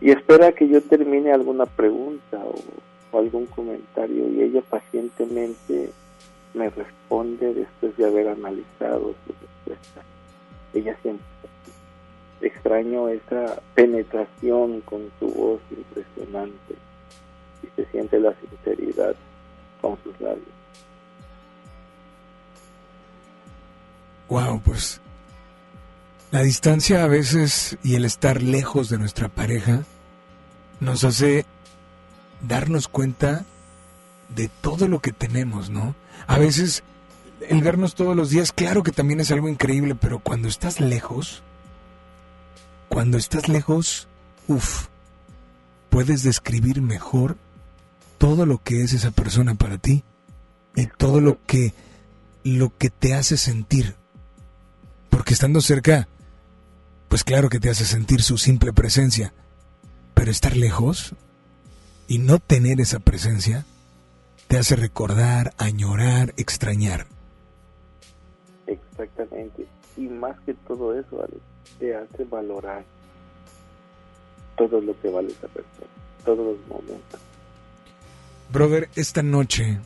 Y 0.00 0.10
espera 0.10 0.52
que 0.52 0.68
yo 0.68 0.82
termine 0.82 1.32
alguna 1.32 1.64
pregunta 1.64 2.38
o 2.44 3.18
algún 3.18 3.46
comentario 3.46 4.28
y 4.28 4.42
ella 4.42 4.60
pacientemente 4.68 5.92
me 6.54 6.70
responde 6.70 7.54
después 7.54 7.96
de 7.96 8.06
haber 8.06 8.28
analizado 8.28 9.14
su 9.26 9.32
respuesta. 9.32 10.02
Ella 10.74 10.96
siempre 11.02 11.26
extraño 12.40 13.08
esa 13.08 13.60
penetración 13.74 14.80
con 14.82 15.10
su 15.18 15.26
voz 15.28 15.60
impresionante 15.70 16.74
y 17.62 17.66
se 17.76 17.90
siente 17.90 18.18
la 18.18 18.34
sinceridad 18.34 19.14
con 19.80 19.96
sus 20.02 20.20
labios. 20.20 20.46
Wow, 24.28 24.60
pues 24.64 25.00
la 26.30 26.42
distancia 26.42 27.04
a 27.04 27.06
veces 27.06 27.76
y 27.82 27.94
el 27.94 28.04
estar 28.04 28.42
lejos 28.42 28.88
de 28.88 28.98
nuestra 28.98 29.28
pareja 29.28 29.82
nos 30.80 31.04
hace 31.04 31.44
darnos 32.40 32.88
cuenta 32.88 33.44
de 34.34 34.48
todo 34.62 34.88
lo 34.88 35.00
que 35.00 35.12
tenemos, 35.12 35.70
¿no? 35.70 35.94
A 36.26 36.38
veces 36.38 36.82
el 37.48 37.62
vernos 37.62 37.94
todos 37.94 38.16
los 38.16 38.30
días, 38.30 38.52
claro 38.52 38.82
que 38.82 38.92
también 38.92 39.20
es 39.20 39.30
algo 39.30 39.48
increíble, 39.48 39.94
pero 39.94 40.20
cuando 40.20 40.48
estás 40.48 40.80
lejos, 40.80 41.42
cuando 42.88 43.18
estás 43.18 43.48
lejos, 43.48 44.08
uff, 44.48 44.86
puedes 45.90 46.22
describir 46.22 46.80
mejor 46.80 47.36
todo 48.18 48.46
lo 48.46 48.62
que 48.62 48.82
es 48.82 48.92
esa 48.92 49.10
persona 49.10 49.54
para 49.54 49.78
ti 49.78 50.04
y 50.76 50.86
todo 50.86 51.20
lo 51.20 51.38
que 51.44 51.74
lo 52.44 52.76
que 52.76 52.90
te 52.90 53.14
hace 53.14 53.36
sentir. 53.36 53.96
Porque 55.10 55.34
estando 55.34 55.60
cerca, 55.60 56.08
pues 57.08 57.24
claro 57.24 57.48
que 57.48 57.60
te 57.60 57.70
hace 57.70 57.84
sentir 57.84 58.22
su 58.22 58.38
simple 58.38 58.72
presencia, 58.72 59.32
pero 60.14 60.30
estar 60.30 60.56
lejos 60.56 61.14
y 62.08 62.18
no 62.18 62.38
tener 62.38 62.80
esa 62.80 62.98
presencia 62.98 63.64
te 64.52 64.58
hace 64.58 64.76
recordar, 64.76 65.54
añorar, 65.56 66.34
extrañar. 66.36 67.06
Exactamente. 68.66 69.66
Y 69.96 70.02
más 70.02 70.38
que 70.40 70.52
todo 70.52 70.92
eso, 70.92 71.22
Alex, 71.22 71.40
te 71.78 71.96
hace 71.96 72.24
valorar 72.24 72.84
todo 74.58 74.82
lo 74.82 75.00
que 75.00 75.08
vale 75.08 75.28
esa 75.28 75.48
persona, 75.48 75.86
todos 76.22 76.58
los 76.58 76.68
momentos. 76.68 77.18
Brother, 78.52 78.90
esta 78.94 79.22
noche, 79.22 79.78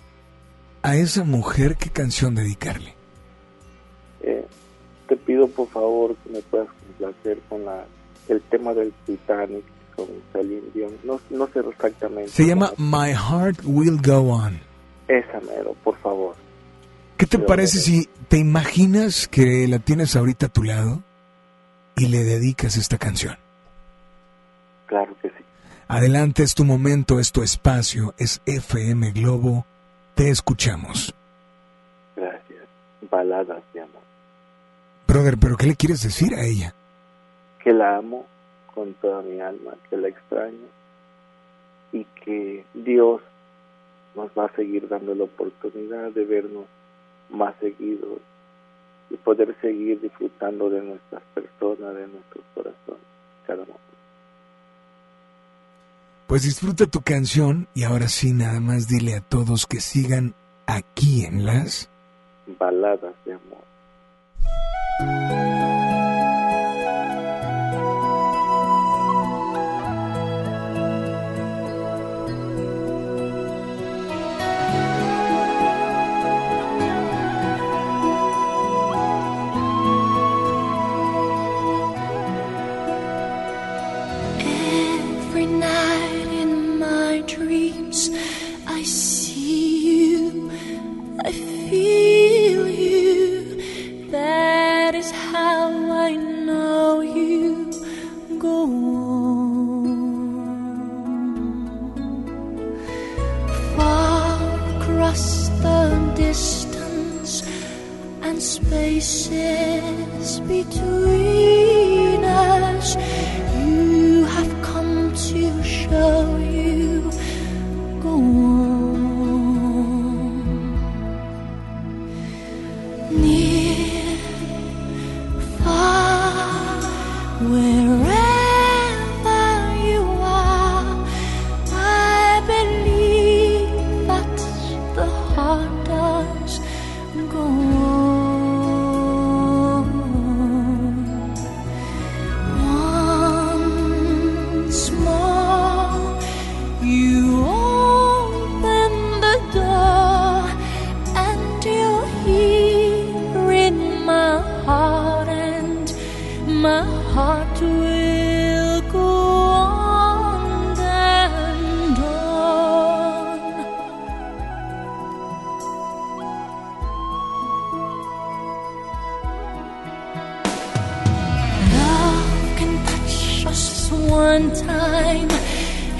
a 0.82 0.97
esa 0.97 1.22
mujer, 1.22 1.76
¿qué 1.76 1.90
canción 1.90 2.34
dedicarle? 2.34 2.93
Eh, 4.20 4.44
te 5.06 5.16
pido 5.16 5.47
por 5.47 5.68
favor 5.68 6.16
que 6.16 6.30
me 6.30 6.43
puedas 6.43 6.70
complacer 6.88 7.38
con 7.48 7.64
la, 7.64 7.84
el 8.26 8.43
tema 8.43 8.74
del 8.74 8.93
Titanic 9.06 9.76
No, 11.05 11.20
no 11.31 11.47
sé 11.48 11.60
exactamente. 11.60 12.31
Se 12.31 12.47
llama 12.47 12.73
My 12.77 13.12
Heart 13.12 13.60
Will 13.64 14.01
Go 14.02 14.32
On. 14.32 14.59
Esa 15.09 15.40
mero, 15.40 15.74
por 15.85 15.97
favor. 15.98 16.35
¿Qué 17.16 17.27
te 17.27 17.39
parece 17.39 17.78
si 17.78 18.09
te 18.28 18.39
imaginas 18.39 19.28
que 19.28 19.66
la 19.68 19.78
tienes 19.78 20.16
ahorita 20.16 20.47
a 20.47 20.48
tu 20.51 20.64
lado 20.64 21.02
y 21.97 22.09
le 22.09 22.24
dedicas 22.24 22.77
esta 22.77 22.98
canción? 22.98 23.36
Claro 24.86 25.16
que 25.23 25.28
sí. 25.28 25.44
Adelante, 25.89 26.43
es 26.43 26.55
tu 26.55 26.64
momento, 26.64 27.20
es 27.20 27.32
tu 27.32 27.43
espacio, 27.43 28.14
es 28.18 28.43
FM 28.44 29.12
Globo. 29.12 29.64
Te 30.14 30.28
escuchamos. 30.31 31.14
Gracias. 32.16 32.64
Baladas 33.10 33.62
de 33.73 33.81
amor. 33.81 34.02
Brother, 35.06 35.39
¿pero 35.39 35.56
qué 35.56 35.66
le 35.66 35.77
quieres 35.77 36.02
decir 36.02 36.35
a 36.35 36.44
ella? 36.44 36.74
Que 37.62 37.73
la 37.73 37.97
amo 37.97 38.27
con 38.77 38.93
toda 38.94 39.23
mi 39.23 39.40
alma, 39.40 39.73
que 39.89 39.97
la 39.97 40.09
extraño 40.09 40.69
y 41.93 42.05
que 42.23 42.65
Dios 42.74 43.23
nos 44.15 44.31
va 44.39 44.44
a 44.44 44.55
seguir 44.55 44.86
dando 44.86 45.15
la 45.15 45.24
oportunidad 45.24 46.11
de 46.11 46.27
vernos 46.27 46.66
más 47.31 47.55
seguidos 47.59 48.20
y 49.09 49.16
poder 49.16 49.57
seguir 49.62 50.01
disfrutando 50.01 50.69
de 50.69 50.82
nuestras 50.82 51.23
personas, 51.35 51.94
de 51.94 52.07
nuestros 52.07 52.44
corazones, 52.55 53.03
cada 53.47 53.61
momento. 53.61 53.81
Pues 56.27 56.43
disfruta 56.43 56.86
tu 56.86 57.01
canción 57.01 57.69
y 57.73 57.85
ahora 57.85 58.09
sí 58.09 58.35
nada 58.35 58.61
más 58.61 58.89
dile 58.89 59.15
a 59.15 59.20
todos 59.23 59.66
que 59.66 59.81
sigan 59.81 60.35
aquí 60.66 61.24
en 61.24 61.47
las... 61.47 61.89
Baladas 62.59 63.15
de 63.24 63.32
amor. 63.32 63.65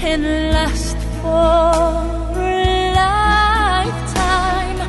And 0.09 0.25
last 0.55 0.97
for 1.19 2.39
a 2.39 2.93
lifetime 3.03 4.79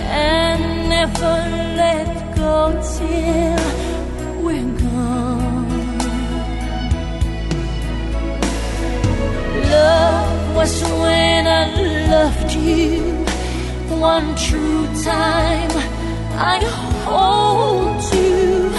and 0.00 0.62
never 0.88 1.34
let 1.82 2.08
go 2.42 2.56
till 2.96 3.64
we're 4.42 4.72
gone. 4.84 5.68
Love 9.74 10.56
was 10.56 10.74
when 11.02 11.42
I 11.46 11.64
loved 12.14 12.50
you 12.54 13.02
one 14.12 14.28
true 14.46 14.86
time. 15.12 15.74
I 16.54 16.58
hold 17.06 18.02
you 18.18 18.72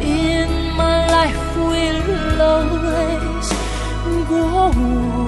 in 0.00 0.48
my 0.82 0.98
life 1.16 1.44
will 1.56 2.42
always 2.54 3.37
go 4.28 4.36
on. 4.36 5.27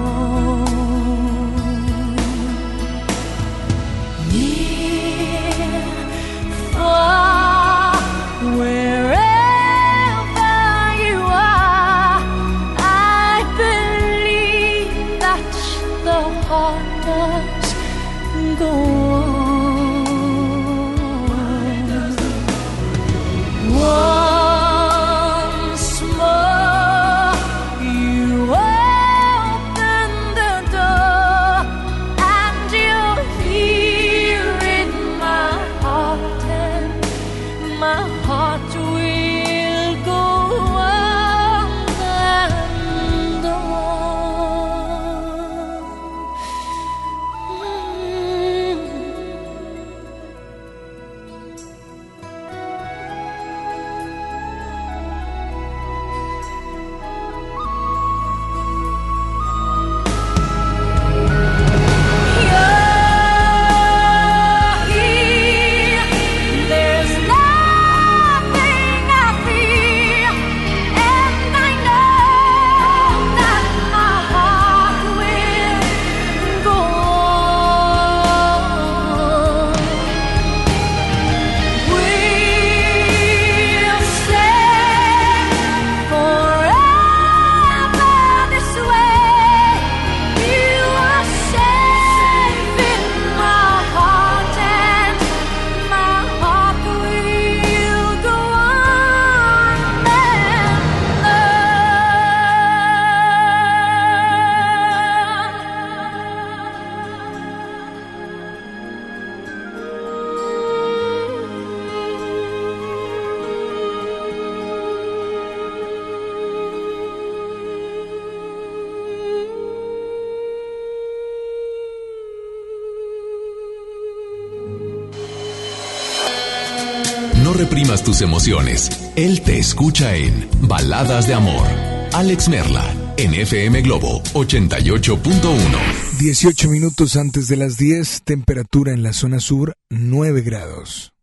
Tus 128.21 128.27
emociones. 128.27 129.11
Él 129.15 129.41
te 129.41 129.57
escucha 129.57 130.15
en 130.15 130.47
Baladas 130.61 131.27
de 131.27 131.33
Amor. 131.33 131.67
Alex 132.13 132.49
Merla, 132.49 132.93
en 133.17 133.33
FM 133.33 133.81
Globo 133.81 134.21
88.1. 134.33 136.19
18 136.19 136.69
minutos 136.69 137.15
antes 137.15 137.47
de 137.47 137.57
las 137.57 137.77
10, 137.77 138.23
temperatura 138.23 138.93
en 138.93 139.03
la 139.03 139.13
zona 139.13 139.39
sur 139.39 139.73
9 139.89 140.41
grados. 140.41 141.13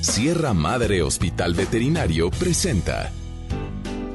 Sierra 0.00 0.54
Madre 0.54 1.02
Hospital 1.02 1.54
Veterinario 1.54 2.30
presenta. 2.30 3.12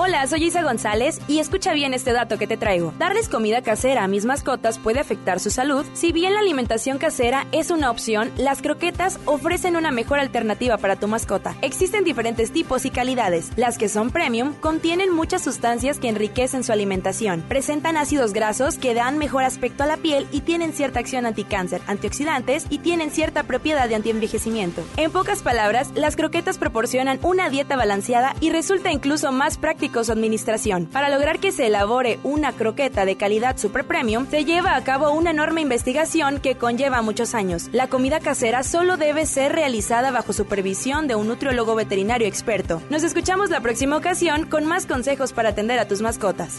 Hola, 0.00 0.24
soy 0.28 0.44
Isa 0.44 0.62
González 0.62 1.20
y 1.26 1.40
escucha 1.40 1.72
bien 1.72 1.92
este 1.92 2.12
dato 2.12 2.38
que 2.38 2.46
te 2.46 2.56
traigo. 2.56 2.94
Darles 3.00 3.28
comida 3.28 3.62
casera 3.62 4.04
a 4.04 4.06
mis 4.06 4.24
mascotas 4.24 4.78
puede 4.78 5.00
afectar 5.00 5.40
su 5.40 5.50
salud. 5.50 5.84
Si 5.92 6.12
bien 6.12 6.34
la 6.34 6.38
alimentación 6.38 6.98
casera 6.98 7.48
es 7.50 7.72
una 7.72 7.90
opción, 7.90 8.30
las 8.36 8.62
croquetas 8.62 9.18
ofrecen 9.24 9.74
una 9.74 9.90
mejor 9.90 10.20
alternativa 10.20 10.76
para 10.76 10.94
tu 10.94 11.08
mascota. 11.08 11.56
Existen 11.62 12.04
diferentes 12.04 12.52
tipos 12.52 12.84
y 12.84 12.90
calidades. 12.90 13.50
Las 13.56 13.76
que 13.76 13.88
son 13.88 14.10
premium 14.12 14.54
contienen 14.60 15.12
muchas 15.12 15.42
sustancias 15.42 15.98
que 15.98 16.08
enriquecen 16.08 16.62
su 16.62 16.70
alimentación. 16.70 17.42
Presentan 17.48 17.96
ácidos 17.96 18.32
grasos 18.32 18.78
que 18.78 18.94
dan 18.94 19.18
mejor 19.18 19.42
aspecto 19.42 19.82
a 19.82 19.88
la 19.88 19.96
piel 19.96 20.28
y 20.30 20.42
tienen 20.42 20.74
cierta 20.74 21.00
acción 21.00 21.26
anticáncer, 21.26 21.82
antioxidantes 21.88 22.66
y 22.70 22.78
tienen 22.78 23.10
cierta 23.10 23.42
propiedad 23.42 23.88
de 23.88 23.96
antienvejecimiento. 23.96 24.84
En 24.96 25.10
pocas 25.10 25.42
palabras, 25.42 25.90
las 25.96 26.14
croquetas 26.14 26.56
proporcionan 26.56 27.18
una 27.24 27.50
dieta 27.50 27.74
balanceada 27.74 28.36
y 28.40 28.50
resulta 28.50 28.92
incluso 28.92 29.32
más 29.32 29.58
su 30.04 30.12
administración. 30.12 30.86
Para 30.86 31.08
lograr 31.08 31.38
que 31.38 31.52
se 31.52 31.66
elabore 31.66 32.18
una 32.22 32.52
croqueta 32.52 33.04
de 33.04 33.16
calidad 33.16 33.58
super 33.58 33.84
premium, 33.84 34.26
se 34.30 34.44
lleva 34.44 34.76
a 34.76 34.84
cabo 34.84 35.10
una 35.10 35.30
enorme 35.30 35.60
investigación 35.60 36.40
que 36.40 36.56
conlleva 36.56 37.02
muchos 37.02 37.34
años. 37.34 37.68
La 37.72 37.88
comida 37.88 38.20
casera 38.20 38.62
solo 38.62 38.96
debe 38.96 39.26
ser 39.26 39.52
realizada 39.52 40.10
bajo 40.10 40.32
supervisión 40.32 41.08
de 41.08 41.14
un 41.14 41.28
nutriólogo 41.28 41.74
veterinario 41.74 42.28
experto. 42.28 42.82
Nos 42.90 43.02
escuchamos 43.02 43.50
la 43.50 43.60
próxima 43.60 43.96
ocasión 43.96 44.46
con 44.46 44.64
más 44.64 44.86
consejos 44.86 45.32
para 45.32 45.50
atender 45.50 45.78
a 45.78 45.88
tus 45.88 46.02
mascotas. 46.02 46.58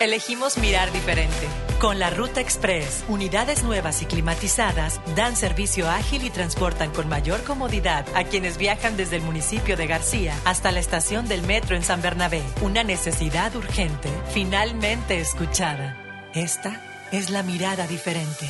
Elegimos 0.00 0.58
mirar 0.58 0.92
diferente. 0.92 1.46
Con 1.80 2.00
la 2.00 2.10
Ruta 2.10 2.40
Express, 2.40 3.04
unidades 3.08 3.62
nuevas 3.62 4.02
y 4.02 4.06
climatizadas 4.06 5.00
dan 5.14 5.36
servicio 5.36 5.88
ágil 5.88 6.24
y 6.24 6.30
transportan 6.30 6.90
con 6.90 7.08
mayor 7.08 7.44
comodidad 7.44 8.04
a 8.16 8.24
quienes 8.24 8.58
viajan 8.58 8.96
desde 8.96 9.16
el 9.16 9.22
municipio 9.22 9.76
de 9.76 9.86
García 9.86 10.34
hasta 10.44 10.72
la 10.72 10.80
estación 10.80 11.28
del 11.28 11.42
metro 11.42 11.76
en 11.76 11.84
San 11.84 12.02
Bernabé. 12.02 12.42
Una 12.60 12.82
necesidad 12.82 13.54
urgente, 13.54 14.08
finalmente 14.32 15.20
escuchada. 15.20 15.96
Esta 16.34 16.80
es 17.12 17.30
la 17.30 17.44
mirada 17.44 17.86
diferente. 17.86 18.48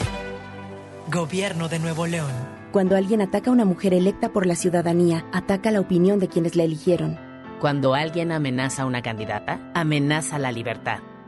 Gobierno 1.10 1.68
de 1.68 1.78
Nuevo 1.78 2.06
León. 2.06 2.32
Cuando 2.72 2.96
alguien 2.96 3.20
ataca 3.20 3.50
a 3.50 3.52
una 3.52 3.66
mujer 3.66 3.92
electa 3.92 4.30
por 4.30 4.46
la 4.46 4.56
ciudadanía, 4.56 5.26
ataca 5.32 5.70
la 5.70 5.80
opinión 5.80 6.18
de 6.20 6.28
quienes 6.28 6.56
la 6.56 6.64
eligieron. 6.64 7.18
Cuando 7.60 7.94
alguien 7.94 8.32
amenaza 8.32 8.82
a 8.82 8.86
una 8.86 9.02
candidata, 9.02 9.60
amenaza 9.74 10.38
la 10.38 10.50
libertad. 10.50 11.00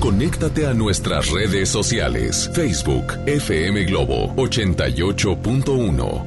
Conéctate 0.00 0.66
a 0.66 0.74
nuestras 0.74 1.30
redes 1.30 1.68
sociales. 1.70 2.50
Facebook, 2.52 3.04
FM 3.26 3.84
Globo 3.84 4.34
88.1. 4.36 6.24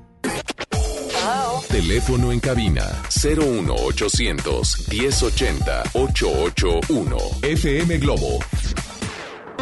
Teléfono 1.69 2.31
en 2.31 2.39
cabina 2.39 2.83
01800 3.09 4.87
1080 4.89 5.83
881 5.93 7.17
FM 7.43 7.97
Globo 7.99 8.39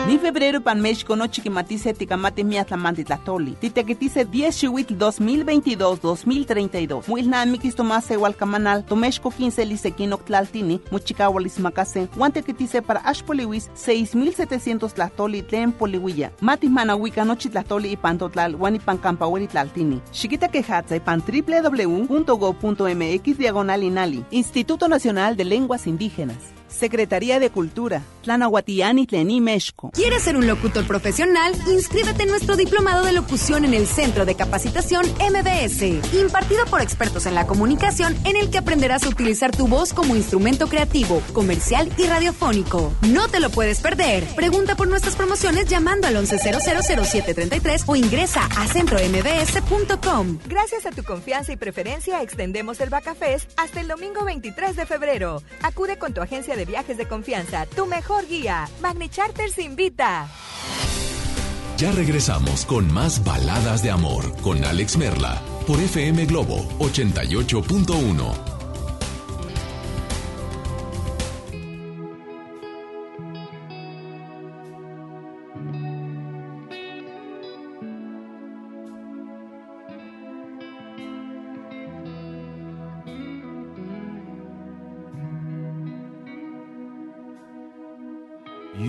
Ni 0.08 0.18
febrero 0.18 0.62
pan 0.62 0.82
México 0.82 1.16
no 1.16 1.28
chiquimatice 1.28 1.94
ticamate 1.94 2.44
miatlamanti 2.44 3.04
tlatoli. 3.04 3.56
Titequitice 3.60 4.26
10 4.26 4.58
chihuitl 4.58 4.96
2022-2032. 4.96 7.08
Muilnamikis 7.08 7.76
tomase 7.76 8.16
hualcamanal, 8.16 8.84
tomexco 8.86 9.30
15 9.30 9.66
lisequinoc 9.66 10.26
tlaltini, 10.26 10.82
muchicahualis 10.92 11.60
macase, 11.60 12.08
guantequitice 12.16 12.82
para 12.82 13.06
ashpoliwis 13.06 13.70
6700 13.76 14.94
tlatoli 14.94 15.44
tlen 15.44 15.72
poliwilla. 15.72 16.32
Matis 16.42 16.72
manahuica 16.72 17.26
nochi 17.26 17.50
tlatoli 17.50 17.92
y 17.92 17.96
pantotlal, 17.96 18.56
guanipan 18.56 18.98
campaweri 18.98 19.48
tlaltini. 19.48 20.02
Chiquita 20.12 20.48
quejatza 20.48 21.00
pan 21.00 21.22
www.go.mx 21.22 23.38
diagonal 23.38 23.84
inali. 23.84 24.24
Instituto 24.32 24.88
Nacional 24.88 25.36
de 25.36 25.44
Lenguas 25.44 25.86
Indígenas. 25.86 26.59
Secretaría 26.70 27.40
de 27.40 27.50
Cultura, 27.50 28.04
Tlanahuatiani 28.24 29.08
Tlení, 29.08 29.42
México. 29.42 29.92
¿Quieres 29.94 30.24
ser 30.24 30.38
un 30.38 30.48
locutor 30.48 30.86
profesional? 30.86 31.54
Inscríbete 31.68 32.24
en 32.24 32.30
nuestro 32.30 32.56
diplomado 32.56 33.04
de 33.04 33.12
locución 33.12 33.66
en 33.66 33.74
el 33.74 33.88
Centro 33.88 34.26
de 34.26 34.36
Capacitación 34.36 35.06
MBS, 35.06 36.14
impartido 36.14 36.66
por 36.66 36.82
expertos 36.82 37.26
en 37.26 37.36
la 37.36 37.48
comunicación, 37.48 38.16
en 38.26 38.36
el 38.36 38.50
que 38.50 38.60
aprenderás 38.60 39.04
a 39.04 39.10
utilizar 39.10 39.52
tu 39.52 39.68
voz 39.68 39.94
como 39.94 40.16
instrumento 40.16 40.68
creativo, 40.68 41.22
comercial 41.34 41.92
y 41.98 42.04
radiofónico. 42.04 42.94
No 43.02 43.28
te 43.28 43.40
lo 43.40 43.50
puedes 43.50 43.82
perder. 43.82 44.24
Pregunta 44.36 44.76
por 44.76 44.88
nuestras 44.88 45.16
promociones 45.16 45.66
llamando 45.68 46.08
al 46.08 46.16
11000733 46.16 47.84
o 47.88 47.96
ingresa 47.96 48.46
a 48.58 48.68
centrombs.com. 48.68 50.40
Gracias 50.48 50.86
a 50.86 50.92
tu 50.92 51.04
confianza 51.04 51.52
y 51.52 51.58
preferencia, 51.58 52.22
extendemos 52.22 52.80
el 52.82 52.90
Bacafest 52.90 53.52
hasta 53.58 53.82
el 53.82 53.88
domingo 53.88 54.24
23 54.26 54.76
de 54.76 54.86
febrero. 54.86 55.42
Acude 55.62 55.98
con 55.98 56.14
tu 56.14 56.22
agencia 56.22 56.56
de 56.56 56.59
viajes 56.66 56.98
de 56.98 57.08
confianza, 57.08 57.66
tu 57.66 57.86
mejor 57.86 58.28
guía. 58.28 58.68
Magni 58.82 59.10
Charters 59.10 59.58
invita. 59.60 60.28
Ya 61.78 61.92
regresamos 61.94 62.66
con 62.66 62.92
más 62.92 63.24
baladas 63.24 63.82
de 63.82 63.92
amor 63.92 64.36
con 64.42 64.66
Alex 64.66 64.98
Merla 64.98 65.42
por 65.66 65.80
FM 65.80 66.26
Globo 66.26 66.68
88.1. 66.80 68.59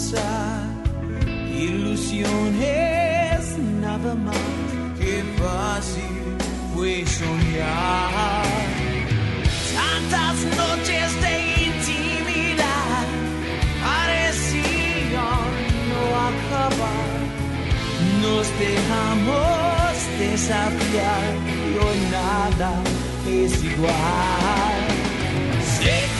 Comenzar. 0.00 0.64
Ilusiones 1.52 3.40
nada 3.80 4.14
más 4.14 4.36
que 4.98 5.22
fácil 5.38 6.36
fue 6.74 7.04
soñar. 7.06 8.44
Tantas 9.74 10.36
noches 10.56 11.08
de 11.20 11.32
intimidad 11.66 13.04
parecían 13.84 15.50
no 15.90 16.02
acabar. 16.30 17.20
Nos 18.22 18.46
dejamos 18.58 19.92
desafiar 20.18 21.30
y 21.46 21.78
hoy 21.78 22.00
nada 22.10 22.72
es 23.26 23.52
igual. 23.64 24.80
Sé 25.78 26.19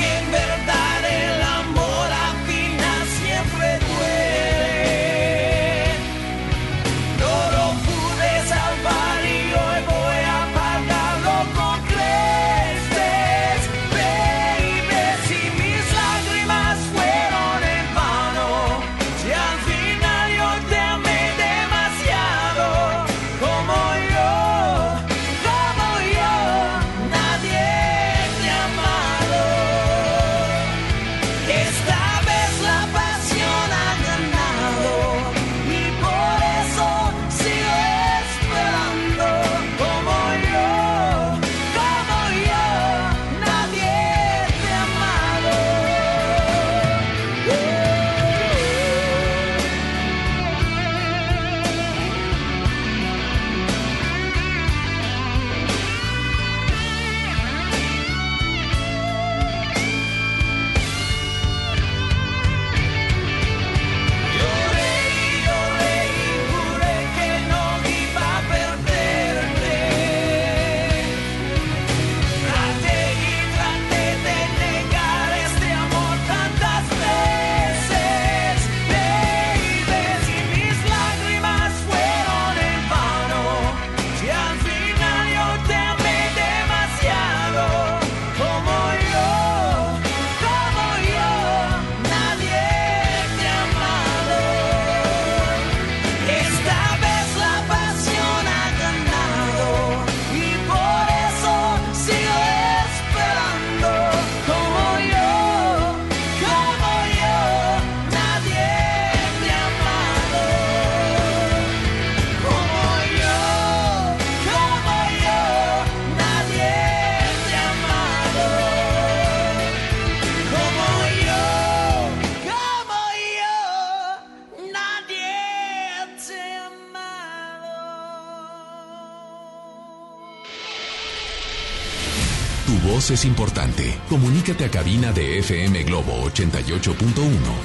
es 133.14 133.24
importante. 133.24 133.98
Comunícate 134.08 134.64
a 134.64 134.70
cabina 134.70 135.12
de 135.12 135.38
FM 135.38 135.82
Globo 135.84 136.12
88.1. 136.30 136.94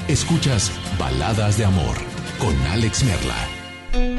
Escuchas 0.08 0.72
Baladas 0.98 1.58
de 1.58 1.66
Amor 1.66 1.96
con 2.40 2.56
Alex 2.68 3.04
Merla. 3.04 3.36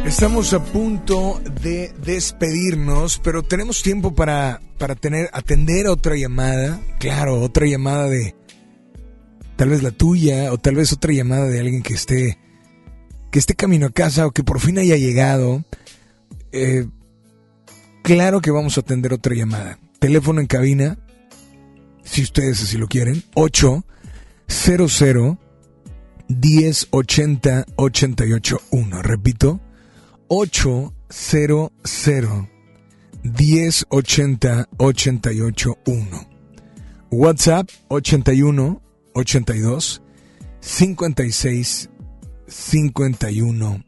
Estamos 0.07 0.53
a 0.53 0.63
punto 0.63 1.41
de 1.63 1.93
despedirnos, 2.05 3.19
pero 3.19 3.43
tenemos 3.43 3.83
tiempo 3.83 4.15
para, 4.15 4.61
para 4.79 4.95
tener, 4.95 5.29
atender 5.33 5.89
otra 5.89 6.17
llamada. 6.17 6.81
Claro, 6.99 7.41
otra 7.43 7.67
llamada 7.67 8.09
de 8.09 8.35
tal 9.57 9.71
vez 9.71 9.83
la 9.83 9.91
tuya, 9.91 10.53
o 10.53 10.59
tal 10.59 10.77
vez 10.77 10.93
otra 10.93 11.13
llamada 11.13 11.47
de 11.47 11.59
alguien 11.59 11.83
que 11.83 11.95
esté, 11.95 12.39
que 13.31 13.39
esté 13.39 13.55
camino 13.55 13.87
a 13.87 13.91
casa 13.91 14.27
o 14.27 14.31
que 14.31 14.45
por 14.45 14.61
fin 14.61 14.79
haya 14.79 14.97
llegado. 14.97 15.65
Eh, 16.53 16.87
claro 18.03 18.41
que 18.41 18.53
vamos 18.53 18.77
a 18.77 18.81
atender 18.81 19.13
otra 19.13 19.35
llamada. 19.35 19.79
Teléfono 19.99 20.41
en 20.41 20.47
cabina, 20.47 20.99
si 22.07 22.23
ustedes 22.23 22.63
así 22.63 22.79
lo 22.79 22.87
quieren, 22.87 23.23
800 23.35 25.37
1080 26.29 27.67
881. 27.77 29.03
Repito, 29.03 29.61
800 30.29 31.73
1080 33.23 34.69
881. 34.79 36.29
WhatsApp 37.11 37.71
81 37.89 38.83
82 39.15 40.03
56 40.61 41.91
51 42.47 43.85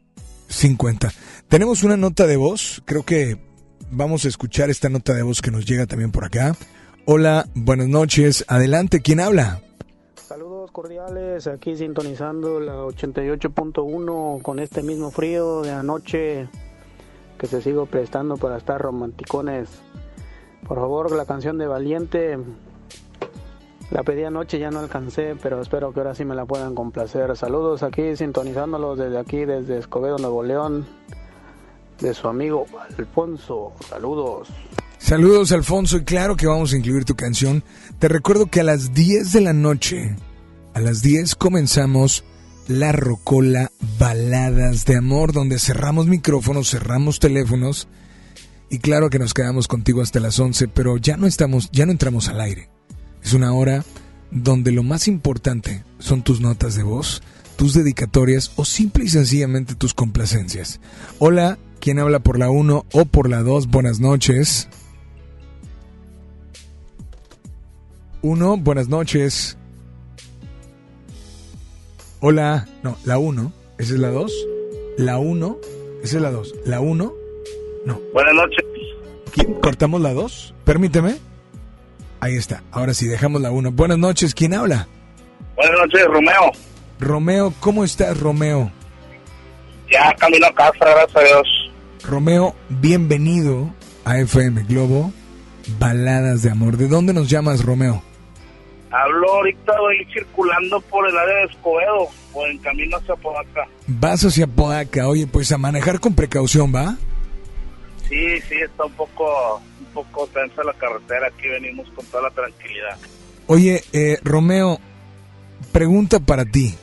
50. 0.47 1.13
Tenemos 1.47 1.83
una 1.83 1.97
nota 1.97 2.27
de 2.27 2.37
voz, 2.37 2.81
creo 2.85 3.03
que 3.03 3.39
vamos 3.91 4.25
a 4.25 4.29
escuchar 4.29 4.69
esta 4.69 4.89
nota 4.89 5.13
de 5.13 5.23
voz 5.23 5.41
que 5.41 5.51
nos 5.51 5.65
llega 5.65 5.85
también 5.85 6.11
por 6.11 6.25
acá. 6.25 6.55
Hola, 7.11 7.47
buenas 7.55 7.87
noches, 7.87 8.45
adelante, 8.47 9.01
¿quién 9.01 9.19
habla? 9.19 9.63
Saludos 10.13 10.69
cordiales, 10.69 11.47
aquí 11.47 11.75
sintonizando 11.75 12.59
la 12.59 12.75
88.1 12.83 14.43
con 14.43 14.59
este 14.59 14.83
mismo 14.83 15.09
frío 15.09 15.63
de 15.63 15.71
anoche 15.71 16.47
que 17.39 17.47
se 17.47 17.63
sigo 17.63 17.87
prestando 17.87 18.37
para 18.37 18.57
estar 18.57 18.79
romanticones. 18.79 19.69
Por 20.67 20.77
favor, 20.77 21.11
la 21.11 21.25
canción 21.25 21.57
de 21.57 21.65
Valiente 21.65 22.37
la 23.89 24.03
pedí 24.03 24.23
anoche, 24.23 24.59
ya 24.59 24.69
no 24.69 24.77
alcancé, 24.77 25.35
pero 25.41 25.63
espero 25.63 25.91
que 25.91 26.01
ahora 26.01 26.13
sí 26.13 26.25
me 26.25 26.35
la 26.35 26.45
puedan 26.45 26.75
complacer. 26.75 27.35
Saludos 27.35 27.81
aquí, 27.81 28.15
sintonizándolos 28.17 28.99
desde 28.99 29.17
aquí, 29.17 29.45
desde 29.45 29.79
Escobedo, 29.79 30.19
Nuevo 30.19 30.43
León, 30.43 30.85
de 32.01 32.13
su 32.13 32.27
amigo 32.27 32.67
Alfonso. 32.99 33.73
Saludos. 33.89 34.49
Saludos 34.99 35.51
Alfonso 35.51 35.97
y 35.97 36.03
claro 36.03 36.35
que 36.35 36.45
vamos 36.45 36.71
a 36.71 36.77
incluir 36.77 37.05
tu 37.05 37.15
canción. 37.15 37.63
Te 37.97 38.07
recuerdo 38.07 38.45
que 38.45 38.59
a 38.59 38.63
las 38.63 38.93
10 38.93 39.31
de 39.31 39.41
la 39.41 39.53
noche, 39.53 40.15
a 40.73 40.81
las 40.81 41.01
10 41.01 41.35
comenzamos 41.35 42.23
la 42.67 42.91
Rocola 42.91 43.71
Baladas 43.97 44.85
de 44.85 44.97
Amor, 44.97 45.33
donde 45.33 45.57
cerramos 45.57 46.05
micrófonos, 46.05 46.69
cerramos 46.69 47.19
teléfonos 47.19 47.87
y 48.69 48.77
claro 48.79 49.09
que 49.09 49.17
nos 49.17 49.33
quedamos 49.33 49.67
contigo 49.67 50.01
hasta 50.01 50.19
las 50.19 50.37
11, 50.37 50.67
pero 50.67 50.97
ya 50.97 51.17
no 51.17 51.25
estamos, 51.25 51.71
ya 51.71 51.87
no 51.87 51.91
entramos 51.91 52.27
al 52.27 52.41
aire. 52.41 52.69
Es 53.23 53.33
una 53.33 53.53
hora 53.53 53.83
donde 54.29 54.71
lo 54.71 54.83
más 54.83 55.07
importante 55.07 55.83
son 55.97 56.21
tus 56.21 56.39
notas 56.39 56.75
de 56.75 56.83
voz, 56.83 57.23
tus 57.55 57.73
dedicatorias 57.73 58.51
o 58.57 58.65
simple 58.65 59.05
y 59.05 59.09
sencillamente 59.09 59.73
tus 59.73 59.95
complacencias. 59.95 60.79
Hola, 61.17 61.57
¿quién 61.79 61.97
habla 61.97 62.19
por 62.19 62.37
la 62.37 62.51
1 62.51 62.85
o 62.91 63.05
por 63.05 63.27
la 63.27 63.41
2? 63.41 63.67
Buenas 63.67 63.99
noches. 63.99 64.67
1, 68.21 68.57
buenas 68.57 68.87
noches. 68.89 69.57
Hola, 72.21 72.67
no, 72.83 72.97
la 73.05 73.17
1, 73.17 73.51
esa 73.77 73.93
es 73.93 73.99
la 73.99 74.09
2. 74.09 74.31
La 74.97 75.17
1, 75.19 75.57
esa 76.03 76.15
es 76.17 76.21
la 76.21 76.31
2. 76.31 76.53
La 76.65 76.79
1, 76.81 77.13
no. 77.85 77.99
Buenas 78.13 78.33
noches. 78.33 78.65
¿Qui- 79.33 79.59
¿Cortamos 79.61 80.01
la 80.01 80.13
2? 80.13 80.53
Permíteme. 80.65 81.17
Ahí 82.19 82.35
está, 82.35 82.63
ahora 82.71 82.93
sí, 82.93 83.07
dejamos 83.07 83.41
la 83.41 83.51
1. 83.51 83.71
Buenas 83.71 83.97
noches, 83.97 84.35
¿quién 84.35 84.53
habla? 84.53 84.87
Buenas 85.55 85.79
noches, 85.79 86.05
Romeo. 86.07 86.51
Romeo, 86.99 87.53
¿cómo 87.61 87.85
estás, 87.85 88.19
Romeo? 88.19 88.69
Ya 89.89 90.13
camino 90.15 90.45
a 90.47 90.53
casa, 90.53 90.77
gracias 90.81 91.15
a 91.15 91.21
Dios. 91.21 91.47
Romeo, 92.03 92.53
bienvenido 92.67 93.73
a 94.03 94.19
FM 94.19 94.63
Globo, 94.63 95.13
Baladas 95.79 96.43
de 96.43 96.51
Amor. 96.51 96.75
¿De 96.75 96.89
dónde 96.89 97.13
nos 97.13 97.29
llamas, 97.29 97.63
Romeo? 97.63 98.03
Hablo 98.91 99.31
ahorita, 99.33 99.79
voy 99.79 100.05
circulando 100.11 100.81
por 100.81 101.07
el 101.07 101.15
área 101.17 101.35
de 101.35 101.43
Escobedo, 101.43 102.07
o 102.33 102.45
en 102.47 102.57
camino 102.57 102.97
hacia 102.97 103.15
Podaca. 103.15 103.67
Vas 103.87 104.25
hacia 104.25 104.47
Podaca. 104.47 105.07
Oye, 105.07 105.27
pues 105.27 105.51
a 105.51 105.57
manejar 105.59 105.99
con 105.99 106.15
precaución, 106.15 106.73
¿va? 106.73 106.97
Sí, 108.07 108.41
sí, 108.49 108.55
está 108.65 108.85
un 108.85 108.93
poco, 108.93 109.61
un 109.79 109.85
poco 109.93 110.27
tensa 110.33 110.63
la 110.63 110.73
carretera. 110.73 111.27
Aquí 111.27 111.47
venimos 111.47 111.87
con 111.91 112.03
toda 112.07 112.23
la 112.23 112.31
tranquilidad. 112.31 112.97
Oye, 113.45 113.83
eh, 113.93 114.17
Romeo, 114.23 114.79
pregunta 115.71 116.19
para 116.19 116.45
ti. 116.45 116.73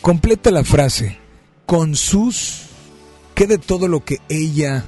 Completa 0.00 0.50
la 0.52 0.62
frase. 0.64 1.18
Con 1.66 1.96
sus... 1.96 2.68
¿Qué 3.34 3.46
de 3.46 3.58
todo 3.58 3.88
lo 3.88 4.04
que 4.04 4.18
ella 4.28 4.84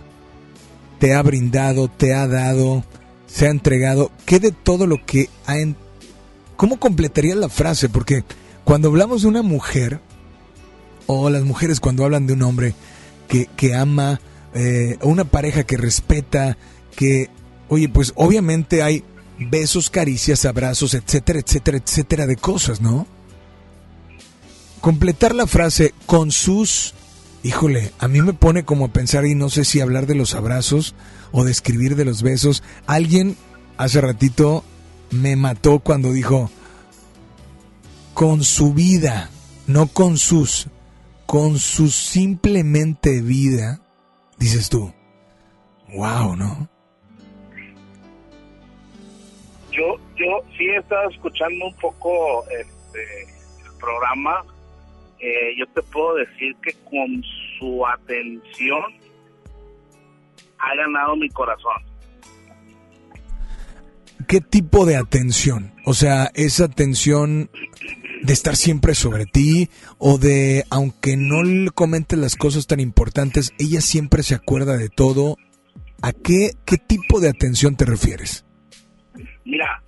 te 1.00 1.14
ha 1.14 1.22
brindado, 1.22 1.88
te 1.88 2.14
ha 2.14 2.28
dado, 2.28 2.84
se 3.26 3.46
ha 3.46 3.50
entregado? 3.50 4.12
¿Qué 4.26 4.38
de 4.38 4.52
todo 4.52 4.86
lo 4.86 5.04
que 5.04 5.28
ha... 5.46 5.58
en- 5.58 5.82
¿Cómo 6.56 6.78
completarías 6.78 7.36
la 7.36 7.48
frase? 7.48 7.88
Porque 7.88 8.24
cuando 8.64 8.88
hablamos 8.88 9.22
de 9.22 9.28
una 9.28 9.42
mujer, 9.42 10.00
o 11.06 11.30
las 11.30 11.42
mujeres 11.42 11.80
cuando 11.80 12.04
hablan 12.04 12.26
de 12.26 12.32
un 12.32 12.42
hombre 12.42 12.74
que, 13.28 13.46
que 13.56 13.74
ama, 13.74 14.20
eh, 14.54 14.98
una 15.02 15.24
pareja 15.24 15.64
que 15.64 15.76
respeta, 15.76 16.56
que, 16.96 17.28
oye, 17.68 17.88
pues 17.88 18.12
obviamente 18.16 18.82
hay 18.82 19.04
besos, 19.38 19.90
caricias, 19.90 20.44
abrazos, 20.44 20.94
etcétera, 20.94 21.40
etcétera, 21.40 21.78
etcétera 21.78 22.26
de 22.26 22.36
cosas, 22.36 22.80
¿no? 22.80 23.06
Completar 24.80 25.34
la 25.34 25.46
frase 25.46 25.92
con 26.06 26.30
sus, 26.30 26.94
híjole, 27.42 27.90
a 27.98 28.06
mí 28.06 28.22
me 28.22 28.32
pone 28.32 28.64
como 28.64 28.86
a 28.86 28.92
pensar 28.92 29.26
y 29.26 29.34
no 29.34 29.50
sé 29.50 29.64
si 29.64 29.80
hablar 29.80 30.06
de 30.06 30.14
los 30.14 30.34
abrazos 30.34 30.94
o 31.32 31.44
de 31.44 31.50
escribir 31.50 31.96
de 31.96 32.04
los 32.04 32.22
besos. 32.22 32.62
Alguien 32.86 33.36
hace 33.76 34.00
ratito 34.00 34.62
me 35.10 35.36
mató 35.36 35.78
cuando 35.78 36.12
dijo 36.12 36.50
con 38.14 38.44
su 38.44 38.72
vida, 38.72 39.30
no 39.66 39.88
con 39.88 40.16
sus, 40.18 40.68
con 41.26 41.58
su 41.58 41.88
simplemente 41.88 43.20
vida, 43.20 43.80
dices 44.38 44.68
tú. 44.68 44.92
Wow, 45.94 46.36
¿no? 46.36 46.68
Yo, 49.72 49.96
yo 50.16 50.40
sí 50.56 50.64
he 50.66 50.76
estado 50.76 51.10
escuchando 51.10 51.66
un 51.66 51.76
poco 51.76 52.44
este, 52.48 53.22
el 53.64 53.78
programa. 53.80 54.44
Eh, 55.18 55.54
yo 55.58 55.66
te 55.74 55.82
puedo 55.82 56.14
decir 56.14 56.54
que 56.62 56.72
con 56.84 57.22
su 57.58 57.84
atención 57.86 58.82
ha 60.58 60.76
ganado 60.76 61.16
mi 61.16 61.28
corazón. 61.30 61.93
¿Qué 64.34 64.40
tipo 64.40 64.84
de 64.84 64.96
atención? 64.96 65.76
O 65.84 65.94
sea, 65.94 66.28
esa 66.34 66.64
atención 66.64 67.50
de 68.20 68.32
estar 68.32 68.56
siempre 68.56 68.96
sobre 68.96 69.26
ti 69.26 69.68
o 69.98 70.18
de, 70.18 70.64
aunque 70.72 71.16
no 71.16 71.44
le 71.44 71.70
comentes 71.70 72.18
las 72.18 72.34
cosas 72.34 72.66
tan 72.66 72.80
importantes, 72.80 73.52
ella 73.60 73.80
siempre 73.80 74.24
se 74.24 74.34
acuerda 74.34 74.76
de 74.76 74.88
todo. 74.88 75.36
¿A 76.02 76.12
qué, 76.12 76.50
qué 76.66 76.78
tipo 76.78 77.20
de 77.20 77.28
atención 77.28 77.76
te 77.76 77.84
refieres? 77.84 78.44
Mira, 79.44 79.80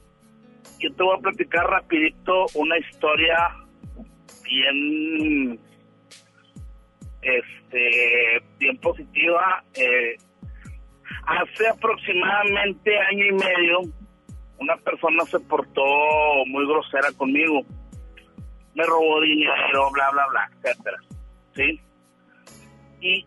yo 0.78 0.94
te 0.94 1.02
voy 1.02 1.18
a 1.18 1.22
platicar 1.22 1.66
rapidito 1.66 2.46
una 2.54 2.78
historia 2.78 3.36
bien, 4.44 5.58
este, 7.20 8.44
bien 8.60 8.78
positiva. 8.78 9.64
Eh, 9.74 10.14
hace 11.26 11.66
aproximadamente 11.66 12.96
año 13.10 13.26
y 13.26 13.32
medio, 13.32 13.80
una 14.58 14.76
persona 14.76 15.24
se 15.24 15.40
portó 15.40 15.84
muy 16.46 16.66
grosera 16.66 17.08
conmigo. 17.16 17.62
Me 18.74 18.84
robó 18.84 19.20
dinero, 19.20 19.90
bla, 19.92 20.10
bla, 20.10 20.26
bla, 20.30 20.50
etcétera. 20.54 20.98
¿Sí? 21.54 21.80
Y, 23.00 23.26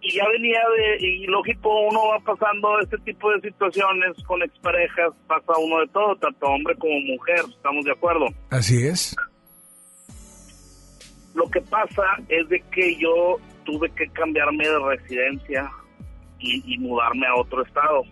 y 0.00 0.14
ya 0.14 0.28
venía 0.28 0.60
de, 0.76 1.06
y 1.06 1.26
lógico, 1.26 1.68
uno 1.88 2.00
va 2.08 2.20
pasando 2.20 2.78
este 2.80 2.98
tipo 2.98 3.30
de 3.32 3.40
situaciones 3.40 4.12
con 4.26 4.42
exparejas, 4.42 5.12
pasa 5.26 5.52
uno 5.58 5.80
de 5.80 5.88
todo, 5.88 6.16
tanto 6.16 6.46
hombre 6.46 6.74
como 6.76 6.98
mujer, 7.00 7.40
estamos 7.48 7.84
de 7.84 7.92
acuerdo. 7.92 8.26
Así 8.50 8.86
es. 8.86 9.16
Lo 11.34 11.44
que 11.50 11.60
pasa 11.60 12.02
es 12.28 12.48
de 12.48 12.60
que 12.72 12.96
yo 12.96 13.36
tuve 13.64 13.90
que 13.90 14.08
cambiarme 14.08 14.66
de 14.66 14.78
residencia 14.78 15.70
y, 16.38 16.74
y 16.74 16.78
mudarme 16.78 17.26
a 17.26 17.34
otro 17.34 17.62
estado. 17.62 18.02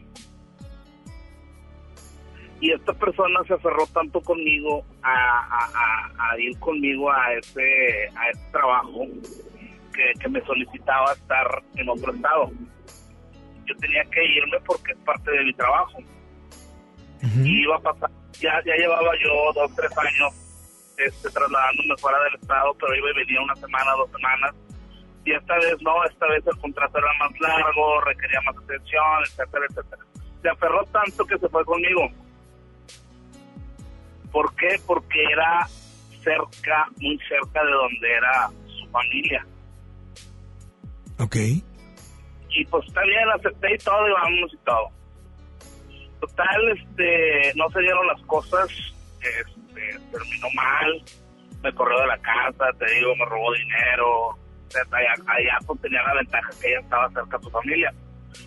Y 2.65 2.73
esta 2.73 2.95
persona 2.95 3.41
se 3.47 3.53
aferró 3.53 3.87
tanto 3.89 4.23
conmigo 4.23 4.83
a, 5.03 5.13
a- 5.13 5.71
a- 5.75 6.31
a 6.33 6.39
ir 6.39 6.59
conmigo 6.61 7.13
a 7.13 7.35
ese, 7.35 8.09
a 8.17 8.31
ese 8.31 8.41
trabajo 8.53 9.05
que, 9.93 10.13
que 10.19 10.29
me 10.31 10.41
solicitaba 10.47 11.13
estar 11.13 11.63
en 11.77 11.89
otro 11.91 12.15
estado. 12.15 12.51
Yo 13.67 13.77
tenía 13.77 14.03
que 14.07 14.25
irme 14.25 14.59
porque 14.65 14.93
es 14.93 14.99
parte 15.01 15.31
de 15.31 15.45
mi 15.45 15.53
trabajo. 15.53 15.99
Y 17.47 17.63
iba 17.65 17.77
a 17.77 17.81
pasar, 17.81 18.11
ya, 18.41 18.63
ya 18.65 18.75
llevaba 18.77 19.11
yo 19.23 19.53
dos, 19.55 19.71
tres 19.77 19.93
años 19.99 20.33
este, 20.97 21.29
trasladándome 21.31 21.95
fuera 21.99 22.19
del 22.25 22.35
estado, 22.41 22.75
pero 22.81 22.97
iba 22.97 23.11
y 23.11 23.15
venía 23.15 23.43
una 23.43 23.57
semana, 23.57 23.93
dos 23.93 24.11
semanas. 24.11 24.55
Y 25.27 25.33
esta 25.33 25.55
vez 25.57 25.77
no, 25.83 26.03
esta 26.05 26.27
vez 26.29 26.43
el 26.47 26.59
contrato 26.61 26.97
era 26.97 27.13
más 27.21 27.31
largo, 27.41 28.01
requería 28.01 28.41
más 28.47 28.57
atención, 28.57 29.23
etcétera, 29.27 29.67
etcétera. 29.69 30.03
Se 30.41 30.49
aferró 30.49 30.83
tanto 30.87 31.27
que 31.27 31.39
se 31.39 31.49
fue 31.51 31.63
conmigo. 31.67 32.09
¿Por 34.35 34.53
qué? 34.57 34.81
Porque 34.85 35.23
era 35.33 35.65
cerca, 36.25 36.89
muy 36.97 37.17
cerca 37.29 37.65
de 37.65 37.71
donde 37.71 38.13
era 38.13 38.51
su 38.67 38.91
familia. 38.91 39.47
Ok. 41.21 41.37
Y 42.51 42.65
pues 42.67 42.85
está 42.89 43.01
bien, 43.03 43.29
acepté 43.33 43.75
y 43.75 43.79
todo, 43.79 44.09
y 44.09 44.13
vámonos 44.13 44.53
y 44.53 44.57
todo. 44.65 44.91
Total, 46.19 46.69
este, 46.77 47.53
no 47.55 47.71
se 47.71 47.79
dieron 47.79 48.07
las 48.09 48.21
cosas, 48.23 48.69
este, 49.21 50.01
terminó 50.11 50.49
mal, 50.57 51.05
me 51.63 51.73
corrió 51.73 52.01
de 52.01 52.07
la 52.09 52.19
casa, 52.19 52.65
te 52.77 52.93
digo, 52.93 53.15
me 53.15 53.27
robó 53.27 53.53
dinero, 53.53 54.37
allá, 54.91 55.15
allá 55.29 55.59
pues 55.65 55.81
tenía 55.81 56.03
la 56.03 56.15
ventaja 56.15 56.51
que 56.61 56.71
ella 56.71 56.81
estaba 56.81 57.09
cerca 57.11 57.39
de 57.39 57.45
su 57.45 57.51
familia 57.51 57.95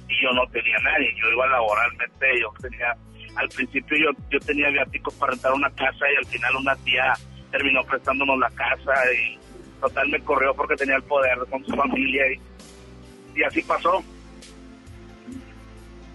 y 0.09 0.21
yo 0.21 0.31
no 0.33 0.45
tenía 0.51 0.77
nadie, 0.79 1.15
yo 1.15 1.29
iba 1.29 1.47
laboralmente, 1.47 2.41
yo 2.41 2.51
tenía, 2.61 2.93
al 3.37 3.49
principio 3.49 3.97
yo, 3.97 4.09
yo 4.31 4.39
tenía 4.39 4.69
viáticos 4.69 5.13
para 5.15 5.31
rentar 5.31 5.53
una 5.53 5.69
casa 5.71 6.05
y 6.11 6.17
al 6.17 6.25
final 6.25 6.55
una 6.55 6.75
tía 6.77 7.13
terminó 7.51 7.83
prestándonos 7.83 8.39
la 8.39 8.49
casa 8.49 8.93
y 9.13 9.37
total 9.79 10.09
me 10.09 10.19
corrió 10.21 10.53
porque 10.55 10.75
tenía 10.75 10.95
el 10.95 11.03
poder 11.03 11.37
con 11.49 11.63
su 11.65 11.75
familia 11.75 12.23
y, 12.31 13.39
y 13.39 13.43
así 13.43 13.61
pasó. 13.61 14.03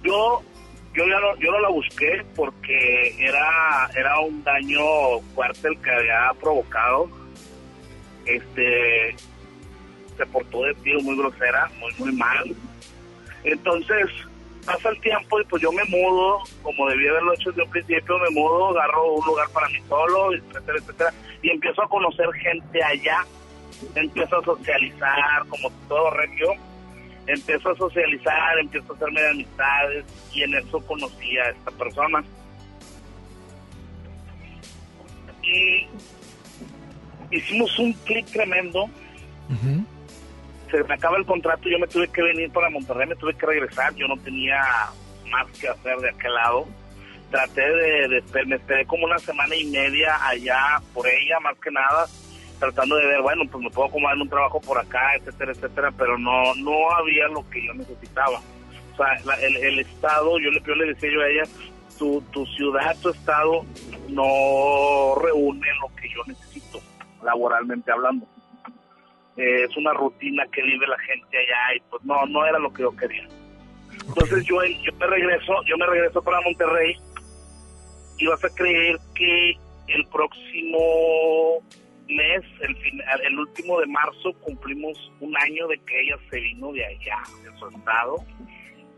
Yo 0.02 0.42
yo 0.94 1.06
ya 1.06 1.20
no, 1.20 1.36
yo 1.38 1.50
no 1.52 1.60
la 1.60 1.68
busqué 1.70 2.24
porque 2.34 3.14
era 3.18 3.88
era 3.96 4.20
un 4.20 4.42
daño 4.42 5.20
fuerte 5.34 5.68
el 5.68 5.80
que 5.80 5.90
había 5.90 6.32
provocado. 6.40 7.08
Este 8.26 9.14
se 10.16 10.26
portó 10.26 10.64
de 10.64 10.74
tío 10.74 11.00
muy 11.00 11.16
grosera, 11.16 11.70
muy 11.78 11.92
muy 11.98 12.12
mal. 12.12 12.54
Entonces 13.44 14.08
pasa 14.64 14.88
el 14.90 15.00
tiempo 15.00 15.40
y 15.40 15.44
pues 15.44 15.62
yo 15.62 15.72
me 15.72 15.84
mudo, 15.84 16.40
como 16.62 16.88
debía 16.88 17.10
haberlo 17.10 17.34
hecho 17.34 17.50
desde 17.50 17.64
un 17.64 17.70
principio, 17.70 18.18
me 18.18 18.30
mudo, 18.30 18.70
agarro 18.70 19.14
un 19.14 19.26
lugar 19.26 19.48
para 19.50 19.68
mí 19.68 19.78
solo, 19.88 20.32
etcétera, 20.34 20.78
etcétera, 20.78 21.14
y 21.42 21.50
empiezo 21.50 21.82
a 21.82 21.88
conocer 21.88 22.32
gente 22.34 22.82
allá, 22.82 23.26
empiezo 23.94 24.38
a 24.38 24.44
socializar 24.44 25.46
como 25.48 25.70
todo 25.88 26.10
regio, 26.10 26.52
empiezo 27.26 27.70
a 27.70 27.76
socializar, 27.76 28.58
empiezo 28.58 28.92
a 28.92 28.96
hacerme 28.96 29.20
de 29.20 29.30
amistades 29.30 30.04
y 30.32 30.42
en 30.42 30.54
eso 30.54 30.80
conocí 30.86 31.36
a 31.38 31.50
esta 31.50 31.70
persona. 31.72 32.24
Y 35.42 35.88
hicimos 37.30 37.76
un 37.78 37.92
clic 38.04 38.26
tremendo. 38.26 38.88
Se 40.72 40.82
me 40.84 40.94
acaba 40.94 41.16
el 41.18 41.24
contrato, 41.26 41.68
yo 41.68 41.78
me 41.78 41.86
tuve 41.86 42.08
que 42.08 42.22
venir 42.22 42.50
para 42.50 42.68
Monterrey, 42.70 43.06
me 43.06 43.14
tuve 43.14 43.34
que 43.34 43.46
regresar, 43.46 43.94
yo 43.94 44.08
no 44.08 44.16
tenía 44.16 44.60
más 45.30 45.46
que 45.58 45.68
hacer 45.68 45.96
de 45.98 46.08
aquel 46.10 46.34
lado. 46.34 46.66
Traté 47.30 47.60
de, 47.60 48.08
de- 48.08 48.44
me 48.46 48.56
esperé 48.56 48.84
como 48.86 49.04
una 49.04 49.18
semana 49.18 49.54
y 49.54 49.66
media 49.66 50.16
allá 50.26 50.80
por 50.92 51.06
ella, 51.06 51.38
más 51.40 51.56
que 51.58 51.70
nada, 51.70 52.06
tratando 52.58 52.96
de 52.96 53.06
ver, 53.06 53.20
bueno, 53.22 53.42
pues 53.50 53.62
me 53.64 53.70
puedo 53.70 53.88
acomodar 53.88 54.16
en 54.16 54.22
un 54.22 54.28
trabajo 54.28 54.60
por 54.60 54.78
acá, 54.78 55.14
etcétera, 55.16 55.52
etcétera, 55.52 55.90
pero 55.96 56.16
no 56.18 56.54
no 56.56 56.90
había 56.96 57.28
lo 57.28 57.48
que 57.50 57.64
yo 57.66 57.74
necesitaba. 57.74 58.40
O 58.92 58.96
sea, 58.96 59.18
la- 59.24 59.40
el, 59.46 59.56
el 59.56 59.78
estado, 59.78 60.38
yo 60.38 60.50
le, 60.50 60.60
yo 60.66 60.74
le 60.74 60.86
decía 60.86 61.10
yo 61.12 61.20
a 61.20 61.28
ella, 61.28 61.42
tu, 61.98 62.20
tu 62.32 62.44
ciudad, 62.46 62.96
tu 63.02 63.10
estado 63.10 63.64
no 64.08 65.14
reúne 65.22 65.66
lo 65.80 65.94
que 65.96 66.08
yo 66.08 66.20
necesito, 66.26 66.80
laboralmente 67.22 67.92
hablando. 67.92 68.26
Eh, 69.36 69.64
es 69.68 69.76
una 69.76 69.92
rutina 69.94 70.44
que 70.52 70.62
vive 70.62 70.86
la 70.86 70.98
gente 70.98 71.38
allá 71.38 71.76
y 71.76 71.80
pues 71.90 72.04
no, 72.04 72.26
no 72.26 72.44
era 72.46 72.58
lo 72.58 72.72
que 72.72 72.82
yo 72.82 72.94
quería. 72.96 73.26
Entonces 74.06 74.44
yo, 74.44 74.62
yo 74.64 74.92
me 74.98 75.06
regreso, 75.06 75.62
yo 75.66 75.76
me 75.78 75.86
regreso 75.86 76.22
para 76.22 76.40
Monterrey 76.42 76.96
y 78.18 78.26
vas 78.26 78.44
a 78.44 78.50
creer 78.50 78.98
que 79.14 79.56
el 79.88 80.06
próximo 80.06 81.60
mes, 82.08 82.42
el, 82.60 82.76
fin- 82.76 83.00
el 83.24 83.38
último 83.38 83.80
de 83.80 83.86
marzo, 83.86 84.32
cumplimos 84.40 85.10
un 85.20 85.36
año 85.38 85.66
de 85.68 85.78
que 85.78 86.00
ella 86.02 86.16
se 86.30 86.40
vino 86.40 86.72
de 86.72 86.84
allá, 86.84 87.22
de 87.42 87.58
su 87.58 87.68
estado. 87.68 88.16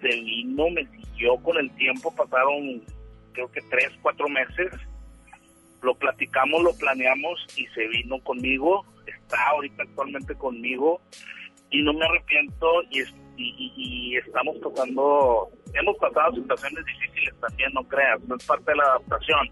Se 0.01 0.09
vino, 0.09 0.69
me 0.70 0.85
siguió 0.86 1.36
con 1.36 1.56
el 1.59 1.70
tiempo, 1.77 2.15
pasaron 2.15 2.82
creo 3.32 3.51
que 3.52 3.61
tres, 3.70 3.90
cuatro 4.02 4.28
meses. 4.28 4.73
Lo 5.82 5.94
platicamos, 5.94 6.62
lo 6.62 6.74
planeamos 6.77 7.47
y 7.56 7.66
se 7.69 7.86
vino 7.89 8.19
conmigo. 8.20 8.85
Está 9.07 9.49
ahorita 9.51 9.83
actualmente 9.83 10.35
conmigo 10.37 11.01
y 11.71 11.83
no 11.83 11.93
me 11.93 12.05
arrepiento 12.05 12.83
y, 12.91 13.01
es- 13.01 13.15
y, 13.37 13.55
y- 13.59 13.73
y 13.77 14.17
estamos 14.17 14.57
pasando, 14.63 15.49
hemos 15.73 15.97
pasado 15.99 16.35
situaciones 16.37 16.85
difíciles 16.85 17.35
también, 17.41 17.73
no 17.75 17.83
creas, 17.89 18.21
no 18.29 18.37
es 18.37 18.47
parte 18.47 18.71
de 18.71 18.77
la 18.77 18.85
adaptación, 18.85 19.51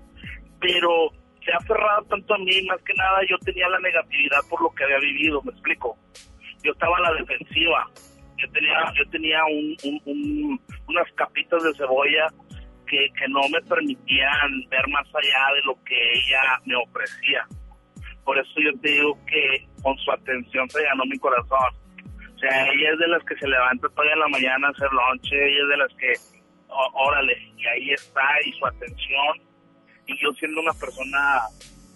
pero 0.61 1.11
se 1.45 1.53
ha 1.53 1.57
aferrado 1.57 2.05
tanto 2.05 2.35
a 2.35 2.39
mí, 2.39 2.63
más 2.69 2.81
que 2.83 2.95
nada 2.95 3.19
yo 3.29 3.37
tenía 3.39 3.69
la 3.69 3.81
negatividad 3.81 4.39
por 4.49 4.63
lo 4.63 4.71
que 4.71 4.85
había 4.85 4.99
vivido, 4.99 5.43
me 5.43 5.51
explico, 5.51 5.99
yo 6.63 6.71
estaba 6.73 6.97
a 6.99 7.01
la 7.01 7.13
defensiva, 7.15 7.91
yo 8.39 8.49
tenía, 8.53 8.93
yo 8.97 9.11
tenía 9.11 9.41
un, 9.47 9.77
un- 9.85 10.03
un- 10.05 10.61
unas 10.89 11.11
capitas 11.15 11.63
de 11.65 11.75
cebolla 11.75 12.29
que 12.87 13.09
no 13.29 13.41
me 13.51 13.61
permitían 13.63 14.61
ver 14.69 14.87
más 14.89 15.07
allá 15.15 15.55
de 15.55 15.63
lo 15.65 15.75
que 15.85 16.13
ella 16.13 16.43
me 16.67 16.77
ofrecía. 16.77 17.47
Por 18.25 18.39
eso 18.39 18.53
yo 18.57 18.79
te 18.81 18.91
digo 18.91 19.19
que 19.27 19.67
con 19.83 19.97
su 19.99 20.11
atención 20.13 20.69
se 20.71 20.83
ganó 20.83 21.05
mi 21.07 21.19
corazón. 21.19 21.75
O 22.35 22.39
sea, 22.39 22.67
ella 22.67 22.93
es 22.93 22.99
de 22.99 23.09
las 23.09 23.25
que 23.25 23.37
se 23.37 23.49
levanta 23.49 23.89
todavía 23.91 24.15
en 24.15 24.21
la 24.21 24.29
mañana 24.29 24.69
a 24.69 24.71
hacer 24.71 24.91
lonche, 24.93 25.37
ella 25.37 25.63
es 25.63 25.69
de 25.69 25.77
las 25.77 25.95
que, 25.95 26.13
órale, 26.69 27.37
y 27.57 27.67
ahí 27.67 27.91
está, 27.93 28.23
y 28.45 28.53
su 28.53 28.67
atención. 28.67 29.41
Y 30.07 30.19
yo 30.21 30.33
siendo 30.33 30.61
una 30.61 30.73
persona 30.73 31.43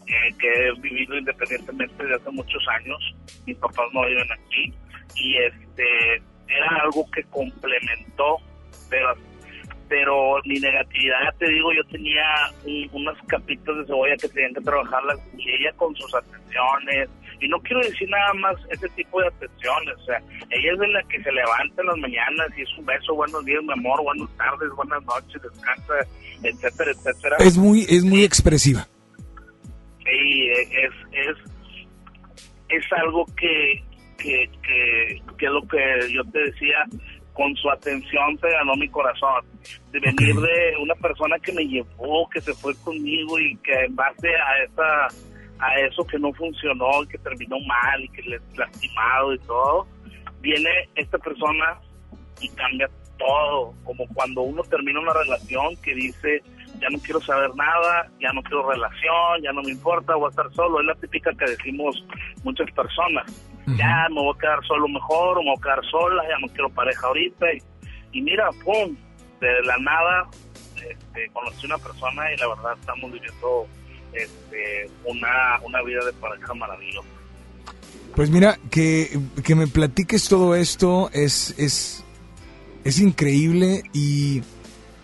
eh, 0.07 0.35
que 0.39 0.69
he 0.69 0.73
vivido 0.81 1.17
independientemente 1.17 2.05
de 2.05 2.15
hace 2.15 2.31
muchos 2.31 2.63
años, 2.69 2.99
mis 3.45 3.57
papás 3.57 3.87
no 3.93 4.07
viven 4.07 4.29
aquí, 4.33 4.73
y 5.17 5.37
este 5.37 6.23
era 6.49 6.83
algo 6.83 7.11
que 7.11 7.25
complementó, 7.25 8.39
pero 8.89 9.15
pero 9.89 10.37
mi 10.45 10.59
negatividad, 10.59 11.35
te 11.39 11.49
digo, 11.49 11.73
yo 11.73 11.85
tenía 11.91 12.25
un- 12.65 12.89
unas 12.93 13.17
capitas 13.29 13.77
de 13.79 13.87
cebolla 13.87 14.17
que 14.17 14.29
tenían 14.29 14.55
que 14.55 14.61
trabajarlas 14.63 15.19
y 15.39 15.51
ella 15.51 15.73
con 15.77 15.95
sus 15.97 16.13
atenciones, 16.15 17.09
y 17.41 17.49
no 17.49 17.59
quiero 17.61 17.81
decir 17.81 18.09
nada 18.09 18.33
más 18.35 18.57
ese 18.71 18.89
tipo 18.91 19.21
de 19.21 19.29
atenciones, 19.29 19.95
o 19.99 20.05
sea, 20.07 20.19
ella 20.51 20.73
es 20.73 20.79
de 20.79 20.89
la 20.89 21.03
que 21.05 21.23
se 21.23 21.31
levanta 21.33 21.83
en 21.83 21.87
las 21.89 21.97
mañanas 21.99 22.49
y 22.57 22.63
es 22.63 22.79
un 22.79 22.87
beso, 22.87 23.15
buenos 23.15 23.45
días, 23.45 23.63
mi 23.63 23.73
amor, 23.75 24.03
buenas 24.03 24.29
tardes, 24.37 24.71
buenas 24.75 25.05
noches, 25.05 25.41
descansa, 25.43 25.95
etcétera, 26.43 26.91
etcétera. 26.93 27.37
Es 27.41 27.57
muy, 27.59 27.81
es 27.89 28.05
muy 28.05 28.25
expresiva. 28.25 28.87
Sí, 30.05 30.49
es, 30.51 30.93
es, 31.13 31.37
es 32.69 32.93
algo 32.93 33.27
que, 33.37 33.83
que, 34.19 34.49
que, 34.63 35.23
que 35.39 35.47
es 35.47 35.53
lo 35.53 35.63
que 35.69 35.79
yo 36.13 36.25
te 36.33 36.39
decía, 36.39 36.85
con 37.37 37.55
su 37.57 37.71
atención 37.71 38.39
se 38.41 38.49
ganó 38.49 38.75
mi 38.77 38.89
corazón. 38.89 39.45
De 39.93 40.01
venir 40.01 40.35
de 40.35 40.77
una 40.83 40.95
persona 40.95 41.39
que 41.39 41.53
me 41.53 41.67
llevó, 41.67 42.29
que 42.31 42.41
se 42.41 42.55
fue 42.55 42.75
conmigo 42.83 43.39
y 43.39 43.57
que 43.59 43.73
en 43.85 43.95
base 43.95 44.29
a 44.29 44.65
esa 44.65 45.09
a 45.59 45.75
eso 45.81 46.07
que 46.07 46.19
no 46.19 46.33
funcionó 46.35 47.03
y 47.03 47.09
que 47.09 47.19
terminó 47.19 47.59
mal 47.61 48.05
y 48.05 48.09
que 48.09 48.23
le 48.23 48.41
lastimado 48.57 49.35
y 49.35 49.39
todo, 49.41 49.87
viene 50.41 50.69
esta 50.95 51.17
persona 51.19 51.79
y 52.41 52.49
cambia 52.51 52.91
todo, 53.19 53.75
como 53.85 54.07
cuando 54.09 54.43
uno 54.43 54.63
termina 54.65 55.01
una 55.01 55.15
relación 55.15 55.75
que 55.83 55.95
dice, 55.95 56.43
ya 56.81 56.89
no 56.91 56.99
quiero 56.99 57.21
saber 57.21 57.55
nada, 57.55 58.11
ya 58.21 58.33
no 58.33 58.43
quiero 58.43 58.71
relación, 58.71 59.43
ya 59.43 59.53
no 59.53 59.63
me 59.63 59.73
importa, 59.73 60.15
voy 60.15 60.27
a 60.27 60.31
estar 60.31 60.53
solo, 60.53 60.81
es 60.81 60.87
la 60.87 60.95
típica 60.95 61.33
que 61.35 61.51
decimos 61.51 62.05
muchas 62.45 62.71
personas, 62.73 63.25
ya 63.77 64.07
me 64.11 64.21
voy 64.21 64.35
a 64.35 64.39
quedar 64.39 64.65
solo 64.67 64.89
mejor, 64.89 65.39
o 65.39 65.43
me 65.43 65.51
voy 65.51 65.59
a 65.59 65.63
quedar 65.63 65.85
sola, 65.91 66.23
ya 66.29 66.39
no 66.41 66.49
quiero 66.53 66.71
pareja 66.71 67.07
ahorita, 67.07 67.47
y, 67.53 67.63
y 68.13 68.23
mira, 68.23 68.51
pum, 68.65 68.97
de 69.41 69.63
la 69.63 69.77
nada, 69.79 70.29
este, 70.77 71.29
conocí 71.33 71.67
una 71.67 71.79
persona 71.79 72.33
y 72.33 72.37
la 72.37 72.49
verdad 72.49 72.73
estamos 72.79 73.13
viviendo 73.13 73.67
este, 74.13 74.91
una, 75.05 75.61
una 75.63 75.83
vida 75.83 76.05
de 76.05 76.13
pareja 76.15 76.55
maravillosa. 76.55 77.09
Pues 78.15 78.31
mira, 78.31 78.59
que, 78.71 79.19
que 79.45 79.55
me 79.55 79.67
platiques 79.67 80.29
todo 80.29 80.55
esto 80.55 81.11
es, 81.13 81.55
es, 81.59 82.05
es 82.85 83.01
increíble 83.01 83.83
y 83.93 84.43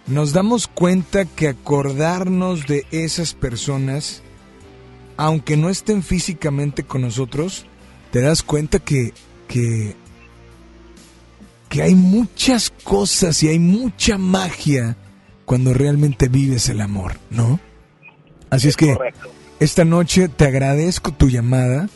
nos 0.06 0.32
damos 0.32 0.66
cuenta 0.66 1.24
que 1.24 1.48
acordarnos 1.48 2.66
de 2.66 2.86
esas 2.90 3.34
personas, 3.34 4.22
aunque 5.16 5.56
no 5.56 5.68
estén 5.68 6.02
físicamente 6.02 6.82
con 6.82 7.02
nosotros, 7.02 7.66
te 8.10 8.20
das 8.20 8.42
cuenta 8.42 8.78
que, 8.78 9.14
que, 9.48 9.94
que 11.68 11.82
hay 11.82 11.94
muchas 11.94 12.72
cosas 12.84 13.42
y 13.42 13.48
hay 13.48 13.58
mucha 13.58 14.18
magia 14.18 14.96
cuando 15.44 15.72
realmente 15.72 16.28
vives 16.28 16.68
el 16.68 16.80
amor, 16.80 17.18
¿no? 17.30 17.60
Así 18.50 18.68
es, 18.68 18.76
que 18.76 18.96
esta 19.60 19.84
noche 19.84 20.28
te 20.28 20.44
agradezco 20.44 21.12
tu 21.12 21.28
llamada 21.28 21.88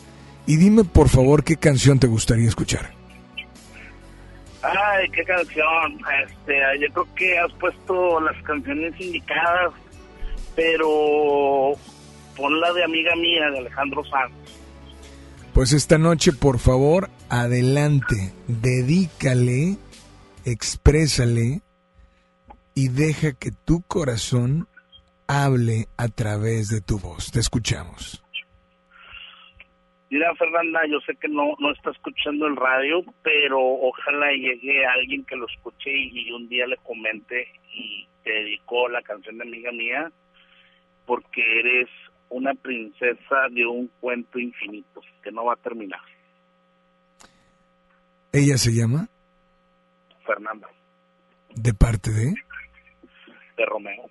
y 0.47 0.57
dime 0.57 0.85
por 0.85 1.09
favor 1.09 1.45
qué 1.45 1.57
canción 1.57 1.99
te 1.99 2.07
gustaría 2.07 2.49
escuchar. 2.49 2.96
Ay, 4.67 5.09
qué 5.11 5.25
canción. 5.25 5.99
Este, 6.25 6.61
yo 6.81 6.93
creo 6.93 7.15
que 7.15 7.39
has 7.39 7.53
puesto 7.55 8.21
las 8.21 8.41
canciones 8.43 8.99
indicadas, 9.01 9.73
pero 10.55 11.75
pon 12.37 12.61
la 12.61 12.73
de 12.73 12.85
amiga 12.85 13.15
mía, 13.17 13.51
de 13.51 13.59
Alejandro 13.59 14.05
Sanz. 14.05 14.33
Pues 15.53 15.73
esta 15.73 15.99
noche, 15.99 16.33
por 16.33 16.59
favor, 16.59 17.11
adelante, 17.29 18.35
dedícale, 18.47 19.77
exprésale 20.45 21.63
y 22.75 22.89
deja 22.89 23.33
que 23.33 23.53
tu 23.53 23.83
corazón 23.83 24.69
hable 25.29 25.89
a 25.97 26.09
través 26.09 26.69
de 26.69 26.81
tu 26.81 26.99
voz. 26.99 27.31
Te 27.31 27.41
escuchamos. 27.41 28.23
Mira, 30.09 30.35
Fernanda, 30.37 30.81
yo 30.89 31.01
sé 31.01 31.17
que 31.17 31.29
no, 31.29 31.57
no 31.59 31.73
está 31.73 31.91
escuchando 31.91 32.47
el 32.47 32.57
radio, 32.57 33.03
pero 33.23 33.59
ojalá 33.61 34.31
llegue 34.33 34.87
alguien 34.87 35.25
que 35.25 35.37
lo 35.37 35.47
escuche 35.47 35.91
y, 35.91 36.29
y 36.29 36.33
un 36.33 36.49
día 36.49 36.67
le 36.67 36.77
comente 36.79 37.49
y 37.73 38.07
te 38.23 38.31
dedicó 38.31 38.89
la 38.89 39.03
canción 39.03 39.39
de 39.39 39.45
amiga 39.45 39.73
mía, 39.73 40.13
porque 41.07 41.61
eres 41.61 41.89
una 42.29 42.55
princesa 42.55 43.49
de 43.51 43.67
un 43.67 43.89
cuento 44.01 44.39
infinito 44.39 45.01
que 45.23 45.33
no 45.33 45.45
va 45.45 45.55
a 45.55 45.57
terminar. 45.57 46.01
¿Ella 48.33 48.59
se 48.59 48.73
llama? 48.73 49.09
Fernanda, 50.25 50.69
¿De 51.55 51.73
parte 51.73 52.11
de? 52.11 52.35
de 53.57 53.65
Romeo. 53.65 54.11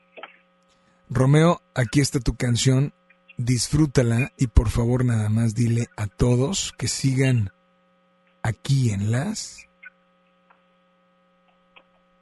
Romeo, 1.09 1.61
aquí 1.75 1.99
está 2.01 2.19
tu 2.19 2.35
canción, 2.35 2.93
disfrútala 3.37 4.31
y 4.37 4.47
por 4.47 4.69
favor 4.69 5.05
nada 5.05 5.29
más 5.29 5.55
dile 5.55 5.87
a 5.97 6.07
todos 6.07 6.73
que 6.77 6.87
sigan 6.87 7.51
aquí 8.43 8.91
en 8.91 9.11
las... 9.11 9.67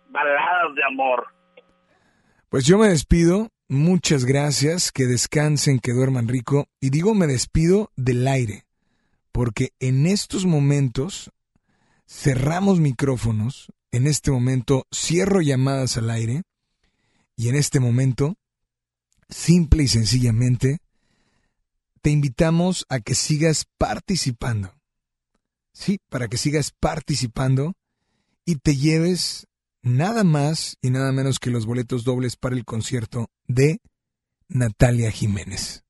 Baladas 0.09 0.75
de 0.75 0.83
amor. 0.91 1.27
Pues 2.49 2.65
yo 2.65 2.77
me 2.77 2.87
despido, 2.87 3.49
muchas 3.67 4.25
gracias, 4.25 4.91
que 4.91 5.05
descansen, 5.05 5.79
que 5.79 5.91
duerman 5.91 6.27
rico. 6.27 6.67
Y 6.79 6.91
digo 6.91 7.15
me 7.15 7.25
despido 7.25 7.91
del 7.95 8.27
aire, 8.27 8.65
porque 9.31 9.73
en 9.79 10.05
estos 10.05 10.45
momentos 10.45 11.31
cerramos 12.07 12.79
micrófonos, 12.79 13.71
en 13.91 14.07
este 14.07 14.29
momento 14.29 14.85
cierro 14.93 15.41
llamadas 15.41 15.97
al 15.97 16.09
aire. 16.11 16.43
Y 17.35 17.49
en 17.49 17.55
este 17.55 17.79
momento, 17.79 18.35
simple 19.29 19.83
y 19.83 19.87
sencillamente, 19.87 20.77
te 22.03 22.11
invitamos 22.11 22.85
a 22.89 22.99
que 22.99 23.15
sigas 23.15 23.65
participando. 23.77 24.75
Sí, 25.71 25.99
para 26.09 26.27
que 26.27 26.37
sigas 26.37 26.71
participando 26.77 27.75
y 28.45 28.57
te 28.57 28.75
lleves 28.75 29.47
nada 29.81 30.25
más 30.25 30.77
y 30.81 30.89
nada 30.89 31.13
menos 31.13 31.39
que 31.39 31.49
los 31.49 31.65
boletos 31.65 32.03
dobles 32.03 32.35
para 32.35 32.55
el 32.57 32.65
concierto 32.65 33.29
de 33.47 33.79
Natalia 34.49 35.11
Jiménez. 35.11 35.85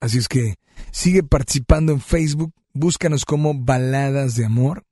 Así 0.00 0.16
es 0.16 0.28
que 0.28 0.54
sigue 0.90 1.22
participando 1.22 1.92
en 1.92 2.00
Facebook, 2.00 2.54
búscanos 2.72 3.26
como 3.26 3.52
Baladas 3.52 4.36
de 4.36 4.46
Amor 4.46 4.86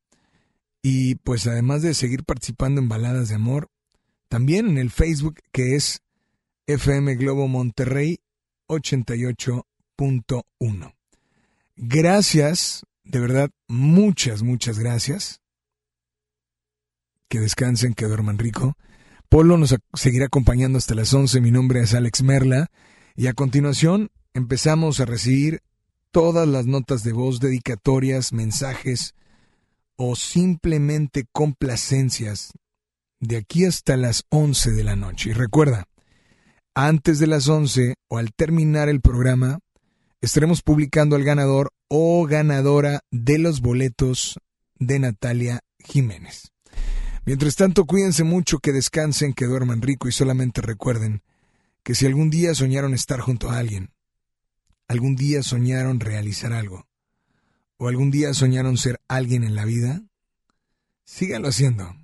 y 0.83 1.15
pues 1.15 1.47
además 1.47 1.81
de 1.81 1.95
seguir 1.95 2.25
participando 2.25 2.83
en 2.83 2.91
Baladas 2.91 3.31
de 3.31 3.37
Amor, 3.37 3.71
también 4.29 4.69
en 4.69 4.77
el 4.77 4.91
Facebook 4.91 5.41
que 5.51 5.77
es 5.77 6.03
FM 6.67 7.15
Globo 7.15 7.49
Monterrey 7.49 8.21
88.1. 9.99 10.95
Gracias, 11.77 12.85
de 13.05 13.21
verdad, 13.21 13.51
muchas, 13.69 14.43
muchas 14.43 14.79
gracias. 14.79 15.41
Que 17.29 17.41
descansen, 17.41 17.95
que 17.95 18.07
duerman 18.07 18.39
rico. 18.39 18.77
Polo 19.29 19.57
nos 19.57 19.75
seguirá 19.95 20.27
acompañando 20.27 20.79
hasta 20.79 20.95
las 20.95 21.15
11. 21.15 21.41
Mi 21.41 21.51
nombre 21.51 21.81
es 21.81 21.95
Alex 21.95 22.23
Merla. 22.23 22.71
Y 23.17 23.27
a 23.27 23.33
continuación 23.33 24.11
empezamos 24.35 25.01
a 25.01 25.07
recibir 25.07 25.63
todas 26.11 26.47
las 26.47 26.67
notas 26.67 27.03
de 27.03 27.13
voz, 27.13 27.41
dedicatorias, 27.41 28.33
mensajes 28.33 29.15
o 29.97 30.17
simplemente 30.17 31.25
complacencias 31.33 32.53
de 33.21 33.39
aquí 33.39 33.65
hasta 33.65 33.97
las 33.97 34.25
11 34.29 34.73
de 34.73 34.85
la 34.85 34.97
noche. 34.97 35.31
Y 35.31 35.33
recuerda, 35.33 35.87
antes 36.75 37.19
de 37.19 37.27
las 37.27 37.49
11 37.49 37.95
o 38.09 38.19
al 38.19 38.33
terminar 38.35 38.89
el 38.89 39.01
programa, 39.01 39.61
estaremos 40.23 40.63
publicando 40.63 41.17
al 41.17 41.25
ganador 41.25 41.73
o 41.89 42.25
ganadora 42.27 43.01
de 43.11 43.39
los 43.39 43.61
boletos 43.61 44.39
de 44.79 45.01
Natalia 45.01 45.61
Jiménez. 45.81 46.53
Mientras 47.27 47.57
tanto, 47.57 47.85
cuídense 47.85 48.25
mucho, 48.25 48.59
que 48.61 48.73
descansen, 48.73 49.35
que 49.35 49.47
duerman 49.47 49.83
rico 49.83 50.09
y 50.09 50.13
solamente 50.13 50.61
recuerden 50.63 51.23
que 51.83 51.95
si 51.95 52.07
algún 52.07 52.31
día 52.31 52.55
soñaron 52.55 52.95
estar 52.95 53.21
junto 53.21 53.51
a 53.51 53.59
alguien, 53.59 53.91
algún 54.89 55.17
día 55.17 55.43
soñaron 55.43 55.99
realizar 55.99 56.53
algo, 56.53 56.87
o 57.77 57.89
algún 57.89 58.13
día 58.13 58.33
soñaron 58.33 58.77
ser 58.77 59.01
alguien 59.09 59.43
en 59.43 59.57
la 59.57 59.65
vida, 59.65 60.03
síganlo 61.05 61.49
haciendo. 61.49 61.97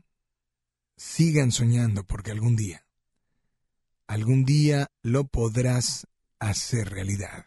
Sigan 0.96 1.52
soñando 1.52 2.02
porque 2.02 2.32
algún 2.32 2.56
día, 2.56 2.84
algún 4.08 4.44
día 4.44 4.88
lo 5.02 5.28
podrás 5.28 6.08
hacer 6.40 6.90
realidad. 6.90 7.46